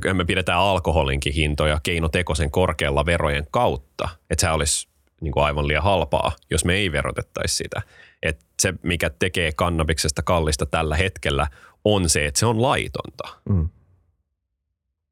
kyllähän 0.00 0.16
me 0.16 0.24
pidetään 0.24 0.58
alkoholinkin 0.58 1.32
hintoja 1.32 1.80
keinotekoisen 1.82 2.50
korkealla 2.50 3.06
verojen 3.06 3.46
kautta. 3.50 4.08
Että 4.30 4.40
se 4.40 4.50
olisi 4.50 4.88
niin 5.24 5.32
kuin 5.32 5.44
aivan 5.44 5.68
liian 5.68 5.82
halpaa, 5.82 6.32
jos 6.50 6.64
me 6.64 6.74
ei 6.74 6.92
verotettaisi 6.92 7.56
sitä. 7.56 7.82
Et 8.22 8.40
se, 8.60 8.74
mikä 8.82 9.10
tekee 9.10 9.52
kannabiksesta 9.52 10.22
kallista 10.22 10.66
tällä 10.66 10.96
hetkellä, 10.96 11.46
on 11.84 12.08
se, 12.08 12.26
että 12.26 12.40
se 12.40 12.46
on 12.46 12.62
laitonta. 12.62 13.28
Mm. 13.48 13.68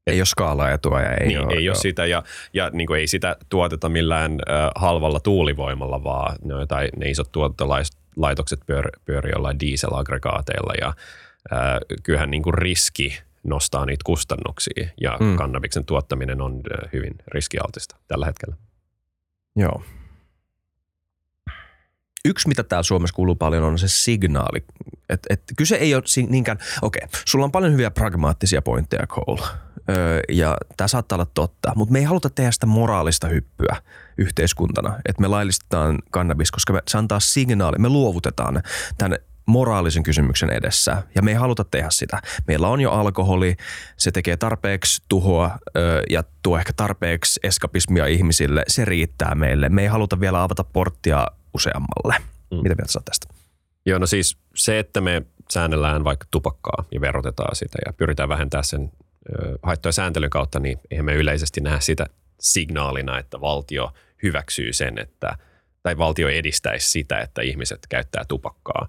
Ei 0.07 0.21
ole 0.21 0.27
skaalaetua 0.27 1.01
ja 1.01 1.15
ei 1.15 1.27
niin, 1.27 1.41
ole. 1.41 1.55
Ei 1.55 1.69
ole 1.69 1.77
sitä 1.77 2.07
ja, 2.07 2.23
ja 2.53 2.71
niin 2.71 2.87
kuin 2.87 3.01
ei 3.01 3.07
sitä 3.07 3.37
tuoteta 3.49 3.89
millään 3.89 4.33
äh, 4.33 4.71
halvalla 4.75 5.21
tuulivoimalla, 5.21 6.05
vaan 6.05 6.37
ne, 6.45 6.55
jotain, 6.55 6.91
ne 6.97 7.11
isot 7.11 7.33
tuotantolaitokset 7.33 8.61
pyör, 8.67 8.91
pyörii 9.05 9.33
jollain 9.33 9.61
dieselaggregaateilla 9.61 10.73
ja 10.81 10.89
äh, 11.53 11.79
kyllähän 12.03 12.31
niin 12.31 12.43
kuin 12.43 12.55
riski 12.55 13.19
nostaa 13.45 13.87
niitä 13.87 14.03
kustannuksia 14.05 14.89
ja 15.01 15.17
mm. 15.21 15.37
kannabiksen 15.37 15.85
tuottaminen 15.85 16.41
on 16.41 16.61
hyvin 16.93 17.15
riskialtista 17.27 17.97
tällä 18.09 18.27
hetkellä. 18.27 18.57
Joo. 19.57 19.83
Yksi, 22.25 22.49
mitä 22.49 22.63
täällä 22.63 22.83
Suomessa 22.83 23.15
kuuluu 23.15 23.35
paljon, 23.35 23.65
on 23.65 23.79
se 23.79 23.89
signaali. 23.89 24.65
Et, 25.09 25.21
et 25.31 25.43
kyse 25.57 25.77
ei 25.77 25.95
ole 25.95 26.03
niinkään, 26.29 26.59
okei, 26.83 27.05
okay, 27.05 27.21
sulla 27.25 27.45
on 27.45 27.53
paljon 27.53 27.73
hyviä 27.73 27.91
pragmaattisia 27.91 28.63
pointteja, 28.63 29.07
Cole 29.07 29.43
öö, 29.91 30.21
ja 30.29 30.57
tämä 30.77 30.89
saattaa 30.89 31.17
olla 31.17 31.27
totta, 31.35 31.73
mutta 31.77 31.93
me 31.93 31.99
ei 31.99 32.05
haluta 32.05 32.31
tehdä 32.31 32.51
sitä 32.51 32.67
moraalista 32.67 33.29
hyppyä 33.29 33.77
yhteiskuntana, 34.19 34.99
että 35.09 35.21
me 35.21 35.29
laillistetaan 35.29 35.99
kannabis, 36.11 36.51
koska 36.51 36.73
me, 36.73 36.83
se 36.89 36.99
antaa 36.99 37.21
signaali, 37.21 37.79
me 37.79 37.89
luovutetaan 37.89 38.63
tämän 38.99 39.19
moraalisen 39.47 40.03
kysymyksen 40.03 40.51
edessä 40.51 41.03
ja 41.15 41.23
me 41.23 41.31
ei 41.31 41.37
haluta 41.37 41.65
tehdä 41.65 41.91
sitä. 41.91 42.23
Meillä 42.47 42.69
on 42.69 42.81
jo 42.81 42.91
alkoholi, 42.91 43.57
se 43.97 44.11
tekee 44.11 44.37
tarpeeksi 44.37 45.03
tuhoa 45.09 45.59
ö, 45.77 46.03
ja 46.11 46.25
tuo 46.43 46.59
ehkä 46.59 46.73
tarpeeksi 46.77 47.41
eskapismia 47.43 48.07
ihmisille, 48.07 48.63
se 48.69 48.85
riittää 48.85 49.35
meille. 49.35 49.69
Me 49.69 49.83
ei 49.83 49.89
haluta 49.89 50.21
vielä 50.21 50.43
avata 50.43 50.65
porttia 50.65 51.27
useammalle. 51.55 52.15
Mm. 52.51 52.57
Mitä 52.57 52.75
mieltä 52.75 52.93
sä 52.93 53.01
tästä? 53.05 53.27
Joo, 53.87 53.99
no 53.99 54.07
siis 54.07 54.37
se, 54.55 54.79
että 54.79 55.01
me 55.01 55.23
säännellään 55.51 56.05
vaikka 56.05 56.27
tupakkaa 56.31 56.85
ja 56.93 57.01
verotetaan 57.01 57.57
sitä 57.57 57.79
ja 57.87 57.93
pyritään 57.93 58.29
vähentämään 58.29 58.65
sen 58.65 58.93
haittoja 59.63 59.93
sääntelyn 59.93 60.31
kautta, 60.31 60.61
niin 60.61 60.81
eihän 60.91 61.05
me 61.05 61.15
yleisesti 61.15 61.61
nähdä 61.61 61.81
sitä 61.81 62.07
signaalina, 62.41 63.19
että 63.19 63.41
valtio 63.41 63.93
hyväksyy 64.23 64.73
sen, 64.73 64.99
että, 64.99 65.37
tai 65.83 65.99
valtio 65.99 66.29
edistäisi 66.29 66.91
sitä, 66.91 67.21
että 67.21 67.43
ihmiset 67.43 67.87
käyttää 67.89 68.25
tupakkaa. 68.29 68.89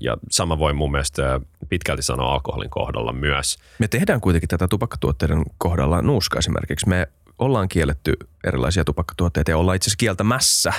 Ja 0.00 0.16
sama 0.30 0.58
voi 0.58 0.72
mun 0.72 0.90
mielestä 0.90 1.40
pitkälti 1.68 2.02
sanoa 2.02 2.32
alkoholin 2.32 2.70
kohdalla 2.70 3.12
myös. 3.12 3.58
Me 3.78 3.88
tehdään 3.88 4.20
kuitenkin 4.20 4.48
tätä 4.48 4.68
tupakkatuotteiden 4.68 5.42
kohdalla 5.58 6.02
nuuska 6.02 6.38
esimerkiksi. 6.38 6.88
Me 6.88 7.08
ollaan 7.38 7.68
kielletty 7.68 8.12
erilaisia 8.46 8.84
tupakkatuotteita 8.84 9.50
ja 9.50 9.56
ollaan 9.56 9.76
itse 9.76 9.84
asiassa 9.88 9.98
kieltämässä 9.98 10.72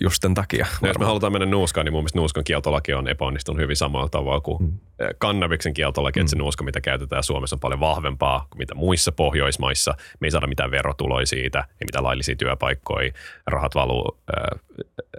just 0.00 0.20
tämän 0.20 0.34
takia. 0.34 0.66
No, 0.82 0.88
jos 0.88 0.98
me 0.98 1.04
halutaan 1.04 1.32
mennä 1.32 1.46
nuuskaan, 1.46 1.84
niin 1.84 1.92
mun 1.92 2.00
mielestä 2.00 2.18
nuuskan 2.18 2.44
kieltolaki 2.44 2.94
on 2.94 3.08
epäonnistunut 3.08 3.60
hyvin 3.60 3.76
samalla 3.76 4.08
tavalla 4.08 4.40
kuin 4.40 4.62
mm. 4.62 4.72
kannabiksen 5.18 5.74
kieltolaki, 5.74 6.20
mm. 6.20 6.22
että 6.22 6.30
se 6.30 6.36
mm. 6.36 6.40
nuuska, 6.40 6.64
mitä 6.64 6.80
käytetään 6.80 7.22
Suomessa, 7.22 7.56
on 7.56 7.60
paljon 7.60 7.80
vahvempaa 7.80 8.46
kuin 8.50 8.58
mitä 8.58 8.74
muissa 8.74 9.12
Pohjoismaissa. 9.12 9.94
Me 10.20 10.26
ei 10.26 10.30
saada 10.30 10.46
mitään 10.46 10.70
verotuloja 10.70 11.26
siitä, 11.26 11.58
ei 11.58 11.86
mitään 11.86 12.04
laillisia 12.04 12.36
työpaikkoja, 12.36 13.12
rahat 13.46 13.74
valuu 13.74 14.18
äh, 14.38 14.60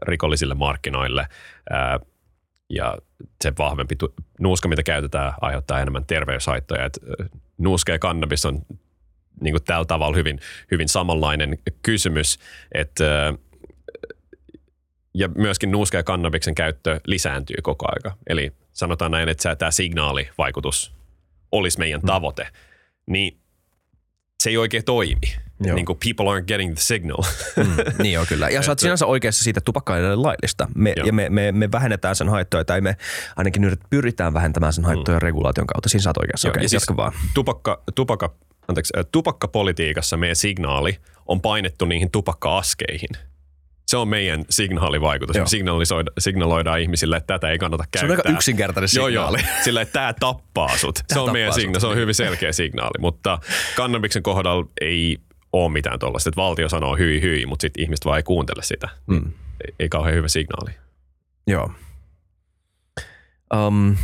rikollisille 0.08 0.54
markkinoille. 0.54 1.22
Äh, 1.74 2.00
ja 2.70 2.98
se 3.42 3.54
vahvempi 3.58 3.96
nuuska, 4.40 4.68
mitä 4.68 4.84
käytetään, 4.84 5.34
aiheuttaa 5.42 5.80
enemmän 5.80 6.06
terveyshaittoja. 6.06 6.86
Et, 6.86 7.00
nuuska 7.58 7.92
ja 7.92 8.00
kannabis 8.00 8.46
on 8.46 8.62
niin 9.42 9.54
kuin 9.54 9.64
tällä 9.64 9.86
tavalla 9.86 10.18
hyvin, 10.18 10.40
hyvin 10.72 10.90
samanlainen 10.90 11.58
kysymys, 11.82 12.40
että 12.72 13.34
ja 15.14 15.28
myöskin 15.28 15.72
nuuska 15.72 15.98
ja 15.98 16.04
kannabiksen 16.04 16.56
käyttö 16.56 17.00
lisääntyy 17.06 17.56
koko 17.64 17.86
aika. 17.88 18.18
Eli 18.28 18.52
sanotaan 18.72 19.12
näin, 19.12 19.30
että 19.30 19.56
tämä 19.56 19.72
signaalivaikutus 19.72 20.94
olisi 21.52 21.80
meidän 21.80 22.02
mm. 22.02 22.08
tavoite, 22.08 22.48
niin 23.06 23.40
se 24.44 24.50
ei 24.50 24.58
oikein 24.58 24.86
toimi. 24.86 25.36
Joo. 25.64 25.76
Niin 25.76 25.86
kuin 25.86 26.00
people 26.06 26.26
aren't 26.26 26.46
getting 26.46 26.74
the 26.74 26.82
signal. 26.82 27.24
Mm, 27.56 28.04
niin 28.04 28.14
joo, 28.14 28.26
kyllä. 28.30 28.50
Ja 28.50 28.62
sä 28.62 28.72
oot 28.72 28.80
sinänsä 28.86 29.06
oikeassa 29.06 29.44
siitä, 29.44 29.58
että 29.58 29.66
tupakka 29.66 29.94
on 29.94 30.24
laillista. 30.24 30.68
Me, 30.76 30.94
ja 31.06 31.14
me, 31.14 31.30
me, 31.30 31.52
me, 31.52 31.72
vähennetään 31.72 32.16
sen 32.16 32.30
haittoja, 32.30 32.66
tai 32.66 32.82
me 32.82 32.98
ainakin 33.36 33.62
nyt 33.62 33.80
pyritään 33.90 34.34
vähentämään 34.34 34.74
sen 34.74 34.86
haittoja 34.86 35.18
mm. 35.18 35.22
regulaation 35.22 35.68
kautta. 35.68 35.90
Siinä 35.90 36.04
sä 36.04 36.10
oot 36.10 36.18
oikeassa. 36.18 36.48
Joo, 36.48 36.52
okay, 36.52 36.68
siis 36.68 36.88
vaan. 36.98 37.14
Tupakka, 37.34 37.84
tupakka 37.96 38.36
anteeksi, 38.70 38.94
tupakkapolitiikassa 39.12 40.18
meidän 40.18 40.36
signaali 40.36 41.00
on 41.26 41.42
painettu 41.42 41.86
niihin 41.86 42.12
tupakka-askeihin. 42.12 43.10
Se 43.88 43.98
on 43.98 44.08
meidän 44.08 44.46
signaalivaikutus. 44.50 45.36
Joo. 45.36 45.46
Me 45.46 46.04
signaloidaan 46.20 46.80
ihmisille, 46.80 47.18
että 47.18 47.34
tätä 47.34 47.50
ei 47.50 47.58
kannata 47.58 47.84
käyttää. 47.84 48.08
Se 48.08 48.14
on 48.14 48.20
aika 48.28 48.38
yksinkertainen 48.38 48.90
signaali. 48.90 49.14
Joo, 49.14 49.32
joo. 49.32 49.62
Sillä, 49.64 49.82
että 49.82 49.94
tämä 49.94 50.14
tappaa 50.20 50.78
sut. 50.78 50.96
Tämä 50.96 51.06
se 51.14 51.20
on 51.20 51.32
meidän 51.32 51.54
signaali. 51.54 51.82
Se 51.82 51.88
on 51.88 51.96
hyvin 51.96 52.16
selkeä 52.16 52.52
signaali. 52.52 53.00
Mutta 53.00 53.40
kannabiksen 53.76 54.24
kohdalla 54.24 54.70
ei 54.82 55.18
ole 55.54 55.72
mitään 55.72 56.00
tuollaista. 56.00 56.30
Että 56.30 56.42
valtio 56.42 56.70
sanoo 56.70 56.96
hyi 56.96 57.22
hyi, 57.22 57.46
mutta 57.46 57.62
sitten 57.62 57.84
ihmiset 57.84 58.06
vaan 58.06 58.18
ei 58.18 58.24
kuuntele 58.24 58.64
sitä. 58.64 58.90
Mm. 59.08 59.32
Ei, 59.68 59.74
ei 59.80 59.90
kauhean 59.90 60.16
hyvä 60.16 60.28
signaali. 60.28 60.72
Joo. 61.48 61.72
Um, 63.68 63.98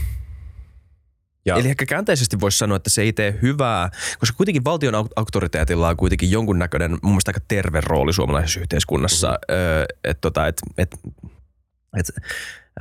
Ja. 1.46 1.56
Eli 1.56 1.70
ehkä 1.70 1.86
käänteisesti 1.86 2.40
voisi 2.40 2.58
sanoa, 2.58 2.78
että 2.78 2.90
se 2.90 3.02
ei 3.02 3.14
tee 3.14 3.40
hyvää, 3.42 3.90
koska 4.20 4.38
kuitenkin 4.38 4.64
valtion 4.64 4.96
auktoriteetilla 5.16 5.90
on 5.90 5.98
kuitenkin 5.98 6.32
jonkunnäköinen, 6.32 6.92
mun 6.92 7.12
mielestä 7.12 7.30
aika 7.30 7.46
terve 7.48 7.82
rooli 7.82 8.14
suomalaisessa 8.14 8.60
yhteiskunnassa. 8.60 9.28
Mm-hmm. 9.28 9.86
Että 10.04 10.22
tota, 10.22 10.48
et, 10.48 10.62
et, 10.78 10.96
et, 11.98 12.12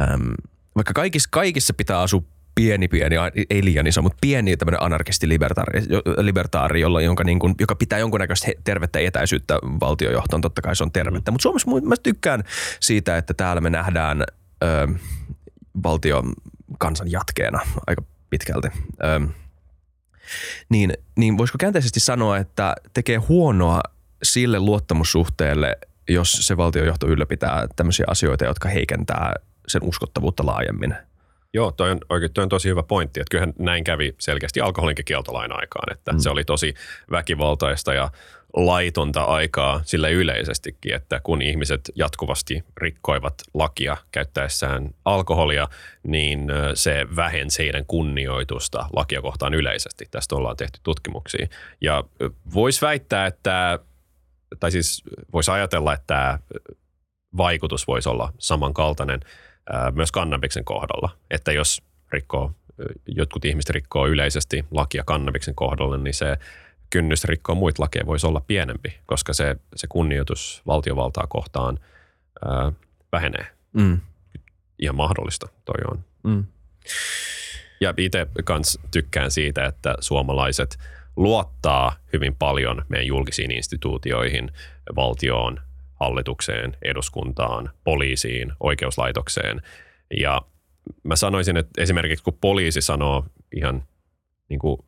äm, 0.01 0.33
vaikka 0.77 0.93
kaikissa, 0.93 1.29
kaikissa 1.33 1.75
pitää 1.75 2.01
asua 2.01 2.23
pieni, 2.55 2.89
pieni, 2.89 3.17
ei 3.51 3.65
liian 3.65 3.87
iso, 3.87 4.03
mutta 4.03 4.19
pieni 4.21 4.57
tämmöinen 4.57 4.83
anarkisti 4.83 5.29
libertaari, 5.29 5.81
libertaari 6.19 6.81
jolla, 6.81 7.01
jonka 7.01 7.25
niin 7.25 7.39
kuin, 7.39 7.55
joka 7.61 7.75
pitää 7.75 7.99
jonkunnäköistä 7.99 8.53
tervettä 8.65 8.99
etäisyyttä 8.99 9.55
valtiojohtoon, 9.81 10.43
totta 10.43 10.63
kai 10.63 10.77
se 10.77 10.85
on 10.85 10.93
tervettä. 10.93 11.31
Mm. 11.31 11.35
Mutta 11.35 11.43
Suomessa 11.43 11.71
mä 11.71 11.95
tykkään 12.03 12.45
siitä, 12.81 13.17
että 13.17 13.35
täällä 13.35 13.61
me 13.61 13.71
nähdään 13.71 14.25
ö, 14.65 14.89
valtion 15.83 16.33
kansan 16.79 17.11
jatkeena 17.11 17.61
aika 17.87 18.03
pitkälti. 18.35 18.69
Ö, 19.05 19.21
niin, 20.69 20.93
niin 21.17 21.39
voisiko 21.39 21.57
käänteisesti 21.59 22.01
sanoa, 22.01 22.39
että 22.39 22.75
tekee 22.95 23.17
huonoa 23.17 23.81
sille 24.23 24.61
luottamussuhteelle, 24.61 25.79
jos 26.09 26.33
se 26.33 26.57
valtiojohto 26.57 27.07
ylläpitää 27.07 27.67
tämmöisiä 27.77 28.07
asioita, 28.09 28.45
jotka 28.45 28.69
heikentää 28.69 29.35
sen 29.69 29.83
uskottavuutta 29.83 30.47
laajemmin– 30.47 30.95
Joo, 31.55 31.73
toi 31.73 31.91
on, 31.91 31.99
oikein, 32.09 32.33
toi 32.33 32.43
on 32.43 32.49
tosi 32.49 32.69
hyvä 32.69 32.83
pointti. 32.83 33.21
Että 33.21 33.31
kyllähän 33.31 33.55
näin 33.59 33.85
kävi 33.85 34.15
selkeästi 34.19 34.61
alkoholinkin 34.61 35.05
kieltolain 35.05 35.53
aikaan, 35.53 35.93
että 35.93 36.13
mm. 36.13 36.19
se 36.19 36.31
oli 36.31 36.45
tosi 36.45 36.75
väkivaltaista 37.11 37.95
ja 37.95 38.11
laitonta 38.57 39.23
aikaa 39.25 39.81
sille 39.85 40.13
yleisestikin, 40.13 40.95
että 40.95 41.21
kun 41.21 41.43
ihmiset 41.43 41.81
jatkuvasti 41.95 42.65
rikkoivat 42.77 43.35
lakia 43.55 43.97
käyttäessään 44.13 44.91
alkoholia, 45.05 45.69
niin 46.03 46.47
se 46.75 47.07
vähensi 47.17 47.63
heidän 47.63 47.87
kunnioitusta 47.87 48.89
lakia 48.97 49.23
kohtaan 49.23 49.55
yleisesti. 49.55 50.05
Tästä 50.11 50.37
ollaan 50.37 50.57
tehty 50.57 50.81
tutkimuksia. 50.83 51.47
Ja 51.81 52.05
voisi 52.55 52.81
väittää, 52.81 53.27
että, 53.27 53.79
tai 54.61 54.71
siis 54.71 55.03
voisi 55.33 55.51
ajatella, 55.51 55.95
että 55.95 56.39
vaikutus 57.37 57.87
voisi 57.87 58.09
olla 58.09 58.33
samankaltainen– 58.39 59.21
myös 59.95 60.13
kannabiksen 60.13 60.65
kohdalla. 60.65 61.11
Että 61.31 61.53
jos 61.53 61.83
rikkoo, 62.13 62.53
jotkut 63.07 63.45
ihmiset 63.45 63.71
rikkoo 63.71 64.07
yleisesti 64.07 64.65
lakia 64.71 65.03
kannabiksen 65.07 65.55
kohdalla, 65.55 65.97
niin 65.97 66.15
se 66.15 66.37
kynnys 66.95 67.25
rikkoa 67.25 67.55
muita 67.55 67.83
lakeja 67.83 68.07
voisi 68.07 68.27
olla 68.27 68.41
pienempi, 68.47 68.99
koska 69.07 69.33
se, 69.33 69.57
se 69.77 69.87
kunnioitus 69.87 70.63
valtiovaltaa 70.67 71.27
kohtaan 71.27 71.79
ää, 72.45 72.73
vähenee. 73.13 73.47
Mm. 73.73 74.01
Ihan 74.79 74.97
mahdollista 74.97 75.49
toi 75.65 75.75
on. 75.91 76.05
Mm. 76.23 76.45
Ja 77.81 77.95
itse 77.97 78.27
kans 78.45 78.79
tykkään 78.91 79.31
siitä, 79.31 79.65
että 79.65 79.95
suomalaiset 80.01 80.79
luottaa 81.17 81.97
hyvin 82.13 82.37
paljon 82.37 82.83
meidän 82.89 83.07
julkisiin 83.07 83.51
instituutioihin, 83.51 84.51
valtioon, 84.97 85.61
hallitukseen, 86.01 86.77
eduskuntaan, 86.83 87.71
poliisiin, 87.85 88.53
oikeuslaitokseen. 88.61 89.63
Ja 90.21 90.43
mä 91.03 91.17
sanoisin, 91.17 91.57
että 91.57 91.83
esimerkiksi 91.83 92.25
kun 92.25 92.39
poliisi 92.41 92.81
sanoo 92.81 93.25
ihan 93.57 93.83
niin 94.49 94.59
kuin, 94.59 94.79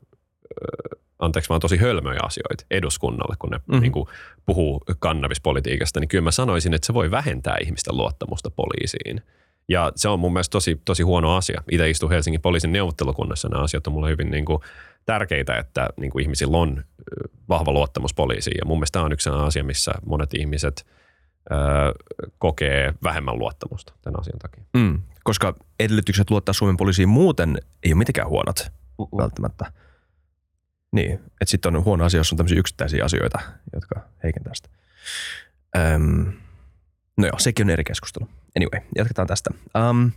anteeksi 1.19 1.49
vaan 1.49 1.61
tosi 1.61 1.77
hölmöjä 1.77 2.21
asioita 2.23 2.64
eduskunnalle, 2.71 3.37
kun 3.39 3.51
ne 3.51 3.57
mm-hmm. 3.57 3.83
niin 3.83 3.93
kuin, 3.93 4.09
puhuu 4.47 4.83
kannabispolitiikasta, 4.99 6.01
niin 6.01 6.09
kyllä 6.09 6.25
mä 6.25 6.31
sanoisin, 6.31 6.75
että 6.75 6.87
se 6.87 6.95
voi 6.95 7.11
vähentää 7.11 7.57
ihmisten 7.62 7.97
luottamusta 7.97 8.51
poliisiin. 8.51 9.23
Ja 9.69 9.93
se 9.97 10.09
on 10.09 10.21
mun 10.21 10.33
mielestä 10.33 10.53
tosi, 10.53 10.81
tosi 10.85 11.03
huono 11.03 11.37
asia. 11.37 11.62
Itse 11.71 11.91
istun 11.91 12.11
Helsingin 12.11 12.41
poliisin 12.41 12.73
neuvottelukunnassa. 12.73 13.49
Nämä 13.49 13.62
asiat 13.62 13.87
on 13.87 13.93
mulle 13.93 14.11
hyvin 14.11 14.31
niin 14.31 14.45
kuin, 14.45 14.59
tärkeitä, 15.07 15.57
että 15.57 15.89
niin 15.97 16.11
kuin 16.11 16.23
ihmisillä 16.23 16.59
on 16.59 16.85
vahva 17.49 17.73
luottamus 17.73 18.14
poliisiin. 18.14 18.57
Ja 18.59 18.64
mun 18.64 18.79
mielestä 18.79 18.93
tämä 18.93 19.05
on 19.05 19.12
yksi 19.12 19.31
asia, 19.31 19.64
missä 19.64 19.93
monet 20.07 20.35
ihmiset 20.35 20.87
kokee 22.39 22.95
vähemmän 23.03 23.39
luottamusta 23.39 23.93
tämän 24.03 24.21
asian 24.21 24.39
takia. 24.39 24.64
Mm, 24.77 25.03
koska 25.25 25.55
edellytykset 25.81 26.31
luottaa 26.31 26.53
Suomen 26.53 26.77
poliisiin 26.77 27.09
muuten 27.09 27.59
ei 27.83 27.93
ole 27.93 27.99
mitenkään 27.99 28.29
huonot 28.29 28.71
uh-uh. 28.99 29.19
välttämättä. 29.19 29.73
Niin, 30.93 31.12
että 31.12 31.51
sitten 31.51 31.76
on 31.76 31.84
huono 31.84 32.05
asia, 32.05 32.20
jos 32.20 32.32
on 32.32 32.37
tämmöisiä 32.37 32.59
yksittäisiä 32.59 33.05
asioita, 33.05 33.39
jotka 33.72 34.01
heikentää 34.22 34.55
sitä. 34.55 34.68
Öm, 35.76 36.32
no 37.16 37.26
joo, 37.26 37.39
sekin 37.39 37.66
on 37.66 37.70
eri 37.70 37.84
keskustelu. 37.84 38.28
Anyway, 38.57 38.89
jatketaan 38.97 39.28
tästä. 39.28 39.51
Um, 39.91 40.12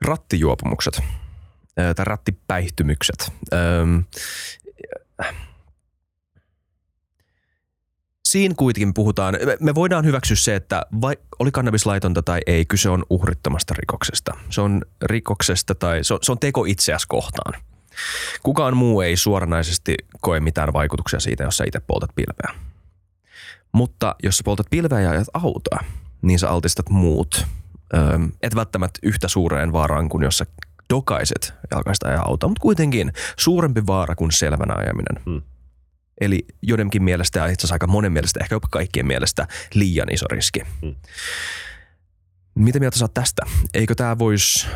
rattijuopumukset 0.00 1.00
tai 1.74 2.04
rattipäihtymykset. 2.04 3.32
Öm, 3.52 4.04
siinä 8.30 8.54
kuitenkin 8.56 8.94
puhutaan, 8.94 9.34
me 9.60 9.74
voidaan 9.74 10.04
hyväksyä 10.04 10.36
se, 10.36 10.54
että 10.54 10.86
vai, 11.00 11.16
oli 11.38 11.50
kannabis 11.50 11.86
laitonta 11.86 12.22
tai 12.22 12.40
ei, 12.46 12.64
kyse 12.66 12.90
on 12.90 13.04
uhrittomasta 13.10 13.74
rikoksesta. 13.78 14.36
Se 14.50 14.60
on 14.60 14.82
rikoksesta 15.02 15.74
tai 15.74 16.04
se 16.04 16.14
on, 16.14 16.20
se 16.22 16.32
on 16.32 16.38
teko 16.38 16.64
itseäsi 16.64 17.06
kohtaan. 17.08 17.60
Kukaan 18.42 18.76
muu 18.76 19.00
ei 19.00 19.16
suoranaisesti 19.16 19.94
koe 20.20 20.40
mitään 20.40 20.72
vaikutuksia 20.72 21.20
siitä, 21.20 21.44
jos 21.44 21.56
sä 21.56 21.64
itse 21.66 21.80
poltat 21.80 22.10
pilveä. 22.14 22.54
Mutta 23.72 24.16
jos 24.22 24.36
sä 24.36 24.44
poltat 24.44 24.66
pilveä 24.70 25.00
ja 25.00 25.10
ajat 25.10 25.28
autoa, 25.34 25.78
niin 26.22 26.38
sä 26.38 26.50
altistat 26.50 26.88
muut. 26.88 27.46
Öö, 27.94 28.18
et 28.42 28.54
välttämättä 28.54 28.98
yhtä 29.02 29.28
suureen 29.28 29.72
vaaraan 29.72 30.08
kuin 30.08 30.22
jos 30.24 30.38
sä 30.38 30.46
dokaiset 30.90 31.54
jalkaista 31.70 32.08
ja 32.08 32.22
autoa, 32.22 32.48
mutta 32.48 32.62
kuitenkin 32.62 33.12
suurempi 33.36 33.86
vaara 33.86 34.14
kuin 34.14 34.32
selvänä 34.32 34.74
ajaminen. 34.74 35.22
Hmm. 35.24 35.42
Eli 36.20 36.46
joidenkin 36.62 37.02
mielestä 37.02 37.38
ja 37.38 37.46
itse 37.46 37.60
asiassa 37.60 37.74
aika 37.74 37.86
monen 37.86 38.12
mielestä, 38.12 38.40
ehkä 38.42 38.54
jopa 38.54 38.68
kaikkien 38.70 39.06
mielestä 39.06 39.46
liian 39.74 40.12
iso 40.12 40.26
riski. 40.30 40.60
Hmm. 40.82 40.94
Mitä 42.54 42.80
mieltä 42.80 42.98
saat 42.98 43.14
tästä? 43.14 43.42
Eikö 43.74 43.94
tämä 43.94 44.18
voisi, 44.18 44.66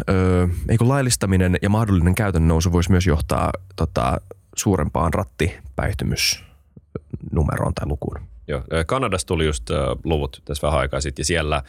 eikö 0.69 0.89
laillistaminen 0.89 1.59
ja 1.63 1.69
mahdollinen 1.69 2.15
käytön 2.15 2.49
nousu 2.49 2.73
voisi 2.73 2.91
myös 2.91 3.07
johtaa 3.07 3.51
tota, 3.77 4.21
suurempaan 4.57 5.15
rattipäihtymysnumeroon 5.15 7.75
tai 7.75 7.87
lukuun? 7.87 8.19
Joo, 8.49 8.63
Kanadasta 8.87 9.29
tuli 9.29 9.47
just 9.47 9.71
luvut 10.05 10.43
tässä 10.45 10.67
vähän 10.67 10.81
aikaa 10.81 11.01
sitten, 11.01 11.21
ja 11.21 11.27
siellä 11.27 11.63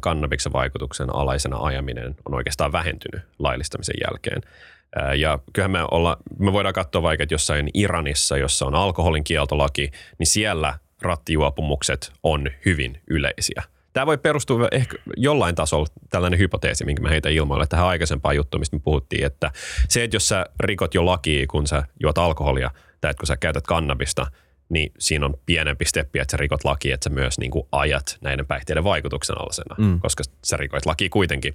kannabiksen 0.00 0.52
vaikutuksen 0.52 1.14
alaisena 1.14 1.56
ajaminen 1.56 2.16
on 2.24 2.34
oikeastaan 2.34 2.72
vähentynyt 2.72 3.22
laillistamisen 3.38 3.96
jälkeen. 4.04 4.42
Ja 5.16 5.38
kyllähän 5.52 5.70
me, 5.70 5.78
olla, 5.90 6.16
me 6.38 6.52
voidaan 6.52 6.74
katsoa 6.74 7.02
vaikka, 7.02 7.22
että 7.22 7.34
jossain 7.34 7.70
Iranissa, 7.74 8.36
jossa 8.36 8.66
on 8.66 8.74
alkoholin 8.74 9.24
kieltolaki, 9.24 9.90
niin 10.18 10.26
siellä 10.26 10.78
rattijuopumukset 11.02 12.12
on 12.22 12.50
hyvin 12.64 13.00
yleisiä. 13.10 13.62
Tämä 13.92 14.06
voi 14.06 14.18
perustua 14.18 14.68
ehkä 14.72 14.96
jollain 15.16 15.54
tasolla 15.54 15.86
tällainen 16.10 16.38
hypoteesi, 16.38 16.84
minkä 16.84 17.02
mä 17.02 17.08
heitä 17.08 17.28
ilmoille 17.28 17.66
tähän 17.66 17.86
aikaisempaan 17.86 18.36
juttuun, 18.36 18.60
mistä 18.60 18.76
me 18.76 18.80
puhuttiin, 18.84 19.24
että 19.24 19.50
se, 19.88 20.04
että 20.04 20.16
jos 20.16 20.28
sä 20.28 20.46
rikot 20.60 20.94
jo 20.94 21.06
lakia, 21.06 21.46
kun 21.46 21.66
sä 21.66 21.82
juot 22.02 22.18
alkoholia 22.18 22.70
tai 23.00 23.10
että 23.10 23.20
kun 23.20 23.26
sä 23.26 23.36
käytät 23.36 23.66
kannabista, 23.66 24.26
niin 24.68 24.92
siinä 24.98 25.26
on 25.26 25.34
pienempi 25.46 25.84
steppi, 25.84 26.18
että 26.18 26.30
sä 26.30 26.36
rikot 26.36 26.64
laki, 26.64 26.92
että 26.92 27.04
sä 27.04 27.14
myös 27.14 27.38
niin 27.38 27.50
kuin 27.50 27.68
ajat 27.72 28.18
näiden 28.20 28.46
päihteiden 28.46 28.84
vaikutuksen 28.84 29.38
alasena, 29.38 29.74
mm. 29.78 30.00
koska 30.00 30.22
sä 30.44 30.56
rikoit 30.56 30.86
laki 30.86 31.08
kuitenkin. 31.08 31.54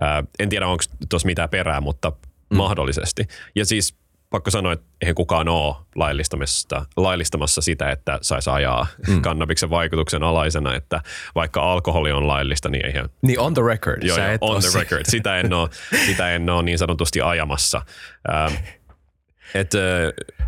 Ää, 0.00 0.24
en 0.38 0.48
tiedä, 0.48 0.66
onko 0.66 0.84
tuossa 1.08 1.26
mitään 1.26 1.48
perää, 1.48 1.80
mutta 1.80 2.12
mm. 2.50 2.56
mahdollisesti. 2.56 3.26
Ja 3.54 3.66
siis 3.66 3.96
pakko 4.30 4.50
sanoa, 4.50 4.72
että 4.72 4.86
eihän 5.00 5.14
kukaan 5.14 5.48
ole 5.48 5.74
laillistamassa, 5.94 6.86
laillistamassa 6.96 7.60
sitä, 7.60 7.90
että 7.90 8.18
saisi 8.22 8.50
ajaa 8.50 8.86
mm. 9.08 9.22
kannabiksen 9.22 9.70
vaikutuksen 9.70 10.22
alaisena, 10.22 10.74
että 10.74 11.00
vaikka 11.34 11.72
alkoholi 11.72 12.12
on 12.12 12.28
laillista, 12.28 12.68
niin 12.68 12.86
eihän... 12.86 13.08
Niin 13.22 13.40
on 13.40 13.54
the 13.54 13.62
record. 13.66 14.02
Joo, 14.02 14.18
joo 14.18 14.38
on 14.40 14.60
the 14.60 14.78
record. 14.78 15.02
Sitä 15.08 15.40
en, 15.40 15.52
ole, 15.52 15.68
sitä 16.06 16.30
en 16.34 16.50
ole 16.50 16.62
niin 16.62 16.78
sanotusti 16.78 17.20
ajamassa. 17.20 17.82
Ähm, 18.32 18.54
et, 19.54 19.72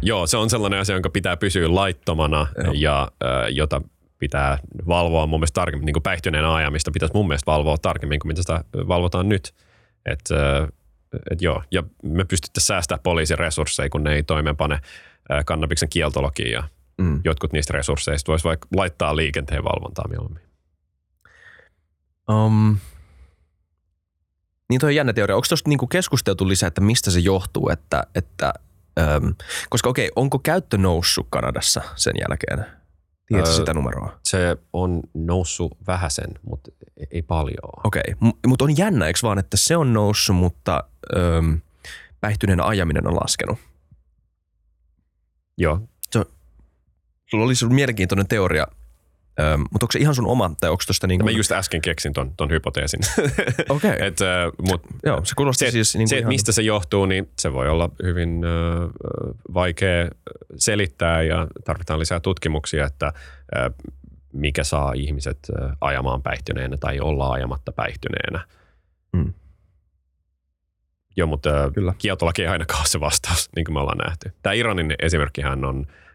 joo, 0.02 0.26
se 0.26 0.36
on 0.36 0.50
sellainen 0.50 0.80
asia, 0.80 0.94
jonka 0.94 1.10
pitää 1.10 1.36
pysyä 1.36 1.74
laittomana 1.74 2.46
joo. 2.64 2.72
ja 2.76 3.08
jota 3.50 3.82
pitää 4.18 4.58
valvoa 4.88 5.26
mun 5.26 5.40
mielestä 5.40 5.60
tarkemmin. 5.60 5.86
Niin 5.86 5.94
kuin 5.94 6.02
päihtyneen 6.02 6.44
ajamista 6.44 6.90
pitäisi 6.90 7.14
mun 7.14 7.28
mielestä 7.28 7.52
valvoa 7.52 7.78
tarkemmin 7.78 8.18
kuin 8.18 8.28
mitä 8.28 8.42
sitä 8.42 8.64
valvotaan 8.74 9.28
nyt. 9.28 9.54
Et, 10.06 10.20
et 11.30 11.42
joo, 11.42 11.62
ja 11.70 11.82
me 12.02 12.24
pystyttäisiin 12.24 12.66
säästämään 12.66 13.02
poliisin 13.02 13.38
resursseja, 13.38 13.90
kun 13.90 14.04
ne 14.04 14.14
ei 14.14 14.22
toimeenpane 14.22 14.80
kannabiksen 15.46 15.88
kieltologia 15.88 16.48
ja 16.48 16.68
mm. 16.98 17.20
jotkut 17.24 17.52
niistä 17.52 17.72
resursseista 17.72 18.32
voisi 18.32 18.44
vaikka 18.44 18.68
laittaa 18.76 19.16
liikenteen 19.16 19.64
valvontaa 19.64 20.08
mieluummin. 20.08 20.42
Um, 22.30 22.76
niin 24.68 24.80
toi 24.80 24.90
on 24.90 24.94
jännä 24.94 25.12
teoria. 25.12 25.36
Onko 25.36 25.46
tuosta 25.48 25.68
niinku 25.68 25.86
keskusteltu 25.86 26.48
lisää, 26.48 26.66
että 26.66 26.80
mistä 26.80 27.10
se 27.10 27.20
johtuu, 27.20 27.68
että, 27.68 28.02
että 28.14 28.52
Öm, 29.00 29.34
koska 29.70 29.88
okei, 29.88 30.10
onko 30.16 30.38
käyttö 30.38 30.78
noussut 30.78 31.26
Kanadassa 31.30 31.82
sen 31.96 32.14
jälkeen? 32.20 32.66
Tiedätkö 33.26 33.50
Öö, 33.50 33.56
sitä 33.56 33.74
numeroa? 33.74 34.18
Se 34.24 34.56
on 34.72 35.02
noussut 35.14 35.76
vähäsen, 35.86 36.34
mutta 36.42 36.70
ei- 36.96 37.06
ei 37.10 37.22
paljon. 37.22 37.58
Okei, 37.84 38.02
okay. 38.16 38.32
mutta 38.46 38.64
on 38.64 38.76
jännä, 38.78 39.06
eikö 39.06 39.18
vaan, 39.22 39.38
että 39.38 39.56
se 39.56 39.76
on 39.76 39.92
noussut, 39.92 40.36
mutta 40.36 40.84
öm, 41.16 41.60
päihtyneen 42.20 42.60
ajaminen 42.60 43.06
on 43.06 43.14
laskenut. 43.14 43.58
Joo, 45.58 45.80
Sulla 47.30 47.44
oli 47.44 47.54
sun 47.54 47.74
mielenkiintoinen 47.74 48.28
teoria, 48.28 48.66
öm, 49.40 49.60
mutta 49.60 49.84
onko 49.84 49.92
se 49.92 49.98
ihan 49.98 50.14
sun 50.14 50.26
oma, 50.26 50.50
tai 50.60 50.70
onko 50.70 50.82
tuosta 50.86 51.06
niin 51.06 51.24
mä 51.24 51.30
just 51.30 51.52
äsken 51.52 51.82
keksin 51.82 52.12
ton, 52.12 52.32
ton 52.36 52.50
hypoteesin. 52.50 53.00
Okei, 53.68 53.90
okay. 53.90 53.92
Et, 54.06 54.20
äh, 54.20 54.52
mut 54.68 54.82
joo, 55.04 55.24
se 55.24 55.34
kuulosti 55.36 55.64
se, 55.64 55.70
siis 55.70 55.96
niin 55.96 56.08
se, 56.08 56.14
kuin 56.14 56.20
ihan, 56.20 56.28
mistä 56.28 56.52
se 56.52 56.62
johtuu, 56.62 57.06
niin 57.06 57.30
se 57.38 57.52
voi 57.52 57.68
olla 57.68 57.90
hyvin 58.02 58.42
äh, 58.44 58.90
vaikea 59.54 60.08
selittää 60.56 61.22
ja 61.22 61.46
tarvitaan 61.64 62.00
lisää 62.00 62.20
tutkimuksia, 62.20 62.86
että 62.86 63.06
äh, 63.06 63.70
mikä 64.32 64.64
saa 64.64 64.92
ihmiset 64.92 65.38
äh, 65.62 65.72
ajamaan 65.80 66.22
päihtyneenä 66.22 66.76
tai 66.76 67.00
olla 67.00 67.32
ajamatta 67.32 67.72
päihtyneenä. 67.72 68.44
Mm. 69.12 69.32
Joo, 71.16 71.26
mutta 71.26 71.64
äh, 71.64 71.72
Kyllä. 71.72 71.94
kieltolaki 71.98 72.42
ei 72.42 72.48
ainakaan 72.48 72.80
ole 72.80 72.86
se 72.86 73.00
vastaus, 73.00 73.48
niin 73.56 73.64
kuin 73.64 73.74
me 73.74 73.80
ollaan 73.80 73.98
nähty. 73.98 74.32
Tämä 74.42 74.52
Iranin 74.52 74.94
esimerkkihän 74.98 75.64
on 75.64 75.86
äh, 75.88 76.05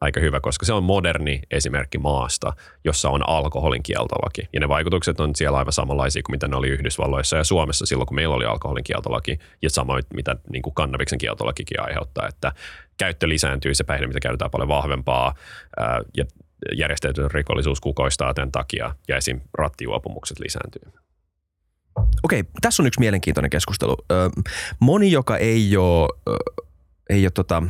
aika 0.00 0.20
hyvä, 0.20 0.40
koska 0.40 0.66
se 0.66 0.72
on 0.72 0.84
moderni 0.84 1.42
esimerkki 1.50 1.98
maasta, 1.98 2.52
jossa 2.84 3.10
on 3.10 3.28
alkoholin 3.28 3.82
kieltolaki. 3.82 4.48
Ja 4.52 4.60
ne 4.60 4.68
vaikutukset 4.68 5.20
on 5.20 5.36
siellä 5.36 5.58
aivan 5.58 5.72
samanlaisia 5.72 6.22
kuin 6.22 6.34
mitä 6.34 6.48
ne 6.48 6.56
oli 6.56 6.68
Yhdysvalloissa 6.68 7.36
ja 7.36 7.44
Suomessa 7.44 7.86
silloin, 7.86 8.06
kun 8.06 8.14
meillä 8.14 8.34
oli 8.34 8.44
alkoholin 8.44 8.84
kieltolaki. 8.84 9.38
Ja 9.62 9.70
samoin, 9.70 10.04
mitä 10.14 10.36
niin 10.52 10.62
kuin 10.62 10.74
kannabiksen 10.74 11.18
kieltolakikin 11.18 11.82
aiheuttaa, 11.82 12.28
että 12.28 12.52
käyttö 12.98 13.28
lisääntyy, 13.28 13.74
se 13.74 13.84
päihde, 13.84 14.06
mitä 14.06 14.20
käytetään 14.20 14.50
paljon 14.50 14.68
vahvempaa 14.68 15.34
ää, 15.76 16.00
ja 16.16 16.24
järjestäytynyt 16.76 17.34
rikollisuus 17.34 17.80
kukoistaa 17.80 18.34
tämän 18.34 18.52
takia 18.52 18.94
ja 19.08 19.16
esim. 19.16 19.40
rattijuopumukset 19.58 20.38
lisääntyy. 20.38 20.82
Okei, 22.22 22.44
tässä 22.60 22.82
on 22.82 22.86
yksi 22.86 23.00
mielenkiintoinen 23.00 23.50
keskustelu. 23.50 23.96
Moni, 24.80 25.12
joka 25.12 25.36
ei 25.36 25.76
ole, 25.76 26.08
ei 27.10 27.24
ole 27.24 27.30
tota, 27.30 27.62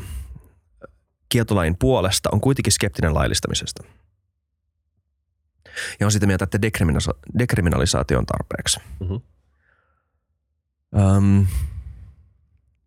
kieltolain 1.32 1.76
puolesta, 1.78 2.28
on 2.32 2.40
kuitenkin 2.40 2.72
skeptinen 2.72 3.14
laillistamisesta. 3.14 3.84
Ja 6.00 6.06
on 6.06 6.12
sitä 6.12 6.26
mieltä, 6.26 6.44
että 6.44 6.62
dekriminalisaatio, 6.62 7.22
dekriminalisaatio 7.38 8.18
on 8.18 8.26
tarpeeksi. 8.26 8.80
Mhm. 9.00 9.14
Öm, 10.98 11.46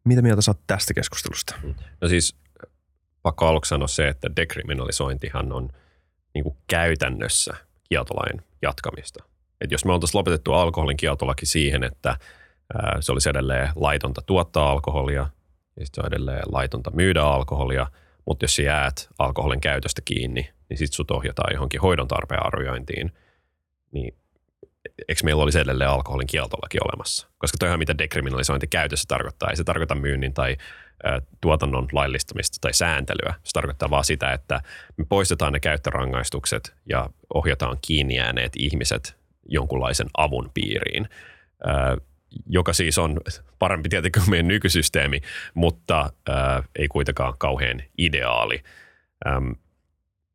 mitä 0.04 0.22
mieltä 0.22 0.42
oot 0.48 0.60
tästä 0.68 0.94
keskustelusta? 0.94 1.56
No 2.02 2.08
siis 2.08 2.36
pakko 3.22 3.48
aluksi 3.48 3.70
sanoa 3.70 3.88
se, 3.88 4.08
että 4.08 4.36
dekriminalisointihan 4.36 5.52
on 5.52 5.70
niin 6.34 6.58
käytännössä 6.68 7.54
kieltolain 7.90 8.42
jatkamista. 8.62 9.24
Et 9.62 9.72
jos 9.72 9.86
me 9.86 9.94
oltaisiin 9.94 10.20
lopetettu 10.20 10.54
alkoholin 10.54 10.98
kieltolaki 10.98 11.46
siihen, 11.46 11.84
että 11.84 12.10
ää, 12.74 12.98
se 13.00 13.12
olisi 13.12 13.30
edelleen 13.30 13.70
laitonta 13.76 14.22
tuottaa 14.22 14.72
alkoholia 14.72 15.30
ja 15.80 15.86
sit 15.86 15.96
se 15.96 16.02
on 16.02 16.08
edelleen 16.08 16.44
laitonta 16.46 16.92
myydä 16.92 17.24
alkoholia, 17.24 17.88
mutta 18.26 18.44
jos 18.44 18.56
sä 18.56 18.62
jäät 18.62 19.08
alkoholin 19.20 19.62
käytöstä 19.62 20.02
kiinni, 20.06 20.50
niin 20.70 20.78
sitten 20.78 20.96
sut 20.96 21.12
ohjataan 21.12 21.54
johonkin 21.54 21.82
hoidon 21.82 22.08
tarpeen 22.08 22.46
arviointiin, 22.46 23.12
niin 23.92 24.16
eikö 25.08 25.22
meillä 25.24 25.44
olisi 25.44 25.60
edelleen 25.60 25.90
alkoholin 25.90 26.28
kieltolaki 26.28 26.78
olemassa? 26.84 27.28
Koska 27.38 27.58
toihan 27.58 27.80
mitä 27.80 27.98
dekriminalisointi 27.98 28.68
käytössä 28.68 29.06
tarkoittaa, 29.08 29.50
ei 29.50 29.56
se 29.56 29.64
tarkoita 29.64 29.96
myynnin 29.96 30.34
tai 30.34 30.58
tuotannon 31.42 31.88
laillistamista 31.92 32.58
tai 32.62 32.74
sääntelyä. 32.74 33.34
Se 33.44 33.52
tarkoittaa 33.54 33.90
vaan 33.90 34.04
sitä, 34.04 34.34
että 34.34 34.62
me 34.98 35.06
poistetaan 35.10 35.54
ne 35.54 35.60
käyttörangaistukset 35.60 36.76
ja 36.90 37.10
ohjataan 37.34 37.78
kiinni 37.88 38.16
jääneet 38.16 38.52
ihmiset 38.58 39.18
jonkunlaisen 39.50 40.08
avun 40.18 40.52
piiriin, 40.54 41.10
joka 42.50 42.74
siis 42.74 42.98
on 42.98 43.20
parempi 43.60 43.90
tietenkin 43.90 44.22
kuin 44.22 44.30
meidän 44.30 44.48
nykysysteemi, 44.48 45.22
mutta 45.54 46.10
ä, 46.30 46.64
ei 46.76 46.88
kuitenkaan 46.88 47.34
kauhean 47.38 47.82
ideaali. 47.98 48.64
Äm, 49.28 49.56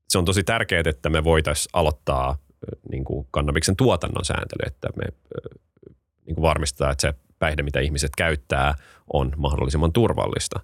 se 0.08 0.18
on 0.18 0.24
tosi 0.24 0.44
tärkeää, 0.44 0.82
että 0.86 1.10
me 1.10 1.24
voitaisiin 1.24 1.70
aloittaa 1.72 2.30
ö, 2.30 2.76
niin 2.90 3.04
kuin 3.04 3.26
kannabiksen 3.30 3.76
tuotannon 3.76 4.24
sääntely, 4.24 4.66
että 4.66 4.88
me 4.96 5.04
ö, 5.06 5.54
niin 6.26 6.34
kuin 6.34 6.42
varmistetaan, 6.42 6.92
että 6.92 7.02
se 7.02 7.14
päihde, 7.38 7.62
mitä 7.62 7.80
ihmiset 7.80 8.10
käyttää, 8.16 8.74
on 9.12 9.32
mahdollisimman 9.36 9.92
turvallista. 9.92 10.60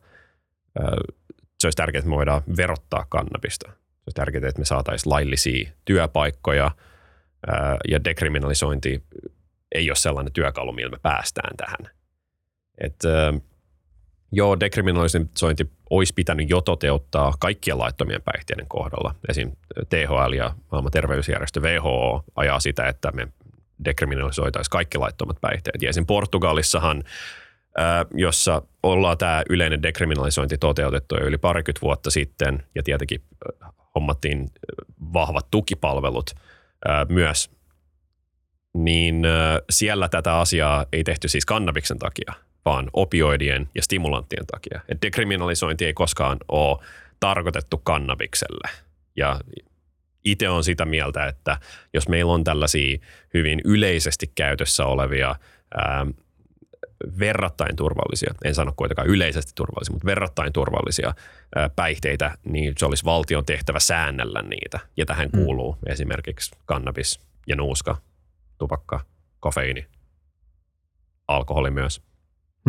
Se 1.58 1.66
olisi 1.66 1.76
tärkeää, 1.76 1.98
että 1.98 2.10
me 2.10 2.16
voidaan 2.16 2.42
verottaa 2.56 3.06
kannabista. 3.08 3.70
Se 3.70 4.02
olisi 4.06 4.14
tärkeää, 4.14 4.48
että 4.48 4.60
me 4.60 4.64
saataisiin 4.64 5.10
laillisia 5.12 5.70
työpaikkoja 5.84 6.70
ja 7.88 8.04
dekriminalisointi 8.04 9.02
ei 9.76 9.90
ole 9.90 9.96
sellainen 9.96 10.32
työkalu, 10.32 10.72
millä 10.72 10.90
me 10.90 10.98
päästään 11.02 11.56
tähän. 11.56 11.96
Et, 12.78 12.96
Joo, 14.32 14.60
dekriminalisointi 14.60 15.70
olisi 15.90 16.14
pitänyt 16.14 16.50
jo 16.50 16.60
toteuttaa 16.60 17.34
kaikkien 17.38 17.78
laittomien 17.78 18.22
päihteiden 18.22 18.66
kohdalla. 18.68 19.14
Esim. 19.28 19.52
THL 19.88 20.32
ja 20.32 20.54
maailman 20.72 20.92
terveysjärjestö 20.92 21.60
WHO 21.60 22.24
ajaa 22.36 22.60
sitä, 22.60 22.88
että 22.88 23.12
me 23.12 23.28
dekriminalisoitaisiin 23.84 24.70
kaikki 24.70 24.98
laittomat 24.98 25.40
päihteet. 25.40 25.82
Ja 25.82 25.88
esim. 25.88 26.06
Portugalissahan, 26.06 27.04
jossa 28.14 28.62
ollaan 28.82 29.18
tämä 29.18 29.42
yleinen 29.50 29.82
dekriminalisointi 29.82 30.58
toteutettu 30.58 31.14
jo 31.14 31.26
yli 31.26 31.38
parikymmentä 31.38 31.80
vuotta 31.82 32.10
sitten, 32.10 32.62
ja 32.74 32.82
tietenkin 32.82 33.22
hommattiin 33.94 34.50
vahvat 35.12 35.46
tukipalvelut 35.50 36.30
myös, 37.08 37.50
niin 38.84 39.22
siellä 39.70 40.08
tätä 40.08 40.38
asiaa 40.38 40.86
ei 40.92 41.04
tehty 41.04 41.28
siis 41.28 41.46
kannabiksen 41.46 41.98
takia, 41.98 42.32
vaan 42.64 42.90
opioidien 42.92 43.68
ja 43.74 43.82
stimulanttien 43.82 44.46
takia. 44.46 44.80
Et 44.88 45.02
dekriminalisointi 45.02 45.84
ei 45.84 45.94
koskaan 45.94 46.38
ole 46.48 46.78
tarkoitettu 47.20 47.78
kannabikselle. 47.78 48.68
Ja 49.16 49.40
itse 50.24 50.48
on 50.48 50.64
sitä 50.64 50.84
mieltä, 50.84 51.26
että 51.26 51.58
jos 51.94 52.08
meillä 52.08 52.32
on 52.32 52.44
tällaisia 52.44 52.98
hyvin 53.34 53.60
yleisesti 53.64 54.32
käytössä 54.34 54.84
olevia 54.86 55.34
ää, 55.74 56.06
verrattain 57.18 57.76
turvallisia, 57.76 58.34
en 58.44 58.54
sano 58.54 58.72
kuitenkaan 58.76 59.08
yleisesti 59.08 59.52
turvallisia, 59.54 59.92
mutta 59.92 60.06
verrattain 60.06 60.52
turvallisia 60.52 61.14
ää, 61.56 61.68
päihteitä, 61.68 62.38
niin 62.44 62.74
se 62.78 62.86
olisi 62.86 63.04
valtion 63.04 63.44
tehtävä 63.44 63.80
säännellä 63.80 64.42
niitä. 64.42 64.80
Ja 64.96 65.06
tähän 65.06 65.28
Mm. 65.32 65.40
kuuluu 65.40 65.78
esimerkiksi 65.86 66.56
kannabis 66.64 67.20
ja 67.46 67.56
nuuska, 67.56 67.96
tupakka, 68.58 69.00
kofeiini, 69.40 69.86
alkoholi 71.28 71.70
myös. 71.70 72.02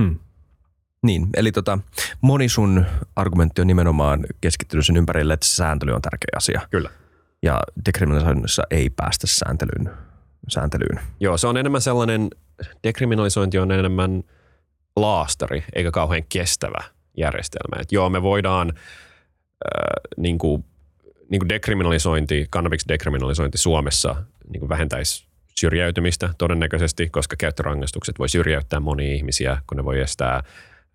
Hmm. 0.01 0.19
Niin, 1.03 1.27
eli 1.33 1.51
tota, 1.51 1.79
moni 2.21 2.49
sun 2.49 2.85
argumentti 3.15 3.61
on 3.61 3.67
nimenomaan 3.67 4.25
keskittynyt 4.41 4.85
sen 4.85 4.97
ympärille, 4.97 5.33
että 5.33 5.45
sääntely 5.45 5.91
on 5.91 6.01
tärkeä 6.01 6.29
asia. 6.35 6.61
Kyllä. 6.71 6.89
Ja 7.43 7.61
dekriminalisoinnissa 7.85 8.63
ei 8.71 8.89
päästä 8.89 9.27
sääntelyyn. 9.27 9.91
sääntelyyn. 10.47 10.99
Joo, 11.19 11.37
se 11.37 11.47
on 11.47 11.57
enemmän 11.57 11.81
sellainen, 11.81 12.29
dekriminalisointi 12.83 13.59
on 13.59 13.71
enemmän 13.71 14.23
laastari, 14.95 15.63
eikä 15.75 15.91
kauhean 15.91 16.23
kestävä 16.29 16.83
järjestelmä. 17.17 17.81
Et 17.81 17.91
joo, 17.91 18.09
me 18.09 18.21
voidaan 18.21 18.69
äh, 18.69 18.75
niin 20.17 20.37
kuin, 20.37 20.65
niin 21.29 21.39
kuin 21.39 21.49
dekriminalisointi, 21.49 22.47
cannabis 22.51 22.87
dekriminalisointi 22.87 23.57
Suomessa 23.57 24.15
niin 24.49 24.59
kuin 24.59 24.69
vähentäisi 24.69 25.26
syrjäytymistä 25.59 26.29
todennäköisesti, 26.37 27.09
koska 27.09 27.35
käyttörangaistukset 27.35 28.19
voi 28.19 28.29
syrjäyttää 28.29 28.79
monia 28.79 29.13
ihmisiä, 29.13 29.57
kun 29.67 29.77
ne 29.77 29.85
voi 29.85 30.01
estää 30.01 30.43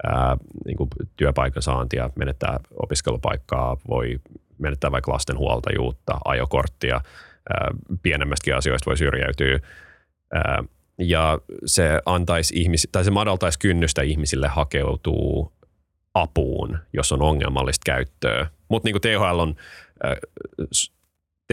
ää, 0.05 0.37
niin 0.67 0.77
kuin 0.77 0.91
työpaikan 1.17 1.63
saantia, 1.63 2.11
menettää 2.17 2.61
opiskelupaikkaa, 2.83 3.77
voi 3.89 4.21
menettää 4.59 4.93
vaikka 4.93 5.13
lastenhuoltajuutta, 5.13 6.19
ajokorttia, 6.25 6.95
ää, 6.95 7.71
pienemmästäkin 8.03 8.57
asioista 8.57 8.87
voi 8.87 8.97
syrjäytyä. 8.97 9.59
Ää, 10.35 10.65
ja 10.99 11.39
se 11.67 12.01
antaisi 12.07 12.61
ihmisi, 12.61 12.89
tai 12.93 13.05
se 13.05 13.11
madaltaisi 13.11 13.59
kynnystä 13.59 14.03
ihmisille 14.03 14.49
hakeutuu 14.49 15.53
apuun, 16.15 16.79
jos 16.93 17.13
on 17.13 17.23
ongelmallista 17.23 17.83
käyttöä. 17.87 18.47
Mutta 18.69 18.87
niin 18.87 18.95
kuin 18.95 19.03
THL 19.03 19.39
on 19.39 19.55
s- 20.75 20.92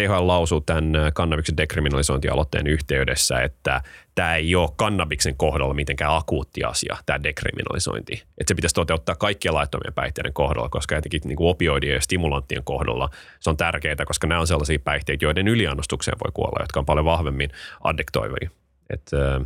THL 0.07 0.27
lausuu 0.27 0.61
tämän 0.61 0.95
ä, 0.95 1.11
kannabiksen 1.11 1.57
dekriminalisointialoitteen 1.57 2.67
yhteydessä, 2.67 3.41
että 3.41 3.81
tämä 4.15 4.35
ei 4.35 4.55
ole 4.55 4.69
kannabiksen 4.75 5.37
kohdalla 5.37 5.73
mitenkään 5.73 6.15
akuutti 6.15 6.63
asia, 6.63 6.97
tämä 7.05 7.23
dekriminalisointi. 7.23 8.13
Että 8.13 8.47
se 8.47 8.55
pitäisi 8.55 8.75
toteuttaa 8.75 9.15
kaikkien 9.15 9.53
laittomien 9.53 9.93
päihteiden 9.93 10.33
kohdalla, 10.33 10.69
koska 10.69 10.97
etenkin 10.97 11.21
niin 11.25 11.37
opioidien 11.39 11.93
ja 11.93 12.01
stimulanttien 12.01 12.63
kohdalla 12.63 13.09
se 13.39 13.49
on 13.49 13.57
tärkeää, 13.57 14.05
koska 14.05 14.27
nämä 14.27 14.41
on 14.41 14.47
sellaisia 14.47 14.79
päihteitä, 14.79 15.25
joiden 15.25 15.47
yliannostukseen 15.47 16.17
voi 16.25 16.31
kuolla, 16.33 16.63
jotka 16.63 16.79
on 16.79 16.85
paljon 16.85 17.05
vahvemmin 17.05 17.49
addiktoivia. 17.83 18.49
Et, 18.89 19.11
äh. 19.13 19.45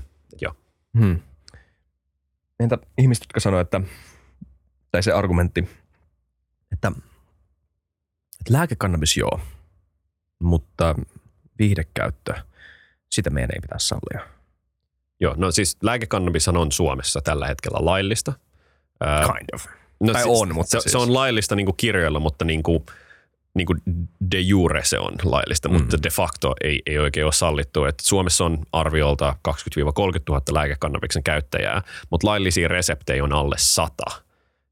Hmm. 0.99 1.19
Entä 2.59 2.77
ihmiset, 2.97 3.23
jotka 3.23 3.39
sanoo, 3.39 3.59
että, 3.59 3.81
tai 4.91 5.03
se 5.03 5.11
argumentti, 5.11 5.69
että, 6.73 6.91
että 8.39 8.53
lääkekannabis 8.53 9.17
joo, 9.17 9.39
mutta 10.43 10.95
viihdekäyttö, 11.59 12.33
sitä 13.09 13.29
meidän 13.29 13.49
ei 13.53 13.61
pitäisi 13.61 13.87
sallia. 13.87 14.29
Joo, 15.19 15.35
no 15.37 15.51
siis 15.51 15.77
lääkekannabishan 15.81 16.57
on 16.57 16.71
Suomessa 16.71 17.21
tällä 17.21 17.47
hetkellä 17.47 17.85
laillista. 17.85 18.33
Kind 19.37 19.49
of. 19.53 19.65
No, 19.99 20.13
Tai 20.13 20.23
siis 20.23 20.41
on, 20.41 20.53
mutta 20.53 20.69
se, 20.69 20.79
siis. 20.79 20.91
se 20.91 20.97
on 20.97 21.13
laillista 21.13 21.55
niin 21.55 21.67
kirjoilla, 21.77 22.19
mutta 22.19 22.45
niin 22.45 22.63
kuin, 22.63 22.85
niin 23.53 23.65
kuin 23.65 23.81
de 24.31 24.39
jure 24.39 24.83
se 24.83 24.99
on 24.99 25.13
laillista, 25.23 25.69
mm. 25.69 25.75
mutta 25.75 26.03
de 26.03 26.09
facto 26.09 26.53
ei, 26.63 26.81
ei 26.85 26.99
oikein 26.99 27.25
ole 27.25 27.33
sallittu. 27.33 27.85
Et 27.85 27.99
Suomessa 27.99 28.45
on 28.45 28.57
arviolta 28.71 29.35
20-30 29.49 29.53
000 30.29 30.41
lääkekannabiksen 30.51 31.23
käyttäjää, 31.23 31.81
mutta 32.09 32.27
laillisia 32.27 32.67
reseptejä 32.67 33.23
on 33.23 33.33
alle 33.33 33.55
100. 33.57 34.03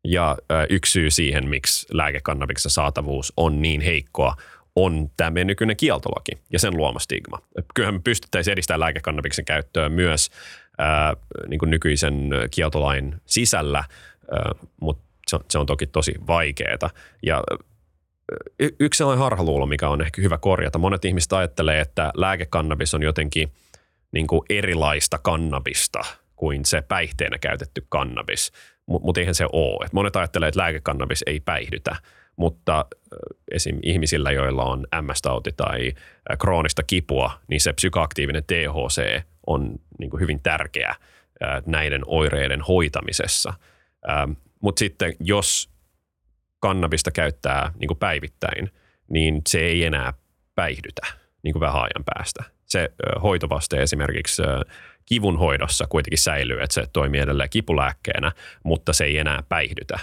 Ja 0.04 0.38
yksi 0.70 0.92
syy 0.92 1.12
siihen, 1.12 1.50
miksi 1.50 1.88
lääkekannabiksen 1.92 2.72
saatavuus 2.72 3.34
on 3.38 3.62
niin 3.62 3.82
heikkoa, 3.82 4.36
on 4.76 5.10
tämä 5.18 5.30
meidän 5.30 5.48
nykyinen 5.48 5.78
kieltolaki 5.78 6.32
ja 6.54 6.60
sen 6.60 6.78
luoma 6.78 7.00
stigma. 7.00 7.42
Kyllähän 7.76 7.96
me 7.96 8.02
pystyttäisiin 8.04 8.54
edistämään 8.54 8.80
lääkekannabiksen 8.80 9.46
käyttöä 9.46 9.90
myös 9.90 10.30
ää, 10.78 11.16
niin 11.48 11.60
kuin 11.60 11.70
nykyisen 11.70 12.30
kieltolain 12.52 13.16
sisällä, 13.26 13.84
ää, 14.32 14.52
mutta 14.82 15.04
se 15.28 15.36
on, 15.36 15.42
se 15.50 15.60
on 15.60 15.66
toki 15.66 15.88
tosi 15.88 16.14
vaikeaa. 16.28 16.90
Ja 17.24 17.44
y- 18.60 18.76
yksi 18.80 18.98
sellainen 18.98 19.24
harhaluulo, 19.24 19.66
mikä 19.66 19.90
on 19.90 20.02
ehkä 20.02 20.22
hyvä 20.22 20.38
korjata. 20.38 20.80
Monet 20.80 21.06
ihmiset 21.06 21.34
ajattelee, 21.34 21.80
että 21.80 22.12
lääkekannabis 22.16 22.94
on 22.94 23.04
jotenkin 23.04 23.52
niin 24.12 24.28
kuin 24.28 24.42
erilaista 24.50 25.18
kannabista 25.18 26.00
kuin 26.36 26.66
se 26.66 26.82
päihteenä 26.82 27.38
käytetty 27.38 27.86
kannabis, 27.90 28.52
mutta 28.86 29.06
mut 29.06 29.18
eihän 29.18 29.36
se 29.36 29.46
ole. 29.54 29.86
Et 29.86 29.94
monet 29.94 30.16
ajattelee, 30.16 30.48
että 30.48 30.60
lääkekannabis 30.60 31.24
ei 31.26 31.40
päihdytä, 31.40 31.96
mutta 32.36 32.86
esim. 33.52 33.80
ihmisillä, 33.84 34.32
joilla 34.32 34.64
on 34.64 34.88
MS-tauti 35.02 35.52
tai 35.58 35.94
kroonista 36.40 36.84
kipua, 36.84 37.32
niin 37.48 37.62
se 37.62 37.74
psykoaktiivinen 37.74 38.44
THC 38.44 39.22
on 39.48 39.76
niin 40.00 40.12
hyvin 40.20 40.40
tärkeä 40.44 40.96
näiden 41.66 42.02
oireiden 42.06 42.62
hoitamisessa. 42.62 43.54
Mutta 44.62 44.80
sitten 44.80 45.14
jos 45.20 45.70
kannabista 46.60 47.12
käyttää 47.12 47.72
niin 47.80 47.98
päivittäin, 48.00 48.72
niin 49.10 49.42
se 49.48 49.60
ei 49.60 49.84
enää 49.84 50.14
päihdytä 50.56 51.02
niin 51.44 51.60
vähän 51.60 51.82
ajan 51.82 52.04
päästä. 52.16 52.44
Se 52.66 52.90
hoitovaste 53.24 53.82
esimerkiksi 53.82 54.42
kivun 55.06 55.40
hoidossa 55.40 55.88
kuitenkin 55.90 56.18
säilyy, 56.18 56.62
että 56.62 56.74
se 56.74 56.84
toimii 56.94 57.22
edelleen 57.22 57.50
kipulääkkeenä, 57.50 58.32
mutta 58.64 58.94
se 58.94 59.04
ei 59.04 59.18
enää 59.18 59.44
päihdytä. 59.50 60.00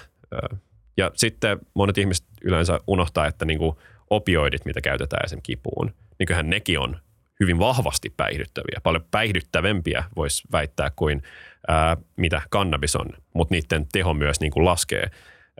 Ja 0.98 1.10
sitten 1.14 1.58
monet 1.74 1.98
ihmiset 1.98 2.26
yleensä 2.42 2.80
unohtaa, 2.86 3.26
että 3.26 3.44
niin 3.44 3.58
kuin 3.58 3.76
opioidit, 4.10 4.64
mitä 4.64 4.80
käytetään 4.80 5.24
esimerkiksi 5.24 5.52
kipuun, 5.52 5.94
niin 6.18 6.26
kyllähän 6.26 6.50
nekin 6.50 6.78
on 6.78 6.96
hyvin 7.40 7.58
vahvasti 7.58 8.14
päihdyttäviä, 8.16 8.80
paljon 8.82 9.04
päihdyttävämpiä 9.10 10.04
voisi 10.16 10.42
väittää 10.52 10.90
kuin 10.96 11.22
ää, 11.68 11.96
mitä 12.16 12.42
kannabis 12.50 12.96
on, 12.96 13.06
mutta 13.34 13.54
niiden 13.54 13.86
teho 13.92 14.14
myös 14.14 14.40
niin 14.40 14.52
kuin 14.52 14.64
laskee 14.64 15.10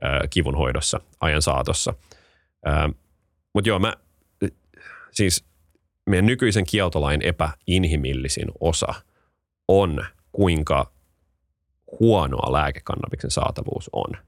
ää, 0.02 0.20
kivun 0.30 0.56
hoidossa 0.56 1.00
ajan 1.20 1.42
saatossa. 1.42 1.94
Mutta 3.54 3.68
joo, 3.68 3.78
mä, 3.78 3.94
siis 5.10 5.44
meidän 6.06 6.26
nykyisen 6.26 6.64
kieltolain 6.64 7.22
epäinhimillisin 7.22 8.48
osa 8.60 8.94
on, 9.68 10.06
kuinka 10.32 10.92
huonoa 12.00 12.52
lääkekannabiksen 12.52 13.30
saatavuus 13.30 13.90
on. 13.92 14.27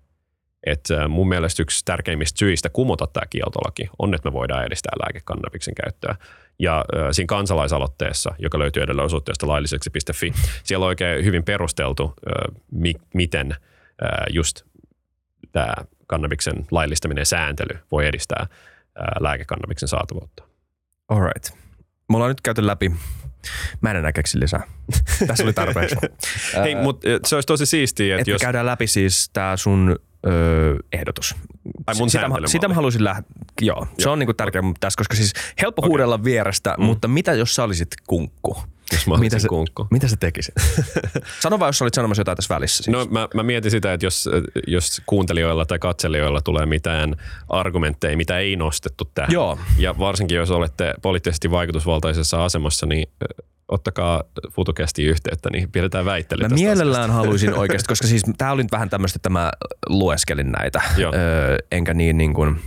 Et 0.67 0.81
äh, 0.91 1.09
mun 1.09 1.29
mielestä 1.29 1.63
yksi 1.63 1.85
tärkeimmistä 1.85 2.39
syistä 2.39 2.69
kumota 2.69 3.07
tämä 3.07 3.27
kieltolaki 3.31 3.91
on, 3.99 4.15
että 4.15 4.29
me 4.29 4.33
voidaan 4.33 4.65
edistää 4.65 4.93
lääkekannabiksen 5.03 5.75
käyttöä. 5.75 6.17
Ja 6.59 6.79
äh, 6.97 7.09
siinä 7.13 7.27
kansalaisaloitteessa, 7.27 8.35
joka 8.39 8.59
löytyy 8.59 8.83
edelleen 8.83 9.07
osoitteesta 9.07 9.49
lailliseksi.fi, 9.49 10.33
siellä 10.65 10.85
on 10.85 10.89
oikein 10.89 11.25
hyvin 11.25 11.45
perusteltu, 11.45 12.15
äh, 12.27 12.57
mi- 12.71 13.01
miten 13.15 13.57
just 14.31 14.63
tämä 15.53 15.75
kannabiksen 16.07 16.67
laillistaminen 16.71 17.23
ja 17.23 17.27
sääntely 17.27 17.79
voi 17.93 18.07
edistää 18.07 18.47
lääkekannabiksen 19.21 19.89
saatavuutta. 19.89 20.43
All 21.09 21.21
right. 21.21 21.59
Me 22.09 22.17
ollaan 22.17 22.29
nyt 22.29 22.41
käyty 22.41 22.67
läpi. 22.67 22.93
Mä 23.81 23.91
en 23.91 23.97
enää 23.97 24.13
keksi 24.13 24.41
lisää. 24.41 24.63
Tässä 25.27 25.45
oli 25.45 25.53
tarpeeksi. 25.53 25.97
Hei, 26.65 26.75
mutta 26.75 27.09
se 27.27 27.35
olisi 27.35 27.47
tosi 27.47 27.67
siistiä, 27.67 28.15
että 28.15 28.21
Että 28.21 28.31
jos... 28.31 28.41
käydään 28.41 28.67
läpi 28.67 28.87
siis 28.87 29.31
tää 29.33 29.57
sun 29.57 29.99
öö, 30.27 30.77
ehdotus. 30.93 31.35
Ai 31.87 31.95
mun 31.99 32.11
sitä, 32.11 32.29
mä, 32.29 32.35
sitä 32.47 32.69
mä 32.69 32.75
haluaisin 32.75 33.05
lähteä. 33.05 33.33
Joo, 33.61 33.87
se 33.99 34.03
Joo, 34.03 34.13
on 34.13 34.19
niinku 34.19 34.35
tärkeä 34.35 34.59
okay. 34.59 34.73
tässä, 34.81 34.99
koska 34.99 35.15
siis 35.17 35.33
helppo 35.63 35.83
huudella 35.87 36.25
vierestä, 36.25 36.75
mm. 36.79 36.85
mutta 36.85 37.09
mitä 37.09 37.33
jos 37.33 37.55
sä 37.55 37.65
olisit 37.65 37.89
kunkku? 38.07 38.63
Jos 38.93 39.07
mä 39.07 39.17
Mitä 39.17 39.37
kunkku. 39.49 39.87
mitä 39.91 40.09
sä 40.09 40.17
tekisit? 40.17 40.55
Sano 41.43 41.59
vaan, 41.59 41.69
jos 41.69 41.79
sä 41.79 41.85
olit 41.85 41.95
sanomassa 41.95 42.21
jotain 42.21 42.37
tässä 42.37 42.55
välissä. 42.55 42.83
Siis. 42.83 42.97
No 42.97 43.07
mä, 43.11 43.29
mä 43.35 43.43
mietin 43.43 43.71
sitä, 43.71 43.93
että 43.93 44.07
jos, 44.07 44.29
jos 44.67 45.03
kuuntelijoilla 45.07 45.67
tai 45.67 45.79
katselijoilla 45.79 46.41
tulee 46.41 46.67
mitään 46.67 47.17
argumentteja, 47.49 48.17
mitä 48.17 48.39
ei 48.39 48.57
nostettu 48.57 49.11
tähän. 49.15 49.33
Joo. 49.33 49.59
Ja 49.79 49.99
varsinkin 49.99 50.37
jos 50.37 50.51
olette 50.51 50.95
poliittisesti 51.03 51.51
vaikutusvaltaisessa 51.51 52.45
asemassa, 52.45 52.87
niin 52.87 53.09
ottakaa 53.69 54.25
FutuCastiin 54.53 55.09
yhteyttä, 55.09 55.51
niin 55.51 55.73
pidetään 55.73 56.05
väittely 56.05 56.43
Mä 56.43 56.49
tästä 56.49 56.65
mielellään 56.65 57.11
haluaisin 57.11 57.55
oikeasti, 57.61 57.89
koska 57.89 58.07
siis 58.07 58.23
tää 58.39 58.53
oli 58.53 58.63
nyt 58.63 58.73
vähän 58.73 58.91
tämmöistä, 58.91 59.17
että 59.17 59.31
mä 59.31 59.53
lueskelin 59.89 60.53
näitä, 60.53 60.83
Joo. 60.97 61.13
öö, 61.15 61.57
enkä 61.73 61.95
niin 61.95 62.19
niin 62.19 62.35
kuin, 62.35 62.61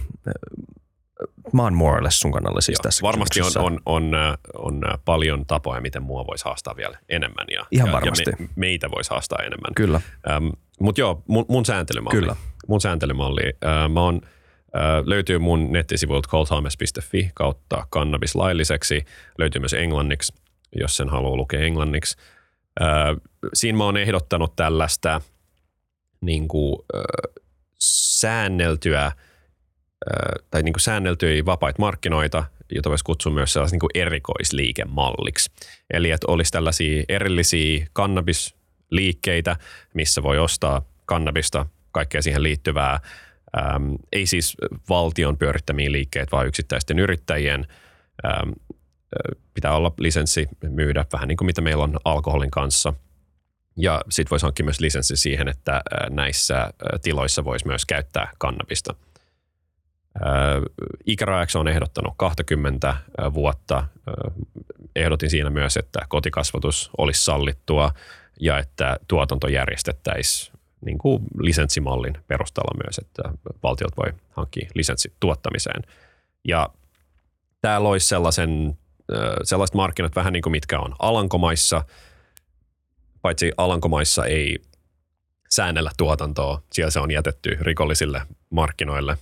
mä 1.53 1.63
oon 1.63 1.73
more 1.73 1.97
or 1.97 2.03
less 2.03 2.19
sun 2.19 2.31
kannalla 2.31 2.61
siis 2.61 2.79
Joo, 2.79 2.83
tässä 2.83 3.01
Varmasti 3.01 3.41
on, 3.41 3.51
on, 3.57 3.79
on, 3.85 4.13
ö, 4.13 4.37
on 4.53 4.83
ö, 4.83 4.97
paljon 5.05 5.45
tapoja, 5.45 5.81
miten 5.81 6.03
mua 6.03 6.27
voisi 6.27 6.45
haastaa 6.45 6.75
vielä 6.75 6.97
enemmän. 7.09 7.47
Ja, 7.51 7.65
Ihan 7.71 7.87
ja, 7.87 7.93
varmasti. 7.93 8.29
Ja 8.29 8.35
me, 8.39 8.49
meitä 8.55 8.91
voisi 8.91 9.09
haastaa 9.09 9.39
enemmän. 9.39 9.73
Kyllä. 9.75 10.01
Ähm, 10.29 10.47
Mutta 10.79 11.01
joo, 11.01 11.23
mun, 11.27 11.45
mun 11.47 11.65
sääntelymalli. 11.65 12.19
Kyllä. 12.19 12.35
Mun 12.67 12.81
sääntelymalli. 12.81 13.53
Äh, 13.65 13.89
mä 13.89 14.01
oon, 14.01 14.21
äh, 14.23 15.03
löytyy 15.05 15.39
mun 15.39 15.71
nettisivuilta 15.71 16.29
coldharvest.fi 16.29 17.31
kautta 17.33 17.87
kannabis 17.89 18.35
lailliseksi. 18.35 19.05
Löytyy 19.37 19.59
myös 19.59 19.73
englanniksi, 19.73 20.33
jos 20.75 20.97
sen 20.97 21.09
haluaa 21.09 21.37
lukea 21.37 21.59
englanniksi. 21.59 22.17
Äh, 22.81 22.87
siinä 23.53 23.77
mä 23.77 23.83
oon 23.83 23.97
ehdottanut 23.97 24.55
tällaista 24.55 25.21
niin 26.21 26.47
kuin, 26.47 26.75
äh, 26.95 27.01
säänneltyä 27.79 29.05
äh, 29.05 29.15
tai 30.49 30.63
niin 30.63 30.73
kuin 30.73 30.81
säänneltyjä 30.81 31.45
vapaita 31.45 31.79
markkinoita, 31.79 32.43
jota 32.75 32.89
voisi 32.89 33.03
kutsua 33.03 33.33
myös 33.33 33.53
sellaisen 33.53 33.79
niin 33.81 34.05
erikoisliikemalliksi. 34.05 35.51
Eli 35.93 36.11
että 36.11 36.31
olisi 36.31 36.51
tällaisia 36.51 37.03
erillisiä 37.09 37.87
kannabisliikkeitä, 37.93 39.55
missä 39.93 40.23
voi 40.23 40.39
ostaa 40.39 40.81
kannabista, 41.05 41.65
kaikkea 41.91 42.21
siihen 42.21 42.43
liittyvää. 42.43 42.99
Ähm, 43.57 43.93
ei 44.11 44.25
siis 44.25 44.57
valtion 44.89 45.37
pyörittämiä 45.37 45.91
liikkeitä, 45.91 46.31
vaan 46.31 46.47
yksittäisten 46.47 46.99
yrittäjien. 46.99 47.67
Ähm, 48.25 48.49
pitää 49.53 49.75
olla 49.75 49.93
lisenssi 49.97 50.47
myydä 50.69 51.05
vähän 51.13 51.27
niin 51.27 51.37
kuin 51.37 51.45
mitä 51.45 51.61
meillä 51.61 51.83
on 51.83 51.97
alkoholin 52.05 52.51
kanssa. 52.51 52.93
Ja 53.77 54.01
sitten 54.09 54.29
voisi 54.29 54.45
hankkia 54.45 54.63
myös 54.63 54.79
lisenssi 54.79 55.17
siihen, 55.17 55.47
että 55.47 55.81
näissä 56.09 56.69
tiloissa 57.01 57.43
voisi 57.43 57.67
myös 57.67 57.85
käyttää 57.85 58.31
kannabista. 58.37 58.95
Ikärajaksi 61.05 61.57
on 61.57 61.67
ehdottanut 61.67 62.13
20 62.17 62.97
vuotta. 63.33 63.87
Ehdotin 64.95 65.29
siinä 65.29 65.49
myös, 65.49 65.77
että 65.77 65.99
kotikasvatus 66.09 66.89
olisi 66.97 67.23
sallittua 67.23 67.91
ja 68.39 68.57
että 68.57 68.97
tuotanto 69.07 69.47
järjestettäisiin 69.47 70.53
niin 70.85 70.97
kuin 70.97 71.23
lisenssimallin 71.39 72.17
perusteella 72.27 72.83
myös, 72.85 72.97
että 72.97 73.23
valtiot 73.63 73.97
voi 73.97 74.13
hankkia 74.29 74.69
lisenssit 74.73 75.13
tuottamiseen. 75.19 75.81
Ja 76.47 76.69
tämä 77.61 77.83
loisi 77.83 78.07
sellaisen, 78.07 78.77
sellaiset 79.43 79.75
markkinat 79.75 80.15
vähän 80.15 80.33
niin 80.33 80.43
kuin 80.43 80.51
mitkä 80.51 80.79
on 80.79 80.95
Alankomaissa, 80.99 81.83
paitsi 83.21 83.51
Alankomaissa 83.57 84.25
ei 84.25 84.59
säännellä 85.49 85.91
tuotantoa, 85.97 86.61
siellä 86.71 86.91
se 86.91 86.99
on 86.99 87.11
jätetty 87.11 87.57
rikollisille 87.61 88.21
markkinoille, 88.49 89.17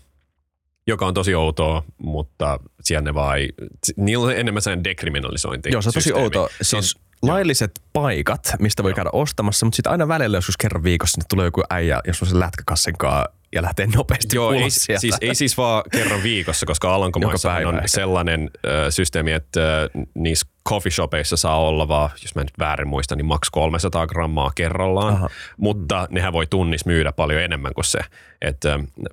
joka 0.88 1.06
on 1.06 1.14
tosi 1.14 1.36
outoa, 1.36 1.84
mutta 1.98 2.60
siellä 2.82 3.02
ne 3.02 3.14
vaan 3.14 3.38
ei, 3.38 3.50
niillä 3.96 4.26
on 4.26 4.34
enemmän 4.36 4.62
sellainen 4.62 4.84
dekriminalisointi. 4.84 5.70
Joo, 5.72 5.82
se 5.82 5.90
on 5.90 5.94
tosi 5.94 6.04
systeemi. 6.04 6.24
outo. 6.24 6.50
Se 6.62 6.76
on- 6.78 6.84
Siis 6.84 6.98
lailliset 7.24 7.72
paikat, 7.94 8.40
mistä 8.60 8.84
voi 8.84 8.94
käydä 8.94 9.10
ostamassa, 9.14 9.66
mutta 9.66 9.76
sitten 9.76 9.92
aina 9.92 10.08
välillä 10.08 10.38
joskus 10.38 10.58
kerran 10.58 10.84
viikossa 10.84 11.14
sinne 11.14 11.26
tulee 11.30 11.46
joku 11.46 11.64
äijä, 11.70 12.02
jos 12.08 12.22
on 12.22 12.28
se 12.28 12.40
lätkäkassin 12.40 12.98
kanssa 12.98 13.32
ja 13.56 13.62
lähtee 13.62 13.88
nopeasti 13.96 14.36
Joo, 14.36 14.52
ei, 14.54 14.62
ulos 14.62 14.76
sieltä. 14.76 15.00
siis, 15.02 15.16
ei 15.22 15.36
siis 15.36 15.58
vaan 15.58 15.84
kerran 15.92 16.24
viikossa, 16.24 16.66
koska 16.66 16.96
Alankomaissa 16.96 17.54
on 17.54 17.76
ehkä. 17.76 17.88
sellainen 17.88 18.50
ö, 18.66 18.92
systeemi, 18.92 19.32
että 19.32 19.82
ö, 19.82 19.90
niissä 20.16 20.48
coffee 20.70 20.92
shopeissa 20.92 21.38
saa 21.38 21.60
olla 21.60 21.88
vaan, 21.88 22.10
jos 22.22 22.36
mä 22.36 22.42
nyt 22.42 22.60
väärin 22.60 22.88
muistan, 22.88 23.18
niin 23.18 23.26
maks 23.26 23.50
300 23.50 24.08
grammaa 24.08 24.52
kerrallaan, 24.56 25.14
Aha. 25.14 25.30
mutta 25.58 26.08
nehän 26.12 26.34
voi 26.34 26.48
tunnissa 26.48 26.90
myydä 26.90 27.12
paljon 27.12 27.42
enemmän 27.42 27.74
kuin 27.74 27.86
se. 27.86 28.00
Et, 28.42 28.58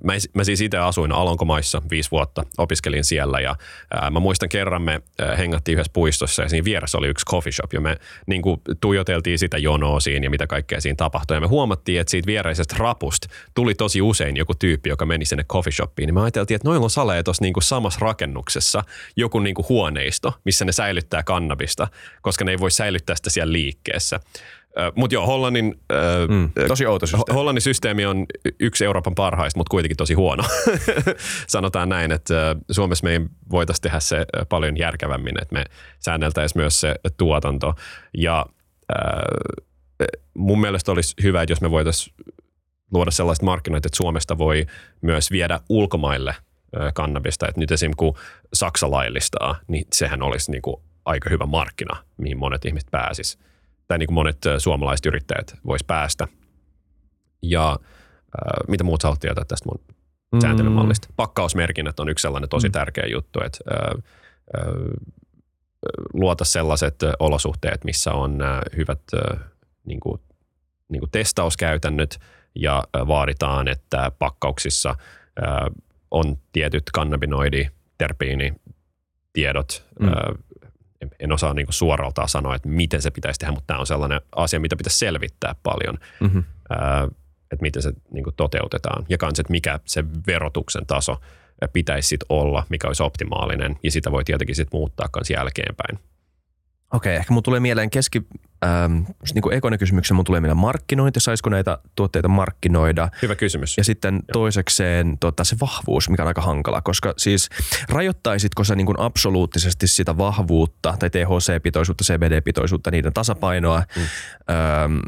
mä, 0.03 0.13
mä 0.33 0.43
siis 0.43 0.61
itse 0.61 0.77
asuin 0.77 1.11
Alankomaissa 1.11 1.81
viisi 1.89 2.11
vuotta, 2.11 2.43
opiskelin 2.57 3.03
siellä 3.03 3.39
ja 3.39 3.55
ää, 3.93 4.09
mä 4.09 4.19
muistan 4.19 4.49
kerran 4.49 4.81
me 4.81 5.01
ää, 5.19 5.35
hengattiin 5.35 5.73
yhdessä 5.73 5.91
puistossa 5.93 6.41
ja 6.41 6.49
siinä 6.49 6.65
vieressä 6.65 6.97
oli 6.97 7.07
yksi 7.07 7.25
coffee 7.25 7.51
shop 7.51 7.73
ja 7.73 7.81
me 7.81 7.97
niin 8.25 8.41
kuin, 8.41 8.61
tuijoteltiin 8.81 9.39
sitä 9.39 9.57
jonoa 9.57 9.99
siinä 9.99 10.25
ja 10.25 10.29
mitä 10.29 10.47
kaikkea 10.47 10.81
siinä 10.81 10.95
tapahtui 10.95 11.37
ja 11.37 11.41
me 11.41 11.47
huomattiin, 11.47 12.01
että 12.01 12.11
siitä 12.11 12.27
viereisestä 12.27 12.75
rapusta 12.79 13.27
tuli 13.55 13.75
tosi 13.75 14.01
usein 14.01 14.37
joku 14.37 14.53
tyyppi, 14.55 14.89
joka 14.89 15.05
meni 15.05 15.25
sinne 15.25 15.43
coffee 15.43 15.71
shopiin, 15.71 16.07
niin 16.07 16.15
me 16.15 16.21
ajateltiin, 16.21 16.55
että 16.55 16.67
noilla 16.67 16.83
on 16.83 16.89
saleja 16.89 17.23
tuossa 17.23 17.43
niin 17.43 17.53
samassa 17.61 17.99
rakennuksessa 18.01 18.83
joku 19.15 19.39
niin 19.39 19.55
kuin 19.55 19.69
huoneisto, 19.69 20.33
missä 20.45 20.65
ne 20.65 20.71
säilyttää 20.71 21.23
kannabista, 21.39 21.87
koska 22.21 22.45
ne 22.45 22.51
ei 22.51 22.59
voi 22.59 22.71
säilyttää 22.71 23.15
sitä 23.15 23.29
siellä 23.29 23.51
liikkeessä. 23.51 24.19
Mutta 24.95 25.13
joo, 25.15 25.25
Hollannin, 25.25 25.75
mm, 26.29 26.51
tosi 26.67 26.85
outo 26.85 27.05
systeemi. 27.05 27.37
Hollannin 27.37 27.61
systeemi 27.61 28.05
on 28.05 28.25
yksi 28.59 28.85
Euroopan 28.85 29.15
parhaista, 29.15 29.59
mutta 29.59 29.71
kuitenkin 29.71 29.97
tosi 29.97 30.13
huono. 30.13 30.43
Sanotaan 31.47 31.89
näin, 31.89 32.11
että 32.11 32.55
Suomessa 32.71 33.03
me 33.03 33.11
ei 33.11 33.19
voitaisiin 33.51 33.81
tehdä 33.81 33.99
se 33.99 34.25
paljon 34.49 34.77
järkevämmin, 34.77 35.41
että 35.41 35.53
me 35.53 35.63
säänneltäisiin 35.99 36.61
myös 36.61 36.79
se 36.79 36.95
tuotanto. 37.17 37.75
Ja 38.17 38.45
äh, 38.91 40.07
mun 40.33 40.61
mielestä 40.61 40.91
olisi 40.91 41.13
hyvä, 41.23 41.41
että 41.41 41.51
jos 41.51 41.61
me 41.61 41.71
voitaisiin 41.71 42.15
luoda 42.93 43.11
sellaiset 43.11 43.43
markkinoita, 43.43 43.87
että 43.87 43.97
Suomesta 43.97 44.37
voi 44.37 44.65
myös 45.01 45.31
viedä 45.31 45.59
ulkomaille 45.69 46.35
kannabista. 46.93 47.47
Että 47.47 47.59
nyt 47.61 47.71
esimerkiksi 47.71 47.97
kun 47.97 48.15
Saksa 48.53 48.91
laillistaa, 48.91 49.59
niin 49.67 49.85
sehän 49.93 50.21
olisi 50.21 50.51
niin 50.51 50.61
kuin 50.61 50.81
aika 51.05 51.29
hyvä 51.29 51.45
markkina, 51.45 52.03
mihin 52.17 52.37
monet 52.37 52.65
ihmiset 52.65 52.91
pääsis. 52.91 53.39
Tai 53.87 53.97
niin 53.97 54.07
kuin 54.07 54.15
monet 54.15 54.37
suomalaiset 54.57 55.05
yrittäjät 55.05 55.55
vois 55.65 55.83
päästä. 55.83 56.27
Ja 57.41 57.71
äh, 57.71 58.67
mitä 58.67 58.83
muut 58.83 59.01
sä 59.01 59.13
tietää 59.19 59.45
tästä 59.45 59.69
mun 59.69 59.95
mm. 60.31 60.39
sääntelymallista? 60.41 61.07
Pakkausmerkinnät 61.15 61.99
on 61.99 62.09
yksi 62.09 62.21
sellainen 62.21 62.49
tosi 62.49 62.67
mm. 62.67 62.71
tärkeä 62.71 63.05
juttu, 63.05 63.39
että 63.45 63.59
äh, 63.71 64.03
äh, 64.57 64.73
luota 66.13 66.45
sellaiset 66.45 66.95
olosuhteet, 67.19 67.83
missä 67.83 68.11
on 68.13 68.41
äh, 68.41 68.61
hyvät 68.77 69.01
äh, 69.13 69.39
niin 69.85 69.99
kuin, 69.99 70.21
niin 70.89 70.99
kuin 70.99 71.11
testauskäytännöt 71.11 72.19
ja 72.55 72.83
äh, 72.95 73.07
vaaditaan, 73.07 73.67
että 73.67 74.11
pakkauksissa 74.19 74.89
äh, 74.89 74.95
on 76.11 76.37
tietyt 76.51 76.83
kannabinoidi, 76.93 77.67
terpiini, 77.97 78.53
tiedot, 79.33 79.85
mm. 79.99 80.09
En 81.19 81.31
osaa 81.31 81.53
niin 81.53 81.67
suoraltaan 81.69 82.29
sanoa, 82.29 82.55
että 82.55 82.69
miten 82.69 83.01
se 83.01 83.11
pitäisi 83.11 83.39
tehdä, 83.39 83.51
mutta 83.51 83.67
tämä 83.67 83.79
on 83.79 83.87
sellainen 83.87 84.21
asia, 84.35 84.59
mitä 84.59 84.75
pitäisi 84.75 84.97
selvittää 84.97 85.55
paljon, 85.63 85.97
mm-hmm. 86.19 86.43
että 87.51 87.61
miten 87.61 87.81
se 87.81 87.93
niin 88.11 88.25
toteutetaan. 88.37 89.05
Ja 89.09 89.17
kans, 89.17 89.39
että 89.39 89.51
mikä 89.51 89.79
se 89.85 90.03
verotuksen 90.27 90.85
taso 90.85 91.21
pitäisi 91.73 92.07
sit 92.09 92.21
olla, 92.29 92.65
mikä 92.69 92.87
olisi 92.87 93.03
optimaalinen, 93.03 93.75
ja 93.83 93.91
sitä 93.91 94.11
voi 94.11 94.23
tietenkin 94.23 94.55
sitten 94.55 94.77
muuttaa 94.77 95.09
myös 95.15 95.29
jälkeenpäin. 95.29 95.99
Okei, 96.93 97.15
ehkä 97.15 97.33
mun 97.33 97.43
tulee 97.43 97.59
mieleen 97.59 97.89
keski, 97.89 98.27
ähm, 98.65 98.93
niin 99.33 99.41
kuin 99.41 99.57
ekoinen 99.57 99.79
kysymyksen, 99.79 100.15
mun 100.15 100.25
tulee 100.25 100.41
mieleen 100.41 100.57
markkinointi, 100.57 101.19
saisiko 101.19 101.49
näitä 101.49 101.77
tuotteita 101.95 102.27
markkinoida. 102.27 103.09
Hyvä 103.21 103.35
kysymys. 103.35 103.77
Ja 103.77 103.83
sitten 103.83 104.13
Joo. 104.13 104.33
toisekseen 104.33 105.17
tota, 105.19 105.43
se 105.43 105.55
vahvuus, 105.61 106.09
mikä 106.09 106.23
on 106.23 106.27
aika 106.27 106.41
hankala, 106.41 106.81
koska 106.81 107.13
siis 107.17 107.49
rajoittaisitko 107.89 108.63
sä 108.63 108.75
niin 108.75 108.85
kuin 108.85 108.99
absoluuttisesti 108.99 109.87
sitä 109.87 110.17
vahvuutta 110.17 110.95
tai 110.99 111.09
THC-pitoisuutta, 111.09 112.03
CBD-pitoisuutta, 112.03 112.91
niiden 112.91 113.13
tasapainoa, 113.13 113.83
mm. 113.95 114.01
ähm, 114.55 114.99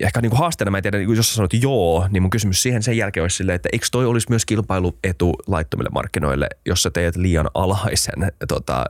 ehkä 0.00 0.20
niin 0.20 0.30
kuin 0.30 0.38
haasteena, 0.38 0.70
mä 0.70 0.78
en 0.78 0.82
tiedä, 0.82 0.98
jos 0.98 1.28
sä 1.28 1.34
sanot 1.34 1.52
joo, 1.52 2.08
niin 2.10 2.22
mun 2.22 2.30
kysymys 2.30 2.62
siihen 2.62 2.82
sen 2.82 2.96
jälkeen 2.96 3.24
olisi 3.24 3.36
silleen, 3.36 3.56
että 3.56 3.68
eikö 3.72 3.86
toi 3.92 4.06
olisi 4.06 4.26
myös 4.30 4.46
kilpailuetu 4.46 5.34
laittomille 5.46 5.90
markkinoille, 5.92 6.48
jos 6.66 6.82
sä 6.82 6.90
teet 6.90 7.16
liian 7.16 7.50
alhaisen 7.54 8.32
tota, 8.48 8.84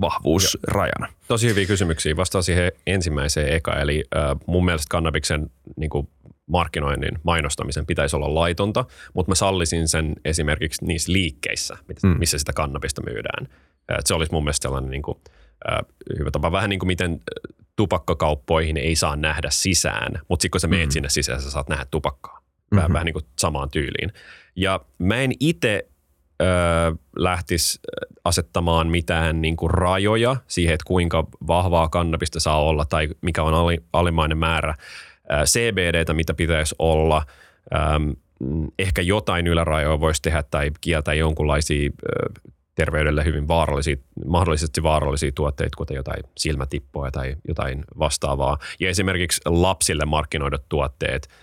vahvuusrajana? 0.00 1.08
Tosi 1.28 1.48
hyviä 1.48 1.66
kysymyksiä. 1.66 2.16
Vastaan 2.16 2.44
siihen 2.44 2.72
ensimmäiseen 2.86 3.52
eka. 3.52 3.80
Eli 3.80 4.04
äh, 4.16 4.36
mun 4.46 4.64
mielestä 4.64 4.86
kannabiksen 4.90 5.50
niin 5.76 5.90
kuin 5.90 6.08
markkinoinnin, 6.46 7.18
mainostamisen 7.22 7.86
pitäisi 7.86 8.16
olla 8.16 8.34
laitonta, 8.34 8.84
mutta 9.14 9.30
mä 9.30 9.34
sallisin 9.34 9.88
sen 9.88 10.12
esimerkiksi 10.24 10.84
niissä 10.84 11.12
liikkeissä, 11.12 11.76
missä 12.18 12.36
mm. 12.36 12.38
sitä 12.38 12.52
kannabista 12.52 13.02
myydään. 13.02 13.48
Äh, 13.92 13.98
se 14.04 14.14
olisi 14.14 14.32
mun 14.32 14.44
mielestä 14.44 14.62
sellainen 14.62 14.90
niin 14.90 15.02
kuin, 15.02 15.18
äh, 15.72 15.78
hyvä 16.18 16.30
tapa. 16.30 16.52
Vähän 16.52 16.70
niin 16.70 16.80
kuin 16.80 16.86
miten 16.86 17.20
tupakkakauppoihin 17.76 18.76
ei 18.76 18.96
saa 18.96 19.16
nähdä 19.16 19.48
sisään, 19.50 20.12
mutta 20.28 20.42
sitten 20.42 20.50
kun 20.50 20.60
sä 20.60 20.68
meet 20.68 20.86
mm. 20.86 20.90
sinne 20.90 21.08
sisään, 21.08 21.42
sä 21.42 21.50
saat 21.50 21.68
nähdä 21.68 21.86
tupakkaa. 21.90 22.40
Vähän, 22.70 22.84
mm-hmm. 22.84 22.92
vähän 22.92 23.04
niin 23.04 23.12
kuin 23.12 23.24
samaan 23.38 23.70
tyyliin. 23.70 24.12
Ja 24.56 24.80
mä 24.98 25.16
en 25.16 25.32
itse 25.40 25.88
öö, 26.42 26.92
lähtisi 27.16 27.80
asettamaan 28.24 28.88
mitään 28.88 29.42
niin 29.42 29.56
kuin 29.56 29.70
rajoja 29.70 30.36
siihen, 30.48 30.74
että 30.74 30.84
kuinka 30.86 31.26
vahvaa 31.46 31.88
kannabista 31.88 32.40
saa 32.40 32.62
olla 32.62 32.84
tai 32.84 33.08
mikä 33.20 33.42
on 33.42 33.54
ali, 33.54 33.78
alimmainen 33.92 34.38
määrä 34.38 34.74
CBDtä, 35.44 36.14
mitä 36.14 36.34
pitäisi 36.34 36.74
olla. 36.78 37.22
Ehkä 38.78 39.02
jotain 39.02 39.46
ylärajoja 39.46 40.00
voisi 40.00 40.22
tehdä 40.22 40.42
tai 40.42 40.70
kieltää 40.80 41.14
jonkunlaisia 41.14 41.90
terveydelle 42.74 43.24
hyvin 43.24 43.48
vaarallisia, 43.48 43.96
mahdollisesti 44.26 44.82
vaarallisia 44.82 45.32
tuotteita, 45.34 45.76
kuten 45.76 45.94
jotain 45.94 46.22
silmätippoja 46.36 47.10
tai 47.10 47.36
jotain 47.48 47.84
vastaavaa. 47.98 48.58
Ja 48.80 48.88
esimerkiksi 48.88 49.40
lapsille 49.44 50.04
markkinoidut 50.04 50.62
tuotteet– 50.68 51.28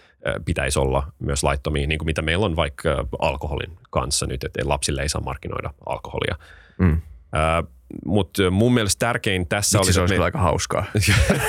pitäisi 0.46 0.80
olla 0.80 1.12
myös 1.20 1.44
laittomia, 1.44 1.88
niin 1.88 2.00
kuin 2.00 2.06
mitä 2.06 2.22
meillä 2.22 2.46
on 2.46 2.56
vaikka 2.56 3.08
alkoholin 3.20 3.78
kanssa 3.90 4.26
nyt, 4.26 4.44
että 4.44 4.62
lapsille 4.64 5.02
ei 5.02 5.10
saa 5.10 5.22
markkinoida 5.22 5.74
alkoholia. 5.86 6.36
Mm. 6.78 7.02
Äh, 7.36 7.64
Mutta 8.06 8.52
mun 8.52 8.74
mielestä 8.74 9.00
tärkein 9.00 9.48
tässä 9.48 9.78
Itse 9.78 9.88
oli... 9.88 9.94
se 9.94 10.02
olisi 10.02 10.18
me... 10.18 10.24
aika 10.24 10.40
hauskaa. 10.40 10.86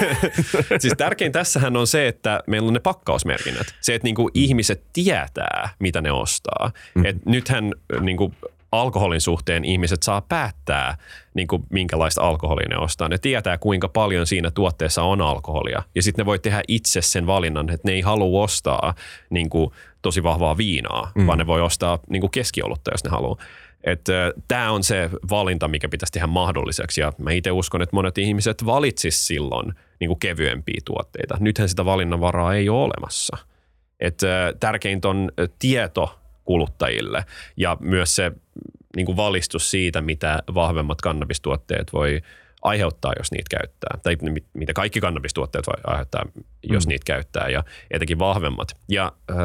siis 0.79 0.95
tärkein 0.97 1.33
tässähän 1.33 1.77
on 1.77 1.87
se, 1.87 2.09
että 2.09 2.41
meillä 2.47 2.67
on 2.67 2.75
ne 2.75 2.81
pakkausmerkinnät. 2.81 3.67
Se, 3.81 3.95
että 3.95 4.07
niinku 4.07 4.31
ihmiset 4.35 4.85
tietää, 4.93 5.69
mitä 5.79 6.01
ne 6.01 6.13
ostaa. 6.13 6.73
Mm. 6.95 7.05
Et 7.05 7.17
nythän 7.27 7.73
niinku 8.01 8.33
alkoholin 8.81 9.21
suhteen 9.21 9.65
ihmiset 9.65 10.03
saa 10.03 10.21
päättää, 10.21 10.97
niin 11.35 11.49
kuin 11.49 11.63
minkälaista 11.71 12.23
alkoholia 12.23 12.69
ne 12.69 12.77
ostaa. 12.77 13.09
Ne 13.09 13.19
tietää, 13.19 13.59
kuinka 13.59 13.89
paljon 13.89 14.27
siinä 14.27 14.51
tuotteessa 14.51 15.03
on 15.03 15.21
alkoholia. 15.21 15.83
Ja 15.95 16.03
sitten 16.03 16.23
ne 16.23 16.27
voi 16.27 16.39
tehdä 16.39 16.63
itse 16.69 17.03
sen 17.03 17.27
valinnan, 17.27 17.71
että 17.71 17.89
ne 17.89 17.95
ei 17.95 18.01
halua 18.01 18.43
ostaa 18.43 18.95
niin 19.31 19.51
kuin, 19.51 19.71
tosi 20.03 20.23
vahvaa 20.23 20.57
viinaa, 20.57 21.13
mm. 21.15 21.27
vaan 21.27 21.39
ne 21.39 21.47
voi 21.47 21.63
ostaa 21.63 21.99
niin 22.09 22.21
kuin 22.21 22.31
keskiolutta, 22.31 22.91
jos 22.93 23.05
ne 23.05 23.11
haluaa. 23.11 23.37
Tämä 24.49 24.71
on 24.71 24.85
se 24.85 25.11
valinta, 25.31 25.69
mikä 25.69 25.89
pitäisi 25.89 26.13
tehdä 26.13 26.27
mahdolliseksi. 26.27 27.01
Ja 27.01 27.13
mä 27.19 27.31
itse 27.31 27.51
uskon, 27.51 27.83
että 27.83 27.97
monet 27.97 28.19
ihmiset 28.19 28.67
valitsis 28.67 29.27
silloin 29.27 29.75
niin 30.01 30.09
kuin 30.09 30.19
kevyempiä 30.19 30.81
tuotteita. 30.85 31.37
Nythän 31.41 31.69
sitä 31.69 31.85
valinnanvaraa 31.85 32.55
ei 32.55 32.69
ole 32.69 32.85
olemassa. 32.85 33.37
Et, 34.01 34.21
tärkeintä 34.61 35.09
on 35.09 35.31
tieto 35.59 36.19
kuluttajille 36.45 37.25
ja 37.57 37.77
myös 37.81 38.17
se 38.17 38.33
niin 38.97 39.07
kuin 39.07 39.17
valistus 39.17 39.71
siitä, 39.71 40.01
mitä 40.01 40.43
vahvemmat 40.55 41.01
kannabistuotteet 41.01 41.93
voi 41.93 42.21
aiheuttaa, 42.65 43.13
jos 43.19 43.33
niitä 43.33 43.57
käyttää. 43.59 43.99
Tai 44.03 44.17
mitä 44.53 44.73
kaikki 44.73 45.01
kannabistuotteet 45.01 45.67
voi 45.67 45.81
aiheuttaa, 45.85 46.25
jos 46.63 46.87
mm. 46.87 46.89
niitä 46.89 47.05
käyttää, 47.07 47.49
ja 47.49 47.65
etenkin 47.91 48.19
vahvemmat. 48.19 48.69
Ja 48.89 49.13
öö, 49.31 49.37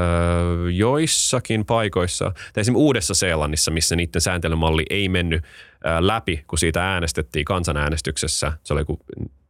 joissakin 0.72 1.66
paikoissa, 1.66 2.26
tai 2.26 2.62
esimerkiksi 2.62 2.84
Uudessa-Seelannissa, 2.84 3.72
missä 3.72 3.96
niiden 3.96 4.22
sääntelymalli 4.22 4.86
ei 4.90 5.10
mennyt 5.10 5.44
öö, 5.86 5.92
läpi, 6.00 6.44
kun 6.48 6.60
siitä 6.60 6.94
äänestettiin 6.94 7.46
kansanäänestyksessä, 7.46 8.54
se 8.64 8.74
oli 8.74 8.84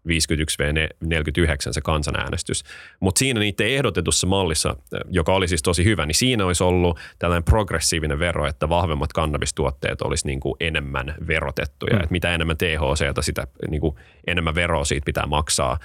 51v49 0.10 1.74
se 1.74 1.82
kansanäänestys. 1.82 2.64
Mutta 3.00 3.20
siinä 3.20 3.40
niiden 3.40 3.68
ehdotetussa 3.68 4.28
mallissa, 4.28 4.76
joka 5.10 5.34
oli 5.34 5.48
siis 5.48 5.64
tosi 5.64 5.84
hyvä, 5.84 6.06
niin 6.06 6.16
siinä 6.16 6.46
olisi 6.46 6.64
ollut 6.64 7.00
tällainen 7.20 7.44
progressiivinen 7.44 8.20
vero, 8.20 8.48
että 8.48 8.70
vahvemmat 8.70 9.14
kannabistuotteet 9.14 10.02
olisi 10.02 10.28
niin 10.28 10.40
kuin 10.40 10.56
enemmän 10.60 11.16
verotettuja. 11.28 11.94
Mm. 11.94 12.00
Että 12.00 12.12
mitä 12.12 12.34
enemmän 12.34 12.58
THC, 12.58 13.24
sitä 13.24 13.48
niin 13.70 13.82
kuin 13.82 13.96
enemmän 14.28 14.56
veroa 14.56 14.86
siitä 14.86 15.06
pitää 15.06 15.26
maksaa. 15.26 15.80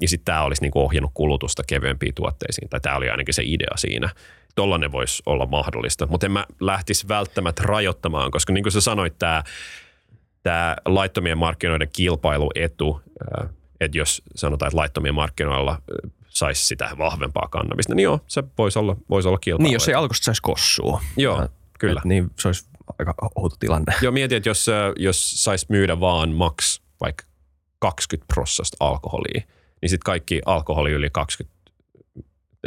ja 0.00 0.08
sitten 0.08 0.24
tämä 0.24 0.42
olisi 0.42 0.62
niin 0.62 0.70
kuin 0.70 0.82
ohjannut 0.82 1.10
kulutusta 1.14 1.62
kevyempiin 1.66 2.14
tuotteisiin, 2.14 2.68
tai 2.68 2.80
tämä 2.80 2.96
oli 2.96 3.10
ainakin 3.10 3.34
se 3.34 3.42
idea 3.44 3.76
siinä. 3.76 4.08
Tollainen 4.54 4.92
voisi 4.92 5.22
olla 5.26 5.46
mahdollista, 5.46 6.06
mutta 6.06 6.26
en 6.26 6.32
mä 6.32 6.46
lähtisi 6.60 7.08
välttämättä 7.08 7.62
rajoittamaan, 7.62 8.30
koska 8.30 8.52
niin 8.52 8.64
kuin 8.64 8.72
sä 8.72 8.80
sanoit, 8.80 9.18
tämä 9.18 9.42
tämä 10.46 10.76
laittomien 10.84 11.38
markkinoiden 11.38 11.88
kilpailuetu, 11.92 13.00
että 13.80 13.98
jos 13.98 14.22
sanotaan, 14.34 14.68
että 14.68 14.76
laittomien 14.76 15.14
markkinoilla 15.14 15.82
saisi 16.28 16.66
sitä 16.66 16.90
vahvempaa 16.98 17.48
kannabista, 17.50 17.94
niin 17.94 18.04
joo, 18.04 18.20
se 18.26 18.44
voisi 18.58 18.78
olla, 18.78 18.96
voisi 19.10 19.28
olla 19.28 19.38
kilpailu. 19.38 19.62
Niin, 19.62 19.72
jos 19.72 19.88
ei 19.88 19.94
alkosta 19.94 20.24
saisi 20.24 20.42
kossua. 20.42 21.00
Joo, 21.16 21.40
ja, 21.40 21.48
kyllä. 21.78 22.00
Et, 22.00 22.04
niin 22.04 22.30
se 22.38 22.48
olisi 22.48 22.68
aika 22.98 23.14
outo 23.34 23.56
tilanne. 23.60 23.94
Joo, 24.02 24.12
mietin, 24.12 24.36
että 24.36 24.48
jos, 24.48 24.66
jos 24.96 25.44
saisi 25.44 25.66
myydä 25.68 26.00
vaan 26.00 26.30
maks 26.30 26.82
vaikka 27.00 27.24
20 27.78 28.34
prosenttia 28.34 28.76
alkoholia, 28.80 29.42
niin 29.82 29.90
sitten 29.90 30.04
kaikki 30.04 30.42
alkoholi 30.46 30.90
yli 30.92 31.10
20, 31.10 31.56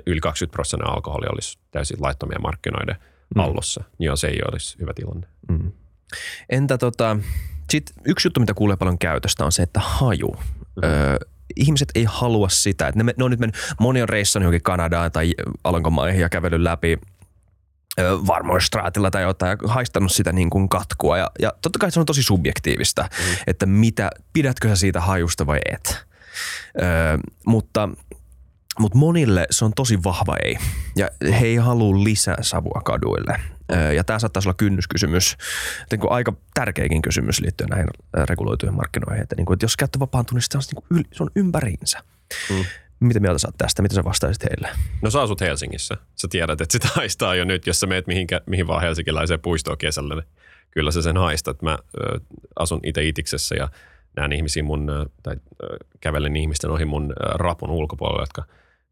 yli 0.07 0.19
20 0.19 0.53
prosenttia 0.55 0.93
alkoholi 0.93 1.25
olisi 1.29 1.59
täysin 1.71 1.97
laittomia 2.01 2.39
markkinoiden 2.39 2.95
Mm. 3.35 3.41
allossa. 3.41 3.83
Joo, 3.99 4.15
se 4.15 4.27
ei 4.27 4.39
olisi 4.51 4.79
hyvä 4.79 4.93
tilanne. 4.93 5.27
Mm. 5.49 5.71
Entä 6.49 6.77
tota, 6.77 7.17
sit 7.69 7.91
yksi 8.05 8.27
juttu, 8.27 8.39
mitä 8.39 8.53
kuulee 8.53 8.77
paljon 8.77 8.99
käytöstä 8.99 9.45
on 9.45 9.51
se, 9.51 9.63
että 9.63 9.79
haju. 9.79 10.35
Mm. 10.75 10.83
Öö, 10.83 11.17
ihmiset 11.55 11.89
ei 11.95 12.03
halua 12.03 12.49
sitä. 12.49 12.87
Että 12.87 13.03
ne, 13.03 13.13
ne 13.17 13.23
on 13.23 13.31
nyt 13.31 13.39
mennyt, 13.39 13.57
moni 13.79 14.01
on 14.01 14.09
reissannut 14.09 14.45
johonkin 14.45 14.63
Kanadaan 14.63 15.11
tai 15.11 15.33
Alankomaihin 15.63 16.21
ja 16.21 16.29
kävellyt 16.29 16.61
läpi 16.61 16.97
varmoistraatilla 18.27 19.11
tai 19.11 19.23
jotain 19.23 19.57
ja 19.61 19.67
haistanut 19.67 20.11
sitä 20.11 20.31
niin 20.31 20.49
kuin 20.49 20.69
katkua. 20.69 21.17
Ja, 21.17 21.31
ja 21.41 21.53
totta 21.61 21.79
kai 21.79 21.91
se 21.91 21.99
on 21.99 22.05
tosi 22.05 22.23
subjektiivista, 22.23 23.01
mm. 23.01 23.35
että 23.47 23.65
mitä, 23.65 24.09
pidätkö 24.33 24.67
sä 24.67 24.75
siitä 24.75 25.01
hajusta 25.01 25.47
vai 25.47 25.59
et. 25.71 26.05
Öö, 26.81 27.17
mutta, 27.45 27.89
mutta 28.79 28.97
monille 28.97 29.47
se 29.51 29.65
on 29.65 29.73
tosi 29.75 30.03
vahva 30.03 30.35
ei. 30.43 30.57
Ja 30.95 31.07
he 31.39 31.45
ei 31.45 31.55
halua 31.55 32.03
lisää 32.03 32.37
savua 32.41 32.81
kaduille. 32.85 33.39
Ja 33.95 34.03
tämä 34.03 34.19
saattaisi 34.19 34.49
olla 34.49 34.55
kynnyskysymys, 34.57 35.37
niin 35.91 35.99
kuin 35.99 36.11
aika 36.11 36.33
tärkeäkin 36.53 37.01
kysymys 37.01 37.41
liittyen 37.41 37.69
näihin 37.69 37.87
reguloituihin 38.29 38.75
markkinoihin. 38.75 39.23
Että, 39.23 39.35
niin 39.35 39.45
kuin, 39.45 39.55
että 39.55 39.63
jos 39.63 39.77
käyttö 39.77 39.99
vapaantuu, 39.99 40.35
niin 40.35 40.43
se 40.49 40.57
on, 40.57 40.63
niin 40.75 40.87
kuin, 40.87 41.05
se 41.11 41.23
on 41.23 41.29
ympäriinsä. 41.35 41.99
Mm. 42.49 42.65
Mitä 42.99 43.19
mieltä 43.19 43.39
sä 43.39 43.47
oot 43.47 43.57
tästä? 43.57 43.81
Mitä 43.81 43.95
sä 43.95 44.03
vastaisit 44.03 44.43
heille? 44.43 44.69
No 45.01 45.09
sä 45.09 45.21
asut 45.21 45.41
Helsingissä. 45.41 45.97
Sä 46.15 46.27
tiedät, 46.27 46.61
että 46.61 46.71
sitä 46.71 46.87
haistaa 46.95 47.35
jo 47.35 47.45
nyt, 47.45 47.67
jos 47.67 47.79
sä 47.79 47.87
meet 47.87 48.07
mihinkä, 48.07 48.41
mihin 48.45 48.67
vaan 48.67 48.81
helsinkiläiseen 48.81 49.39
puistoon 49.39 49.77
kesällä, 49.77 50.15
niin 50.15 50.25
kyllä 50.71 50.91
sä 50.91 51.01
sen 51.01 51.17
haistat. 51.17 51.61
Mä 51.61 51.77
ö, 52.01 52.19
asun 52.59 52.79
itse 52.83 53.03
Itiksessä 53.03 53.55
ja 53.55 53.69
näen 54.15 54.33
ihmisiä 54.33 54.63
mun, 54.63 55.09
tai 55.23 55.35
ö, 55.63 55.77
kävelen 56.01 56.35
ihmisten 56.35 56.69
ohi 56.69 56.85
mun 56.85 57.11
ö, 57.11 57.13
rapun 57.33 57.69
ulkopuolella, 57.69 58.21
jotka 58.21 58.43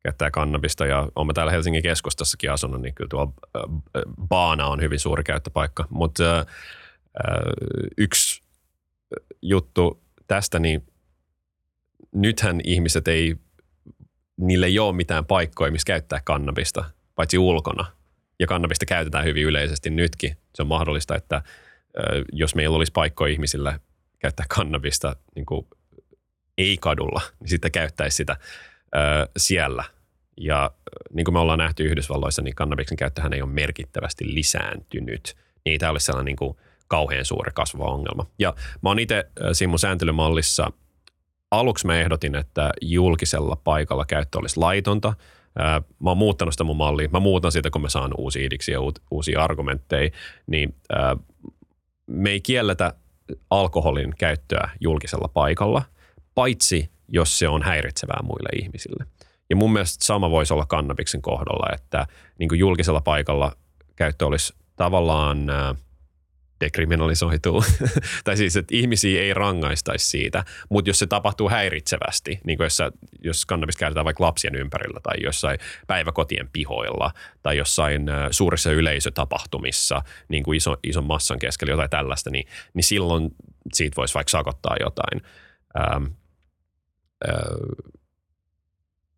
käyttää 0.04 0.32
kannabista. 0.32 0.86
Ja 0.86 1.08
olen 1.16 1.36
täällä 1.36 1.52
Helsingin 1.52 1.84
keskustassakin 1.84 2.52
asunut, 2.52 2.82
niin 2.82 2.96
kyllä 2.96 3.10
tuo 3.10 3.34
ö, 3.56 3.60
Baana 4.28 4.68
on 4.68 4.82
hyvin 4.82 5.00
suuri 5.00 5.24
käyttöpaikka. 5.24 5.88
Mutta 5.90 6.46
yksi 7.98 8.42
juttu 9.42 10.04
tästä, 10.28 10.60
niin 10.60 10.88
nythän 12.12 12.62
ihmiset 12.64 13.08
ei 13.08 13.36
niille 14.38 14.66
ei 14.66 14.80
ole 14.80 14.96
mitään 14.96 15.26
paikkoja, 15.26 15.72
missä 15.72 15.86
käyttää 15.86 16.22
kannabista, 16.24 16.86
paitsi 17.16 17.38
ulkona. 17.38 17.86
Ja 18.40 18.48
kannabista 18.48 18.86
käytetään 18.86 19.26
hyvin 19.26 19.44
yleisesti 19.44 19.90
nytkin. 19.90 20.38
Se 20.56 20.62
on 20.62 20.68
mahdollista, 20.68 21.16
että 21.16 21.42
jos 22.32 22.56
meillä 22.56 22.76
olisi 22.76 22.92
paikkoja 22.92 23.34
ihmisillä 23.34 23.80
käyttää 24.20 24.46
kannabista 24.50 25.16
niin 25.36 25.46
kuin 25.46 25.68
ei 26.58 26.78
kadulla, 26.78 27.22
niin 27.40 27.50
sitten 27.50 27.72
käyttäisi 27.72 28.16
sitä 28.16 28.38
ö, 28.96 29.00
siellä. 29.38 29.84
Ja 30.38 30.72
niin 31.14 31.26
kuin 31.26 31.34
me 31.34 31.40
ollaan 31.40 31.60
nähty 31.60 31.84
Yhdysvalloissa, 31.84 32.42
niin 32.42 32.56
kannabiksen 32.56 32.98
käyttöhän 32.98 33.34
ei 33.34 33.42
ole 33.42 33.52
merkittävästi 33.52 34.34
lisääntynyt. 34.34 35.36
Niin 35.66 35.80
tämä 35.80 35.92
olisi 35.92 36.06
sellainen 36.06 36.26
niin 36.26 36.36
kuin 36.36 36.58
kauhean 36.88 37.26
suuri 37.26 37.52
kasvava 37.56 37.92
ongelma. 37.92 38.26
Ja 38.40 38.54
mä 38.82 38.90
oon 38.90 39.00
itse 39.00 39.26
mun 39.68 39.80
sääntelymallissa– 39.80 40.72
aluksi 41.52 41.88
mä 41.88 42.00
ehdotin, 42.00 42.36
että 42.36 42.72
julkisella 42.82 43.56
paikalla 43.64 44.06
käyttö 44.06 44.40
olisi 44.40 44.60
laitonta. 44.60 45.14
Mä 46.00 46.10
oon 46.10 46.18
muuttanut 46.18 46.54
sitä 46.54 46.64
mun 46.64 46.78
mallia. 46.78 47.10
Mä 47.12 47.20
muutan 47.20 47.52
sitä, 47.52 47.70
kun 47.70 47.82
mä 47.82 47.90
saan 47.90 48.12
uusia 48.18 48.46
idiksiä 48.46 48.76
ja 48.76 48.80
uusia 49.12 49.44
argumentteja. 49.44 50.10
Niin 50.48 50.76
me 52.08 52.30
ei 52.30 52.42
kielletä 52.42 52.94
alkoholin 53.50 54.14
käyttöä 54.18 54.70
julkisella 54.80 55.28
paikalla, 55.28 55.84
paitsi 56.36 56.90
jos 57.08 57.40
se 57.40 57.48
on 57.48 57.64
häiritsevää 57.64 58.20
muille 58.24 58.50
ihmisille. 58.64 59.06
Ja 59.50 59.56
mun 59.56 59.74
mielestä 59.74 60.06
sama 60.06 60.32
voisi 60.32 60.54
olla 60.54 60.66
kannabiksen 60.66 61.22
kohdalla, 61.22 61.74
että 61.74 62.08
niin 62.40 62.50
kuin 62.50 62.60
julkisella 62.60 63.02
paikalla 63.02 63.52
käyttö 63.96 64.26
olisi 64.26 64.54
tavallaan 64.76 65.50
ää, 65.50 65.76
dekriminalisoituu. 66.60 67.64
tai 68.24 68.38
siis, 68.38 68.56
että 68.56 68.76
ihmisiä 68.76 69.22
ei 69.22 69.34
rangaistaisi 69.34 70.08
siitä, 70.08 70.44
mutta 70.70 70.90
jos 70.90 71.00
se 71.00 71.08
tapahtuu 71.08 71.50
häiritsevästi, 71.50 72.40
niin 72.44 72.58
kuin 72.58 72.66
jos, 72.66 72.78
jos 73.24 73.46
kannabis 73.46 73.78
käytetään 73.78 74.06
vaikka 74.06 74.24
lapsien 74.24 74.56
ympärillä 74.56 75.00
tai 75.04 75.16
jossain 75.24 75.60
päiväkotien 75.88 76.50
pihoilla 76.54 77.12
tai 77.44 77.58
jossain 77.58 78.10
äh, 78.10 78.28
suurissa 78.32 78.72
yleisötapahtumissa, 78.72 80.02
niin 80.28 80.44
kuin 80.44 80.58
iso, 80.58 80.78
ison 80.84 81.08
massan 81.08 81.40
keskellä 81.40 81.74
jotain 81.74 81.90
tällaista, 81.90 82.30
niin, 82.30 82.48
niin 82.74 82.84
silloin 82.84 83.30
siitä 83.74 83.96
voisi 83.96 84.14
vaikka 84.14 84.32
sakottaa 84.32 84.76
jotain. 84.80 85.22
Ähm, 85.80 86.04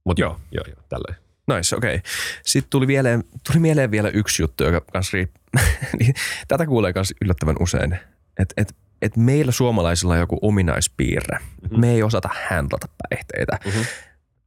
mutta 0.04 0.22
joo, 0.22 0.40
joo, 0.52 0.64
joo, 0.68 0.84
tälleen. 0.90 1.16
Nice, 1.56 1.76
okei. 1.76 1.96
Okay. 1.96 2.12
Sitten 2.46 2.70
tuli, 2.70 2.88
vielä, 2.88 3.10
tuli 3.48 3.60
mieleen 3.60 3.92
vielä 3.92 4.10
yksi 4.10 4.44
juttu, 4.44 4.64
joka 4.64 4.82
kanssa 4.94 5.18
riip- 5.18 5.60
niin 6.00 6.14
Tätä 6.48 6.66
kuulee 6.66 6.92
myös 6.96 7.14
yllättävän 7.22 7.56
usein. 7.60 8.00
Että 8.40 8.54
et, 8.58 8.76
et 9.02 9.18
meillä 9.18 9.52
suomalaisilla 9.52 10.14
on 10.14 10.20
joku 10.20 10.40
ominaispiirre. 10.42 11.38
Mm-hmm. 11.38 11.80
Me 11.80 11.92
ei 11.92 12.04
osata 12.04 12.30
handlata 12.50 12.88
päihteitä. 13.10 13.58
Mhm. 13.66 13.78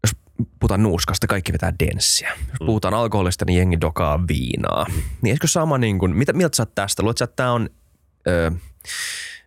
Jos 0.03 0.17
puhutaan 0.61 0.83
nuuskasta, 0.83 1.27
kaikki 1.27 1.53
vetää 1.53 1.73
denssiä. 1.79 2.29
Jos 2.29 2.61
Mm. 2.61 2.67
puhutaan 2.67 2.95
alkoholista, 2.95 3.45
niin 3.45 3.59
jengi 3.59 3.81
dokaa 3.81 4.27
viinaa. 4.29 4.87
Niin 5.23 5.33
eikö 5.33 5.47
sama 5.47 5.79
niin 5.79 5.99
kuin, 5.99 6.17
mitä 6.17 6.33
mieltä 6.33 6.57
sä 6.57 6.63
oot 6.63 6.75
tästä? 6.75 7.03
Luuletko, 7.03 7.19
sä, 7.19 7.25
että 7.25 7.37
tämä 7.37 7.53
on... 7.53 7.71
Ö, 8.29 8.53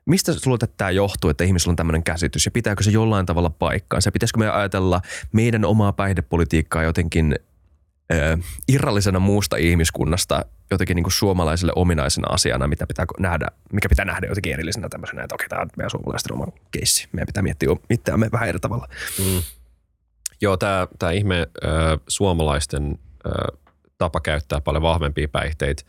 Mistä 0.05 0.31
että 0.31 0.67
tämä 0.77 0.91
johtuu, 0.91 1.29
että 1.29 1.43
ihmisillä 1.43 1.71
on 1.71 1.75
tämmöinen 1.75 2.03
käsitys 2.03 2.45
ja 2.45 2.51
pitääkö 2.51 2.83
se 2.83 2.91
jollain 2.91 3.25
tavalla 3.25 3.49
paikkaansa? 3.49 4.11
Pitäisikö 4.11 4.39
me 4.39 4.49
ajatella 4.49 5.01
meidän 5.31 5.65
omaa 5.65 5.93
päihdepolitiikkaa 5.93 6.83
jotenkin 6.83 7.35
ö, 8.13 8.37
irrallisena 8.67 9.19
muusta 9.19 9.57
ihmiskunnasta 9.57 10.45
jotenkin 10.71 10.95
niin 10.95 11.03
kuin 11.03 11.13
suomalaiselle 11.13 11.73
ominaisena 11.75 12.33
asiana, 12.33 12.67
mitä 12.67 12.87
pitää 12.87 13.05
nähdä, 13.19 13.47
mikä 13.73 13.89
pitää 13.89 14.05
nähdä 14.05 14.27
jotenkin 14.27 14.53
erillisenä 14.53 14.89
tämmöisenä, 14.89 15.23
että 15.23 15.35
okei, 15.35 15.49
tämä 15.49 15.61
on 15.61 15.69
meidän 15.77 15.89
suomalaisten 15.89 16.33
oma 16.33 16.47
keissi. 16.71 17.07
Meidän 17.11 17.27
pitää 17.27 17.43
miettiä 17.43 17.69
itseämme 17.89 18.29
vähän 18.31 18.49
eri 18.49 18.59
tavalla. 18.59 18.87
Mm. 19.19 19.41
Joo, 20.41 20.57
tämä, 20.57 21.11
ihme 21.13 21.39
äh, 21.39 21.71
suomalaisten 22.07 22.99
äh, 23.27 23.59
tapa 23.97 24.19
käyttää 24.19 24.61
paljon 24.61 24.83
vahvempia 24.83 25.27
päihteitä. 25.27 25.83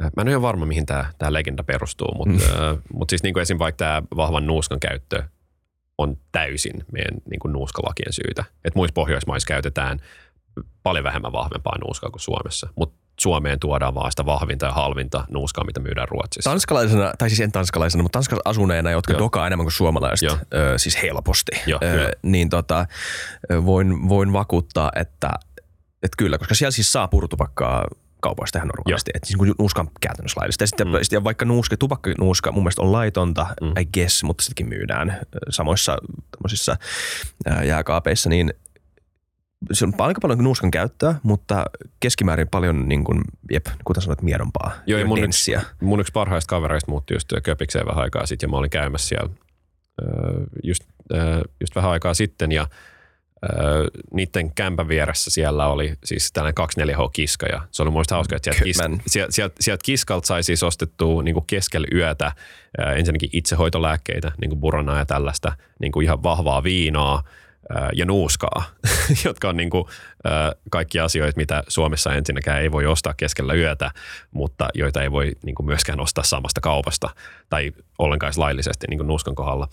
Äh, 0.00 0.10
Mä 0.16 0.20
en 0.20 0.26
ole 0.26 0.30
ihan 0.30 0.42
varma, 0.42 0.66
mihin 0.66 0.86
tämä, 0.86 1.04
tämä 1.18 1.32
legenda 1.32 1.62
perustuu, 1.62 2.14
mutta, 2.14 2.44
mm. 2.44 2.64
äh, 2.64 2.78
mutta 2.92 3.12
siis 3.12 3.22
niin 3.22 3.34
kuin 3.34 3.42
esim. 3.42 3.58
vaikka 3.58 3.76
tämä 3.76 4.02
vahvan 4.16 4.46
nuuskan 4.46 4.80
käyttö 4.80 5.22
on 5.98 6.16
täysin 6.32 6.84
meidän 6.92 7.20
niin 7.30 7.40
kuin 7.40 7.52
nuuskalakien 7.52 8.12
syytä. 8.12 8.44
Et 8.64 8.74
muissa 8.74 8.92
Pohjoismaissa 8.94 9.46
käytetään 9.46 9.98
paljon 10.82 11.04
vähemmän 11.04 11.32
vahvempaa 11.32 11.78
nuuskaa 11.84 12.10
kuin 12.10 12.20
Suomessa, 12.20 12.68
mutta 12.76 13.02
Suomeen 13.20 13.60
tuodaan 13.60 13.94
vaan 13.94 14.12
sitä 14.12 14.26
vahvinta 14.26 14.66
ja 14.66 14.72
halvinta 14.72 15.24
nuuskaa, 15.30 15.64
mitä 15.64 15.80
myydään 15.80 16.08
Ruotsissa. 16.08 16.50
Tanskalaisena, 16.50 17.12
tai 17.18 17.30
siis 17.30 17.40
en 17.40 17.52
tanskalaisena, 17.52 18.02
mutta 18.02 18.16
Tanskassa 18.16 18.42
asuneena, 18.44 18.90
jotka 18.90 19.12
Joo. 19.12 19.18
dokaa 19.18 19.46
enemmän 19.46 19.64
kuin 19.64 19.72
suomalaiset, 19.72 20.26
Joo. 20.28 20.38
ö, 20.54 20.78
siis 20.78 21.02
helposti, 21.02 21.52
Joo, 21.66 21.80
ö, 21.82 22.10
niin 22.22 22.48
tota, 22.48 22.86
voin, 23.64 24.08
voin 24.08 24.32
vakuuttaa, 24.32 24.90
että, 24.96 25.30
että 26.02 26.16
kyllä, 26.18 26.38
koska 26.38 26.54
siellä 26.54 26.70
siis 26.70 26.92
saa 26.92 27.08
purutupakkaa 27.08 27.84
kaupoista 28.22 28.58
ihan 28.58 28.68
normaalisti. 28.68 29.10
Että 29.14 29.26
siis 29.26 29.36
kun 29.36 29.54
nuuska 29.58 29.80
on 29.80 29.90
käytännössä 30.00 30.40
laillista. 30.40 30.62
Ja, 30.62 30.66
sitten, 30.66 30.88
mm. 30.88 30.94
ja 31.12 31.24
vaikka 31.24 31.44
nuuska, 31.44 31.76
tupakkanuuska 31.76 32.52
mun 32.52 32.62
mielestä 32.62 32.82
on 32.82 32.92
laitonta, 32.92 33.46
mm. 33.60 33.72
I 33.80 33.84
guess, 33.84 34.24
mutta 34.24 34.44
sittenkin 34.44 34.68
myydään 34.78 35.20
samoissa 35.50 35.98
tämmöisissä 36.30 36.76
jääkaapeissa, 37.64 38.28
niin 38.28 38.54
se 39.72 39.84
on 39.84 39.92
aika 39.98 40.20
paljon 40.20 40.44
nuuskan 40.44 40.70
käyttöä, 40.70 41.14
mutta 41.22 41.64
keskimäärin 42.00 42.48
paljon, 42.48 42.88
niin 42.88 43.04
kuin, 43.04 43.20
jep, 43.50 43.66
kuten 43.84 44.02
sanoit, 44.02 44.22
miedompaa. 44.22 44.72
Joo, 44.86 45.00
ja 45.00 45.06
mun 45.06 45.24
yksi, 45.24 45.54
mun 45.80 46.00
yksi 46.00 46.12
parhaista 46.12 46.48
kavereista 46.48 46.90
muutti 46.90 47.14
just 47.14 47.32
Köpikseen 47.42 47.86
vähän 47.86 48.02
aikaa 48.02 48.26
sitten 48.26 48.46
ja 48.46 48.50
mä 48.50 48.56
olin 48.56 48.70
käymässä 48.70 49.08
siellä 49.08 49.28
just, 50.62 50.82
just 51.60 51.76
vähän 51.76 51.90
aikaa 51.90 52.14
sitten 52.14 52.52
ja 52.52 52.66
öö, 53.42 53.86
niiden 54.14 54.54
kämpän 54.54 54.88
vieressä 54.88 55.30
siellä 55.30 55.66
oli 55.66 55.94
siis 56.04 56.32
tällainen 56.32 56.96
24H-kiska 56.98 57.46
ja 57.46 57.62
se 57.70 57.82
oli 57.82 57.90
mielestä 57.90 58.14
hauska, 58.14 58.36
että 58.36 58.52
sieltä, 58.52 58.64
kis, 58.64 58.78
sieltä, 59.06 59.32
sieltä, 59.32 59.54
sieltä 59.60 59.82
kiskalta 59.84 60.26
sai 60.26 60.42
siis 60.42 60.62
ostettua 60.62 61.22
niin 61.22 61.34
kuin 61.34 61.46
keskellä 61.46 61.86
yötä 61.94 62.32
öö, 62.80 62.92
ensinnäkin 62.94 63.30
itsehoitolääkkeitä, 63.32 64.32
niin 64.40 64.48
kuin 64.48 64.60
buranaa 64.60 64.98
ja 64.98 65.06
tällaista, 65.06 65.52
niin 65.80 65.92
kuin 65.92 66.04
ihan 66.04 66.22
vahvaa 66.22 66.62
viinaa, 66.62 67.22
öö, 67.76 67.88
ja 67.94 68.06
nuuskaa, 68.06 68.64
jotka 69.24 69.48
on 69.48 69.56
niin 69.56 69.70
kuin, 69.70 69.84
kaikki 70.70 71.00
asioita, 71.00 71.36
mitä 71.36 71.62
Suomessa 71.68 72.14
ensinnäkään 72.14 72.62
ei 72.62 72.72
voi 72.72 72.86
ostaa 72.86 73.14
keskellä 73.14 73.54
yötä, 73.54 73.90
mutta 74.30 74.68
joita 74.74 75.02
ei 75.02 75.10
voi 75.10 75.32
niin 75.44 75.54
kuin 75.54 75.66
myöskään 75.66 76.00
ostaa 76.00 76.24
samasta 76.24 76.60
kaupasta 76.60 77.10
tai 77.50 77.72
ollenkaan 77.98 78.32
laillisesti 78.36 78.86
niin 78.90 78.98
kuin 78.98 79.06
nuuskan 79.06 79.34
kohdalla. 79.34 79.68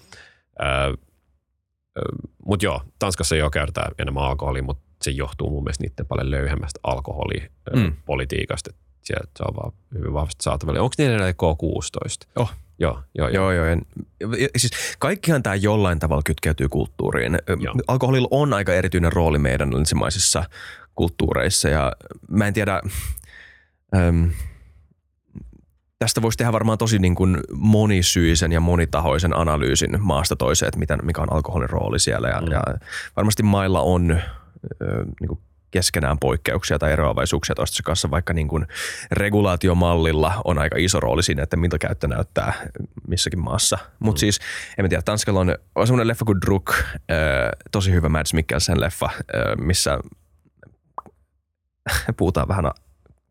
Mutta 2.45 2.66
joo, 2.66 2.82
Tanskassa 3.00 3.36
ei 3.36 3.41
ole 3.41 3.52
käytetään 3.52 3.91
enemmän 4.00 4.24
alkoholia, 4.24 4.64
mutta 4.64 4.84
se 5.02 5.12
johtuu 5.12 5.50
mun 5.50 5.64
mielestä 5.64 5.84
niiden 5.84 6.06
paljon 6.06 6.32
löyhemmästä 6.32 6.80
Mm. 6.88 6.91
alkoholipolitiikasta. 6.91 8.74
Sieltä 9.02 9.30
se 9.38 9.43
on 9.47 9.56
vaan 9.56 9.72
hyvin 9.93 10.14
vahvasti 10.14 10.43
saatavilla. 10.43 10.82
Onko 10.82 10.93
niillä 10.97 11.14
edelleen 11.16 11.36
K16? 11.36 12.32
Oh. 12.36 12.52
Joo, 12.82 13.00
joo, 13.18 13.28
joo. 13.28 13.52
Joo, 13.52 13.66
joo. 13.66 13.78
Ja, 14.38 14.47
siis 14.58 14.72
kaikkihan 15.00 15.43
tämä 15.43 15.56
jollain 15.56 16.00
tavalla 16.00 16.22
kytkeytyy 16.26 16.70
kulttuuriin. 16.70 17.39
Joo. 17.60 17.76
Alkoholilla 17.88 18.28
on 18.32 18.54
aika 18.54 18.74
erityinen 18.74 19.14
rooli 19.14 19.39
meidän 19.39 19.76
länsimaisissa 19.76 20.43
kulttuureissa 20.95 21.70
ja 21.70 21.91
mä 22.30 22.47
en 22.47 22.54
tiedä, 22.54 22.82
äm, 23.97 24.30
tästä 26.00 26.22
voisi 26.22 26.38
tehdä 26.38 26.52
varmaan 26.54 26.78
tosi 26.78 27.00
niin 27.00 27.16
kuin 27.16 27.38
monisyisen 27.54 28.52
ja 28.52 28.60
monitahoisen 28.60 29.38
analyysin 29.38 29.97
maasta 30.02 30.36
toiseen, 30.36 30.68
että 30.68 30.80
mitä, 30.80 30.97
mikä 30.97 31.22
on 31.22 31.34
alkoholin 31.34 31.70
rooli 31.70 32.00
siellä. 32.00 32.30
Ja, 32.30 32.41
Mm. 32.41 32.52
ja 32.52 32.62
varmasti 33.16 33.43
mailla 33.43 33.82
on 33.82 34.12
ö, 34.12 35.06
niin 35.20 35.28
kuin 35.28 35.39
keskenään 35.72 36.20
poikkeuksia 36.20 36.80
tai 36.80 36.91
eroavaisuuksia 36.91 37.56
toistensa 37.56 37.84
kanssa, 37.84 38.12
vaikka 38.12 38.34
niin 38.34 38.47
kuin 38.47 38.68
regulaatiomallilla 39.12 40.41
on 40.45 40.58
aika 40.58 40.76
iso 40.80 41.00
rooli 41.00 41.24
siinä, 41.24 41.43
että 41.43 41.58
miltä 41.58 41.78
käyttö 41.78 42.08
näyttää 42.08 42.54
missäkin 43.08 43.39
maassa. 43.39 43.78
Mutta 44.00 44.18
Mm. 44.18 44.20
siis, 44.20 44.39
en 44.78 44.86
mä 44.86 44.89
tiedä, 44.89 45.02
Tanskalla 45.02 45.39
on, 45.39 45.56
on 45.76 45.88
semmoinen 45.88 46.08
leffa 46.08 46.26
kuin 46.26 46.41
Druk, 46.45 46.70
ö, 46.70 46.84
tosi 47.72 47.91
hyvä 47.91 48.10
Mads 48.10 48.34
Mikkelsen 48.34 48.82
leffa, 48.82 49.10
ö, 49.36 49.56
missä 49.56 50.00
puhutaan 52.18 52.47
vähän 52.47 52.72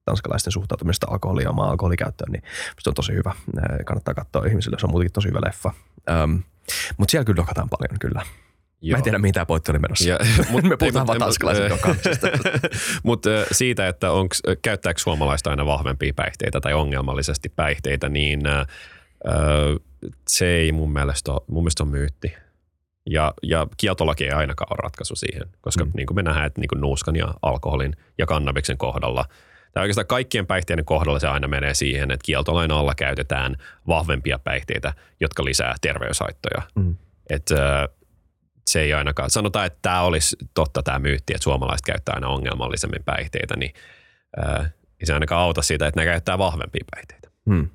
tanskalaisten 0.09 0.53
suhtautumista 0.53 1.07
alkoholiin 1.11 1.45
ja 1.45 1.51
omaa 1.51 1.71
alkoholikäyttöön, 1.71 2.33
niin 2.33 2.43
se 2.81 2.91
on 2.91 2.95
tosi 2.95 3.13
hyvä. 3.13 3.35
Kannattaa 3.87 4.15
katsoa 4.15 4.47
ihmisille, 4.47 4.79
se 4.79 4.87
on 4.87 4.91
muutenkin 4.91 5.13
tosi 5.13 5.29
hyvä 5.29 5.41
leffa. 5.47 5.73
Um, 6.25 6.43
mutta 6.97 7.11
siellä 7.11 7.25
kyllä 7.25 7.37
dokataan 7.37 7.69
paljon 7.69 7.99
kyllä. 8.01 8.23
Joo. 8.81 8.95
Mä 8.95 8.99
en 8.99 9.05
tiedä, 9.05 9.19
mihin 9.19 9.35
tämä 9.35 9.47
pointti 9.47 9.73
oli 9.73 9.79
menossa. 9.79 10.09
Ja, 10.09 10.19
mut, 10.51 10.65
Me 10.65 10.77
puhutaan 10.77 11.07
vaan 11.07 11.19
tanskalaisen. 11.19 11.71
Mutta 13.03 13.31
siitä, 13.53 13.89
että 13.89 14.13
onks, 14.13 14.43
käyttääkö 14.63 15.01
suomalaista 15.01 15.51
aina 15.51 15.67
vahvempia 15.67 16.13
päihteitä 16.17 16.61
tai 16.61 16.75
ongelmallisesti 16.75 17.49
päihteitä, 17.49 18.09
niin 18.09 18.47
ö, 18.47 18.67
se 20.29 20.47
ei 20.47 20.73
mun 20.73 20.93
mielestä 20.93 21.33
ole, 21.33 21.41
mun 21.47 21.63
mielestä 21.63 21.83
on 21.83 21.89
myytti. 21.89 22.35
Ja, 23.11 23.35
ja 23.43 23.67
kieltolaki 23.77 24.25
ei 24.25 24.31
ainakaan 24.31 24.73
ole 24.73 24.83
ratkaisu 24.83 25.17
siihen, 25.17 25.49
koska 25.61 25.85
mm. 25.85 25.91
niin 25.97 26.07
kuin 26.07 26.15
me 26.15 26.23
nähdään, 26.23 26.47
että 26.47 26.61
niin 26.61 26.69
kuin 26.69 26.81
nuuskan 26.81 27.17
ja 27.17 27.35
alkoholin 27.43 27.97
ja 28.19 28.27
kannabiksen 28.27 28.79
kohdalla, 28.79 29.25
tai 29.73 29.83
oikeastaan 29.83 30.07
kaikkien 30.07 30.47
päihteiden 30.47 30.85
kohdalla 30.85 31.19
se 31.19 31.29
aina 31.29 31.49
menee 31.49 31.75
siihen, 31.75 32.11
että 32.11 32.25
kieltolain 32.25 32.71
alla 32.71 32.95
käytetään 32.95 33.57
vahvempia 33.89 34.39
päihteitä, 34.39 34.93
jotka 35.21 35.45
lisää 35.45 35.75
terveyshaittoja. 35.81 36.63
Mm. 36.75 36.97
Et, 37.31 37.51
se 38.69 38.81
ei 38.81 38.93
ainakaan, 38.93 39.31
sanotaan, 39.31 39.67
että 39.67 39.79
tämä 39.83 40.03
olisi 40.03 40.37
totta 40.55 40.83
tämä 40.83 40.99
myytti, 40.99 41.35
että 41.35 41.45
suomalaiset 41.45 41.87
käyttää 41.87 42.15
aina 42.15 42.29
ongelmallisemmin 42.29 43.05
päihteitä, 43.05 43.57
niin 43.57 43.75
ää, 44.37 44.71
se 45.05 45.15
ainakaan 45.15 45.43
auta 45.43 45.63
siitä, 45.63 45.87
että 45.87 46.01
ne 46.01 46.05
käyttää 46.05 46.39
vahvempia 46.39 46.85
päihteitä. 46.91 47.29
Hmm. 47.51 47.69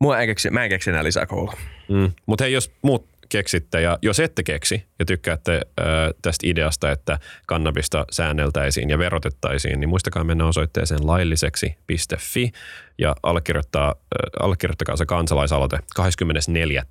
Mua 0.00 0.20
en 0.20 0.26
keksi, 0.26 0.50
mä 0.50 0.64
en 0.64 0.70
keksi 0.70 0.90
enää 0.90 1.04
lisää 1.04 1.26
koulua. 1.26 1.54
Mm. 1.88 2.12
Mutta 2.26 2.44
hei, 2.44 2.52
jos 2.52 2.72
muut 2.82 3.08
keksitte 3.28 3.80
ja 3.80 3.98
jos 4.02 4.20
ette 4.20 4.42
keksi 4.42 4.84
ja 4.98 5.04
tykkäätte 5.04 5.52
ää, 5.52 5.86
tästä 6.22 6.46
ideasta, 6.46 6.90
että 6.90 7.18
kannabista 7.46 8.04
säänneltäisiin 8.10 8.90
ja 8.90 8.98
verotettaisiin, 8.98 9.80
niin 9.80 9.88
muistakaa 9.88 10.24
mennä 10.24 10.46
osoitteeseen 10.46 11.06
lailliseksi.fi 11.06 12.52
ja 12.98 13.16
allekirjoittaa, 13.22 13.86
ää, 13.86 13.94
allekirjoittakaa 14.40 14.96
se 14.96 15.06
kansalaisaloite 15.06 15.78
24 15.96 16.84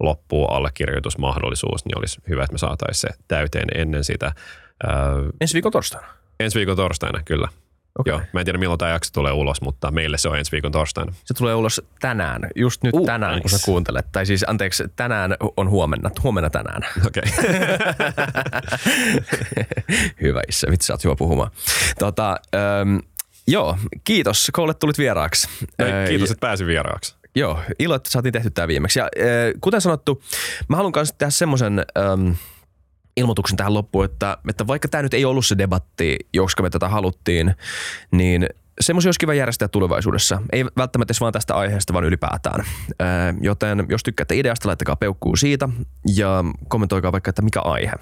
loppuu 0.00 0.46
allekirjoitusmahdollisuus, 0.46 1.84
niin 1.84 1.98
olisi 1.98 2.20
hyvä, 2.28 2.42
että 2.42 2.54
me 2.54 2.58
saataisiin 2.58 3.10
se 3.10 3.18
täyteen 3.28 3.68
ennen 3.74 4.04
sitä. 4.04 4.32
Ää, 4.86 4.94
Ensi 5.40 5.54
viikon 5.54 5.72
torstaina. 5.72 6.08
ensi 6.40 6.58
viikon 6.58 6.76
torstaina, 6.76 7.22
kyllä. 7.24 7.48
Okei. 7.98 8.12
Joo, 8.12 8.20
mä 8.32 8.40
en 8.40 8.44
tiedä 8.46 8.58
milloin 8.58 8.78
tämä 8.78 8.90
jakso 8.90 9.10
tulee 9.12 9.32
ulos, 9.32 9.60
mutta 9.60 9.90
meille 9.90 10.18
se 10.18 10.28
on 10.28 10.38
ensi 10.38 10.52
viikon 10.52 10.72
torstaina. 10.72 11.12
Se 11.24 11.34
tulee 11.34 11.54
ulos 11.54 11.82
tänään, 12.00 12.42
just 12.56 12.82
nyt 12.82 12.94
Uh, 12.94 13.06
tänään, 13.06 13.32
nice. 13.34 13.40
kun 13.42 13.50
sä 13.50 13.58
kuuntelet. 13.64 14.06
Tai 14.12 14.26
siis 14.26 14.44
anteeksi, 14.48 14.84
tänään 14.96 15.34
on 15.56 15.70
huomenna, 15.70 16.10
huomenna 16.22 16.50
tänään. 16.50 16.82
Okei. 17.06 17.22
Hyvä 20.22 20.42
Isse, 20.48 20.66
vitsi 20.70 20.86
sä 20.86 20.92
oot 20.92 21.04
hyvä 21.04 21.14
puhumaan. 21.18 21.50
Tota, 21.98 22.36
ähm, 22.54 22.96
joo, 23.46 23.78
kiitos, 24.04 24.50
olet 24.58 24.78
tulit 24.78 24.98
vieraaksi. 24.98 25.48
Äh, 25.82 26.08
Kiitos, 26.08 26.30
että 26.30 26.46
pääsin 26.46 26.66
vieraaksi. 26.66 27.14
Joo, 27.34 27.60
ilo, 27.78 27.94
että 27.94 28.10
saatiin 28.10 28.32
tehty 28.32 28.50
tämä 28.50 28.68
viimeksi. 28.68 28.98
Ja 28.98 29.04
äh, 29.04 29.10
kuten 29.60 29.80
sanottu, 29.80 30.22
mä 30.68 30.76
haluan 30.76 30.92
myös 30.96 31.12
tehdä 31.18 31.30
semmoisen 31.30 31.84
ähm, 31.98 32.30
ilmoituksen 33.18 33.56
tähän 33.56 33.74
loppuun, 33.74 34.04
että, 34.04 34.38
että 34.48 34.66
vaikka 34.66 34.88
tämä 34.88 35.02
nyt 35.02 35.14
ei 35.14 35.24
ollut 35.24 35.46
se 35.46 35.58
debatti, 35.58 36.16
joska 36.32 36.62
me 36.62 36.70
tätä 36.70 36.88
haluttiin, 36.88 37.54
niin 38.10 38.46
semmoisia 38.80 39.08
olisi 39.08 39.18
kiva 39.18 39.34
järjestää 39.34 39.68
tulevaisuudessa. 39.68 40.42
Ei 40.52 40.64
välttämättä 40.64 41.10
edes 41.10 41.20
vaan 41.20 41.32
tästä 41.32 41.54
aiheesta, 41.54 41.92
vaan 41.92 42.04
ylipäätään. 42.04 42.64
Joten 43.40 43.86
jos 43.88 44.02
tykkäätte 44.02 44.36
ideasta, 44.36 44.68
laittakaa 44.68 44.96
peukkuu 44.96 45.36
siitä 45.36 45.68
ja 46.14 46.44
kommentoikaa 46.68 47.12
vaikka, 47.12 47.28
että 47.28 47.42
mikä 47.42 47.60
aihe 47.60 47.92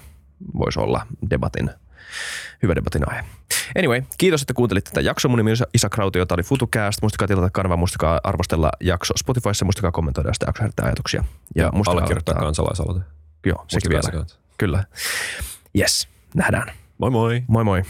voisi 0.57 0.79
olla 0.79 1.07
debatin, 1.29 1.69
hyvä 2.63 2.75
debatin 2.75 3.09
aihe. 3.09 3.23
Anyway, 3.77 4.01
kiitos, 4.17 4.41
että 4.41 4.53
kuuntelitte 4.53 4.91
tätä 4.91 5.01
jaksoa. 5.01 5.29
Mun 5.29 5.37
nimi 5.37 5.51
on 5.51 5.57
Isa 5.73 5.89
Krautio, 5.89 6.25
tämä 6.25 6.35
oli 6.35 6.43
FutuCast. 6.43 7.01
Muistakaa 7.01 7.27
tilata 7.27 7.49
kanava, 7.49 7.77
muistakaa 7.77 8.19
arvostella 8.23 8.71
jakso 8.79 9.13
Spotifyssa, 9.17 9.65
muistakaa 9.65 9.91
kommentoida, 9.91 10.29
jos 10.29 10.39
tämä 10.39 10.49
jakso 10.49 10.63
herättää 10.63 10.85
ajatuksia. 10.85 11.23
Ja 11.55 11.71
muistakaa 11.71 11.99
allekirjoittaa 11.99 12.35
kansalaisaloite. 12.35 13.01
Joo, 13.45 13.65
sekin 13.67 13.89
vielä. 13.89 14.11
kanssa. 14.11 14.39
Kyllä. 14.57 14.83
Yes, 15.79 16.07
nähdään. 16.35 16.71
Moi 16.97 17.11
moi! 17.11 17.43
Moi 17.47 17.63
moi. 17.63 17.81